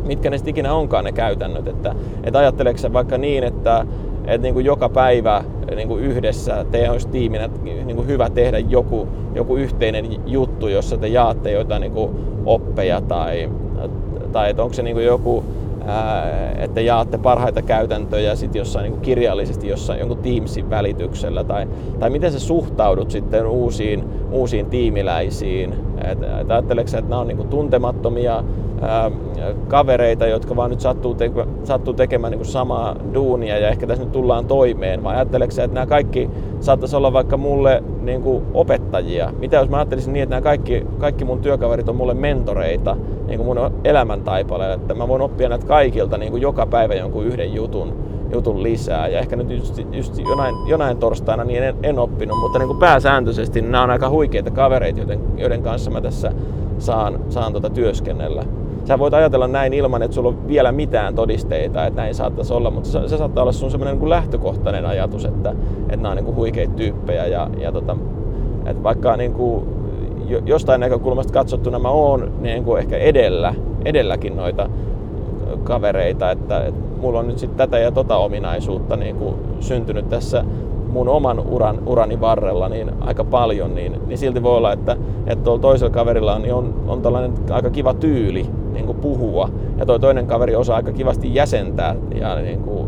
Mitkä 0.06 0.30
ne 0.30 0.38
sitten 0.38 0.52
ikinä 0.52 0.74
onkaan 0.74 1.06
ne 1.06 1.12
käytännöt. 1.12 1.68
Että, 1.68 1.96
että 2.24 2.40
ajatteleeko 2.40 2.80
vaikka 2.94 3.18
niin, 3.18 3.44
että, 3.44 3.86
että 4.28 4.42
niin 4.42 4.54
kuin 4.54 4.66
joka 4.66 4.90
päivä 4.90 5.44
niin 5.76 5.88
kuin 5.88 6.04
yhdessä 6.04 6.66
teidän 6.72 6.92
olisi 6.92 7.08
tiiminä 7.08 7.50
niin 7.64 7.96
kuin 7.96 8.08
hyvä 8.08 8.30
tehdä 8.30 8.60
joku, 8.60 9.08
joku 9.36 9.56
yhteinen 9.56 10.06
juttu, 10.26 10.68
jossa 10.68 10.98
te 10.98 11.08
jaatte 11.08 11.52
jotain 11.52 11.82
niin 11.82 11.92
kuin 11.92 12.12
oppeja 12.46 13.02
tai, 13.02 13.50
tai 14.32 14.50
että 14.50 14.64
onko 14.64 14.74
se 14.74 14.84
niin 14.84 14.96
kuin 14.96 15.06
joku, 15.06 15.44
että 16.58 16.82
jaatte 16.82 17.18
parhaita 17.18 17.62
käytäntöjä 17.62 18.36
sit 18.36 18.56
jossain 18.56 18.92
niin 18.92 19.02
kirjallisesti 19.02 19.68
jossain 19.68 20.00
jonkun 20.00 20.18
Teamsin 20.18 20.70
välityksellä 20.70 21.44
tai, 21.44 21.68
tai 22.00 22.10
miten 22.10 22.32
sä 22.32 22.40
suhtaudut 22.40 23.12
sitten 23.12 23.48
uusiin, 23.48 24.04
uusiin 24.32 24.66
tiimiläisiin. 24.66 25.74
Et, 26.12 26.20
et 26.42 26.52
ajatteleeko 26.52 26.90
että 26.98 27.10
nämä 27.10 27.22
on 27.22 27.28
niin 27.28 27.48
tuntemattomia 27.48 28.44
ää, 28.84 29.12
kavereita, 29.68 30.28
jotka 30.28 30.56
vaan 30.56 30.70
nyt 30.70 30.82
sattuu, 30.82 31.16
te- 31.16 31.32
sattuu 31.64 31.94
tekemään 31.94 32.32
niin 32.32 32.46
samaa 32.46 32.96
duunia 33.14 33.58
ja 33.58 33.70
ehkä 33.70 33.88
tässä 33.88 34.04
nyt 34.04 34.12
tullaan 34.12 34.46
toimeen, 34.46 35.04
vai 35.04 35.16
ajatteleeko 35.16 35.54
että 35.62 35.74
nämä 35.74 35.86
kaikki 35.86 36.30
saattaisi 36.60 36.96
olla 36.96 37.14
vaikka 37.14 37.38
mulle 37.38 37.84
niin 38.02 38.22
kuin 38.22 38.44
opettajia? 38.54 39.34
Mitä 39.40 39.58
jos 39.58 39.70
mä 39.70 39.78
ajattelisin 39.78 40.14
niin, 40.14 40.24
että 40.24 40.36
nämä 40.36 40.42
kaikki, 40.42 40.86
kaikki 40.98 41.26
mun 41.26 41.42
työkaverit 41.42 41.90
on 41.90 41.96
mulle 41.96 42.14
mentoreita 42.14 42.98
niin 43.28 43.40
kuin 43.40 43.48
mun 43.48 43.72
elämäntaipaleelle, 43.84 44.76
että 44.76 44.94
mä 44.94 45.08
voin 45.08 45.22
oppia 45.22 45.50
näitä 45.50 45.66
kaikilta 45.66 46.18
niin 46.18 46.32
kuin 46.32 46.42
joka 46.42 46.66
päivä 46.66 46.94
jonkun 46.94 47.26
yhden 47.26 47.54
jutun, 47.54 47.94
jutun 48.34 48.64
lisää. 48.64 49.08
Ja 49.08 49.20
ehkä 49.20 49.36
nyt 49.36 49.52
just, 49.52 49.82
just 49.92 50.18
jonain, 50.18 50.56
jonain 50.68 50.98
torstaina 50.98 51.44
niin 51.44 51.64
en, 51.64 51.76
en 51.84 52.00
oppinut, 52.00 52.40
mutta 52.40 52.60
niin 52.60 52.68
kuin 52.68 52.80
pääsääntöisesti 52.80 53.62
nämä 53.62 53.84
on 53.84 53.90
aika 53.90 54.10
huikeita 54.10 54.52
kavereita, 54.52 55.00
joiden, 55.00 55.20
joiden 55.38 55.64
kanssa 55.64 55.92
mä 55.92 56.02
tässä 56.02 56.32
saan, 56.78 57.20
saan 57.30 57.54
tota 57.54 57.70
työskennellä. 57.70 58.44
Sä 58.86 59.00
voit 59.00 59.14
ajatella 59.14 59.48
näin 59.48 59.74
ilman, 59.74 60.04
että 60.04 60.16
sulla 60.16 60.30
on 60.30 60.48
vielä 60.48 60.72
mitään 60.72 61.16
todisteita, 61.16 61.86
että 61.86 62.02
näin 62.02 62.16
saattaisi 62.16 62.54
olla, 62.54 62.72
mutta 62.72 62.90
se, 62.90 63.08
se 63.08 63.18
saattaa 63.18 63.42
olla 63.42 63.52
sun 63.52 63.72
semmoinen 63.72 64.00
niin 64.00 64.10
lähtökohtainen 64.10 64.86
ajatus, 64.86 65.26
että, 65.26 65.50
että 65.80 65.96
nämä 65.96 66.10
on 66.10 66.16
niin 66.16 66.26
kuin 66.26 66.36
huikeita 66.36 66.74
tyyppejä 66.74 67.28
ja, 67.28 67.50
ja 67.60 67.72
tota, 67.72 67.98
että 68.66 68.84
vaikka 68.84 69.18
niin 69.18 69.34
kuin, 69.34 69.66
jostain 70.46 70.80
näkökulmasta 70.80 71.34
katsottuna 71.34 71.80
mä 71.80 71.90
oon 71.90 72.32
niin 72.42 72.64
kuin 72.64 72.80
ehkä 72.80 72.98
edellä, 72.98 73.56
edelläkin 73.86 74.36
noita 74.36 74.70
kavereita, 75.64 76.32
että, 76.32 76.66
että 76.66 76.82
mulla 77.02 77.20
on 77.20 77.28
nyt 77.28 77.40
sitten 77.40 77.58
tätä 77.58 77.80
ja 77.80 77.92
tota 77.92 78.18
ominaisuutta 78.18 78.96
niin 78.96 79.16
kuin 79.16 79.36
syntynyt 79.60 80.10
tässä 80.10 80.46
mun 80.90 81.08
oman 81.08 81.40
uran, 81.40 81.80
urani 81.86 82.22
varrella 82.22 82.70
niin 82.70 82.92
aika 83.02 83.24
paljon, 83.24 83.76
niin, 83.76 84.00
niin 84.08 84.18
silti 84.18 84.44
voi 84.44 84.58
olla, 84.58 84.74
että, 84.74 84.98
että 85.28 85.44
tuolla 85.44 85.62
toisella 85.62 85.94
kaverilla 85.94 86.36
on, 86.36 86.42
niin 86.42 86.54
on, 86.54 86.74
on 86.88 87.02
tällainen 87.02 87.34
aika 87.50 87.70
kiva 87.70 87.94
tyyli 87.94 88.50
niin 88.74 88.86
kuin 88.86 88.98
puhua, 88.98 89.50
ja 89.78 89.86
tuo 89.86 90.00
toinen 90.00 90.28
kaveri 90.28 90.56
osaa 90.56 90.76
aika 90.76 90.92
kivasti 90.92 91.36
jäsentää 91.36 91.96
ja 92.20 92.36
niin 92.36 92.60
kuin, 92.60 92.88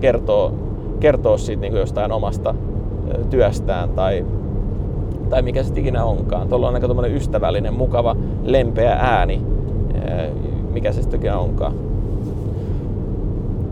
kertoo, 0.00 0.52
kertoo 1.00 1.38
siitä 1.38 1.60
niin 1.60 1.72
kuin 1.72 1.80
jostain 1.80 2.12
omasta 2.12 2.54
työstään 3.30 3.88
tai, 3.88 4.24
tai 5.30 5.42
mikä 5.42 5.62
se 5.62 5.80
ikinä 5.80 6.04
onkaan. 6.04 6.48
Tuolla 6.48 6.68
on 6.68 6.74
aika 6.74 6.88
ystävällinen, 7.06 7.74
mukava, 7.74 8.16
lempeä 8.44 8.96
ääni, 9.00 9.42
mikä 10.72 10.92
se 10.92 11.02
sitten 11.02 11.34
onkaan. 11.34 11.72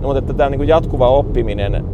No, 0.00 0.08
mutta 0.08 0.18
että 0.18 0.34
tämä 0.34 0.50
niin 0.50 0.68
jatkuva 0.68 1.08
oppiminen 1.08 1.84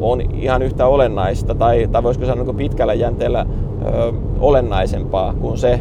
on 0.00 0.20
ihan 0.20 0.62
yhtä 0.62 0.86
olennaista, 0.86 1.54
tai, 1.54 1.88
tai 1.92 2.02
voisiko 2.02 2.26
sanoa 2.26 2.44
niin 2.44 2.56
pitkällä 2.56 2.94
jänteellä 2.94 3.46
ö, 3.86 4.12
olennaisempaa 4.40 5.34
kuin 5.40 5.58
se, 5.58 5.80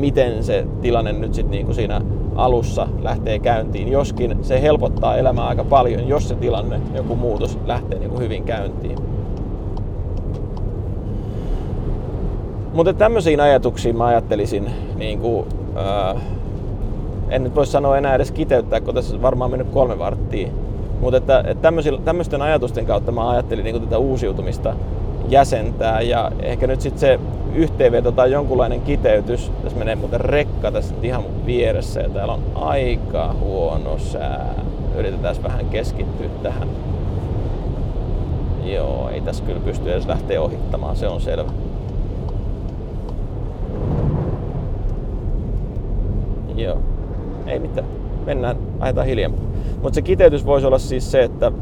miten 0.00 0.44
se 0.44 0.66
tilanne 0.82 1.12
nyt 1.12 1.34
sitten 1.34 1.50
niin 1.50 1.74
siinä 1.74 2.00
alussa 2.34 2.88
lähtee 3.02 3.38
käyntiin. 3.38 3.88
Joskin 3.88 4.38
se 4.42 4.62
helpottaa 4.62 5.16
elämää 5.16 5.46
aika 5.46 5.64
paljon, 5.64 6.08
jos 6.08 6.28
se 6.28 6.34
tilanne, 6.34 6.80
joku 6.94 7.16
muutos 7.16 7.58
lähtee 7.66 7.98
niin 7.98 8.10
kuin 8.10 8.22
hyvin 8.22 8.44
käyntiin. 8.44 8.98
Mutta 12.74 12.92
tämmöisiin 12.92 13.40
ajatuksiin 13.40 13.96
mä 13.96 14.06
ajattelisin, 14.06 14.70
niin 14.96 15.18
kuin, 15.18 15.46
ää, 15.76 16.14
en 17.28 17.44
nyt 17.44 17.54
voi 17.54 17.66
sanoa 17.66 17.98
enää 17.98 18.14
edes 18.14 18.30
kiteyttää, 18.30 18.80
kun 18.80 18.94
tässä 18.94 19.16
on 19.16 19.22
varmaan 19.22 19.50
mennyt 19.50 19.68
kolme 19.70 19.98
varttia 19.98 20.48
mutta 21.00 21.16
että, 21.16 21.44
että 21.46 21.72
tämmöisten 22.04 22.42
ajatusten 22.42 22.86
kautta 22.86 23.12
mä 23.12 23.30
ajattelin 23.30 23.64
niin 23.64 23.80
tätä 23.80 23.98
uusiutumista 23.98 24.74
jäsentää 25.30 26.00
ja 26.00 26.32
ehkä 26.42 26.66
nyt 26.66 26.80
sitten 26.80 27.00
se 27.00 27.20
yhteenveto 27.54 28.12
tai 28.12 28.32
jonkunlainen 28.32 28.80
kiteytys, 28.80 29.52
tässä 29.62 29.78
menee 29.78 29.96
muuten 29.96 30.20
rekka 30.20 30.72
tässä 30.72 30.94
ihan 31.02 31.24
vieressä 31.46 32.00
ja 32.00 32.08
täällä 32.08 32.32
on 32.34 32.42
aika 32.54 33.34
huono 33.40 33.98
sää. 33.98 34.54
Yritetään 34.96 35.36
vähän 35.42 35.66
keskittyä 35.66 36.28
tähän. 36.42 36.68
Joo, 38.64 39.08
ei 39.08 39.20
tässä 39.20 39.44
kyllä 39.44 39.60
pysty 39.60 39.92
edes 39.92 40.06
lähteä 40.06 40.42
ohittamaan, 40.42 40.96
se 40.96 41.08
on 41.08 41.20
selvä. 41.20 41.50
Joo, 46.56 46.78
ei 47.46 47.58
mitään. 47.58 47.86
Mennään, 48.26 48.56
ajetaan 48.80 49.06
hiljempaa. 49.06 49.44
Mutta 49.82 49.94
se 49.94 50.02
kiteytys 50.02 50.46
voisi 50.46 50.66
olla 50.66 50.78
siis 50.78 51.10
se, 51.10 51.22
että 51.22 51.52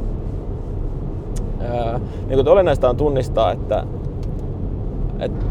niin 2.28 2.48
olennaista 2.48 2.90
on 2.90 2.96
tunnistaa, 2.96 3.52
että, 3.52 3.84
että 5.18 5.44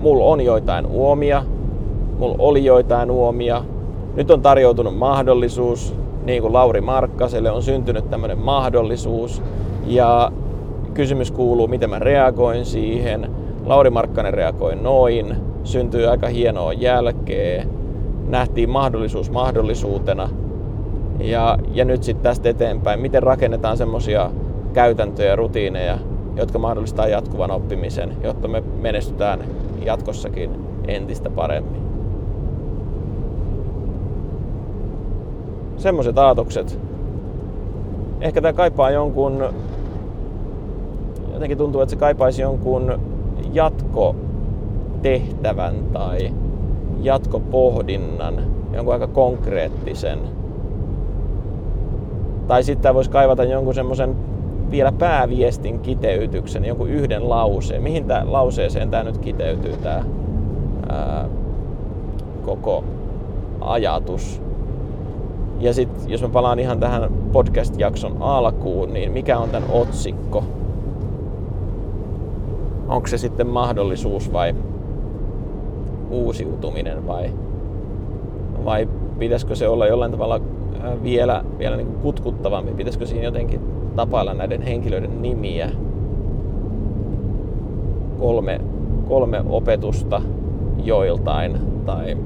mulla 0.00 0.24
on 0.24 0.40
joitain 0.40 0.86
uomia, 0.86 1.42
mulla 2.18 2.36
oli 2.38 2.64
joitain 2.64 3.10
uomia, 3.10 3.64
nyt 4.16 4.30
on 4.30 4.42
tarjoutunut 4.42 4.96
mahdollisuus, 4.96 5.94
niin 6.24 6.42
kuin 6.42 6.52
Lauri 6.52 6.80
Markkaselle 6.80 7.50
on 7.50 7.62
syntynyt 7.62 8.10
tämmöinen 8.10 8.38
mahdollisuus, 8.38 9.42
ja 9.86 10.32
kysymys 10.94 11.30
kuuluu, 11.30 11.68
miten 11.68 11.90
mä 11.90 11.98
reagoin 11.98 12.64
siihen. 12.64 13.30
Lauri 13.66 13.90
Markkanen 13.90 14.34
reagoi 14.34 14.76
noin, 14.76 15.36
syntyi 15.64 16.06
aika 16.06 16.28
hienoa 16.28 16.72
jälkeen, 16.72 17.70
nähtiin 18.28 18.70
mahdollisuus 18.70 19.30
mahdollisuutena– 19.30 20.28
ja, 21.20 21.58
ja 21.72 21.84
nyt 21.84 22.02
sitten 22.02 22.22
tästä 22.22 22.48
eteenpäin, 22.48 23.00
miten 23.00 23.22
rakennetaan 23.22 23.76
semmoisia 23.76 24.30
käytäntöjä 24.76 25.30
ja 25.30 25.36
rutiineja, 25.36 25.98
jotka 26.36 26.58
mahdollistaa 26.58 27.08
jatkuvan 27.08 27.50
oppimisen, 27.50 28.12
jotta 28.22 28.48
me 28.48 28.62
menestytään 28.82 29.40
jatkossakin 29.84 30.50
entistä 30.88 31.30
paremmin. 31.30 31.82
Semmoiset 35.76 36.18
aatokset. 36.18 36.80
Ehkä 38.20 38.40
tämä 38.40 38.52
kaipaa 38.52 38.90
jonkun, 38.90 39.44
jotenkin 41.32 41.58
tuntuu, 41.58 41.80
että 41.80 41.90
se 41.90 41.96
kaipaisi 41.96 42.42
jonkun 42.42 43.00
jatkotehtävän 43.52 45.74
tai 45.92 46.32
jatkopohdinnan, 47.02 48.34
jonkun 48.72 48.94
aika 48.94 49.06
konkreettisen 49.06 50.18
tai 52.48 52.62
sitten 52.62 52.94
voisi 52.94 53.10
kaivata 53.10 53.44
jonkun 53.44 53.74
semmoisen 53.74 54.35
vielä 54.70 54.92
pääviestin 54.92 55.80
kiteytyksen, 55.80 56.64
jonkun 56.64 56.90
yhden 56.90 57.28
lauseen. 57.28 57.82
Mihin 57.82 58.04
tämä 58.04 58.22
lauseeseen 58.26 58.90
tämä 58.90 59.02
nyt 59.02 59.18
kiteytyy, 59.18 59.76
tämä 59.76 60.04
koko 62.44 62.84
ajatus. 63.60 64.42
Ja 65.60 65.74
sitten 65.74 66.10
jos 66.10 66.22
mä 66.22 66.28
palaan 66.28 66.58
ihan 66.58 66.80
tähän 66.80 67.10
podcast-jakson 67.32 68.16
alkuun, 68.20 68.92
niin 68.92 69.12
mikä 69.12 69.38
on 69.38 69.48
tämän 69.48 69.70
otsikko? 69.70 70.44
Onko 72.88 73.06
se 73.06 73.18
sitten 73.18 73.46
mahdollisuus 73.46 74.32
vai 74.32 74.54
uusiutuminen 76.10 77.06
vai, 77.06 77.30
vai 78.64 78.88
pitäisikö 79.18 79.54
se 79.54 79.68
olla 79.68 79.86
jollain 79.86 80.10
tavalla 80.10 80.40
vielä, 81.02 81.44
vielä 81.58 81.76
niin 81.76 81.94
kutkuttavampi? 82.02 82.72
Pitäisikö 82.72 83.06
siinä 83.06 83.24
jotenkin 83.24 83.60
tapailla 83.96 84.34
näiden 84.34 84.62
henkilöiden 84.62 85.22
nimiä? 85.22 85.70
Kolme, 88.18 88.60
kolme 89.08 89.42
opetusta 89.48 90.22
joiltain 90.84 91.56
tai, 91.86 92.16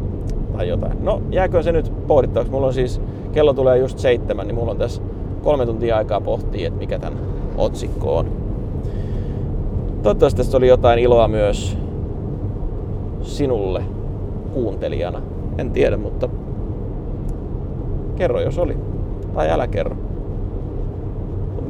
tai 0.57 0.69
jotain. 0.69 1.05
No 1.05 1.23
jääkö 1.31 1.63
se 1.63 1.73
nyt 1.73 1.93
pohdittavaksi? 2.07 2.53
Mulla 2.53 2.67
on 2.67 2.75
siis, 2.75 3.01
kello 3.33 3.53
tulee 3.53 3.79
just 3.79 3.99
seitsemän, 3.99 4.47
niin 4.47 4.55
mulla 4.55 4.71
on 4.71 4.79
tässä 4.79 5.03
kolme 5.43 5.67
tuntia 5.67 5.97
aikaa 5.97 6.21
pohtia, 6.21 6.69
että 6.69 6.81
mikä 6.81 6.99
tämän 6.99 7.19
otsikko 7.57 8.17
on. 8.17 8.27
Toivottavasti 10.03 10.37
tästä 10.37 10.57
oli 10.57 10.69
jotain 10.69 10.99
iloa 10.99 11.29
myös 11.29 11.79
sinulle 13.23 13.83
kuuntelijana. 14.55 15.23
En 15.59 15.71
tiedä, 15.71 15.97
mutta 15.97 16.29
kerro 18.17 18.41
jos 18.41 18.59
oli. 18.59 18.77
Tai 19.35 19.51
älä 19.51 19.67
kerro. 19.67 19.97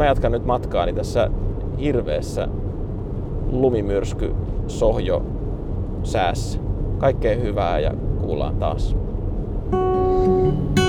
Mä 0.00 0.06
jatkan 0.06 0.32
nyt 0.32 0.44
matkaani 0.44 0.92
tässä 0.92 1.30
hirveessä 1.80 2.48
lumimyrsky 3.50 4.34
sohjo 4.66 5.22
säässä. 6.02 6.58
Kaikkea 6.98 7.36
hyvää 7.36 7.78
ja 7.78 7.94
kuullaan 8.20 8.56
taas. 8.56 8.96
thank 9.70 10.78
you 10.78 10.79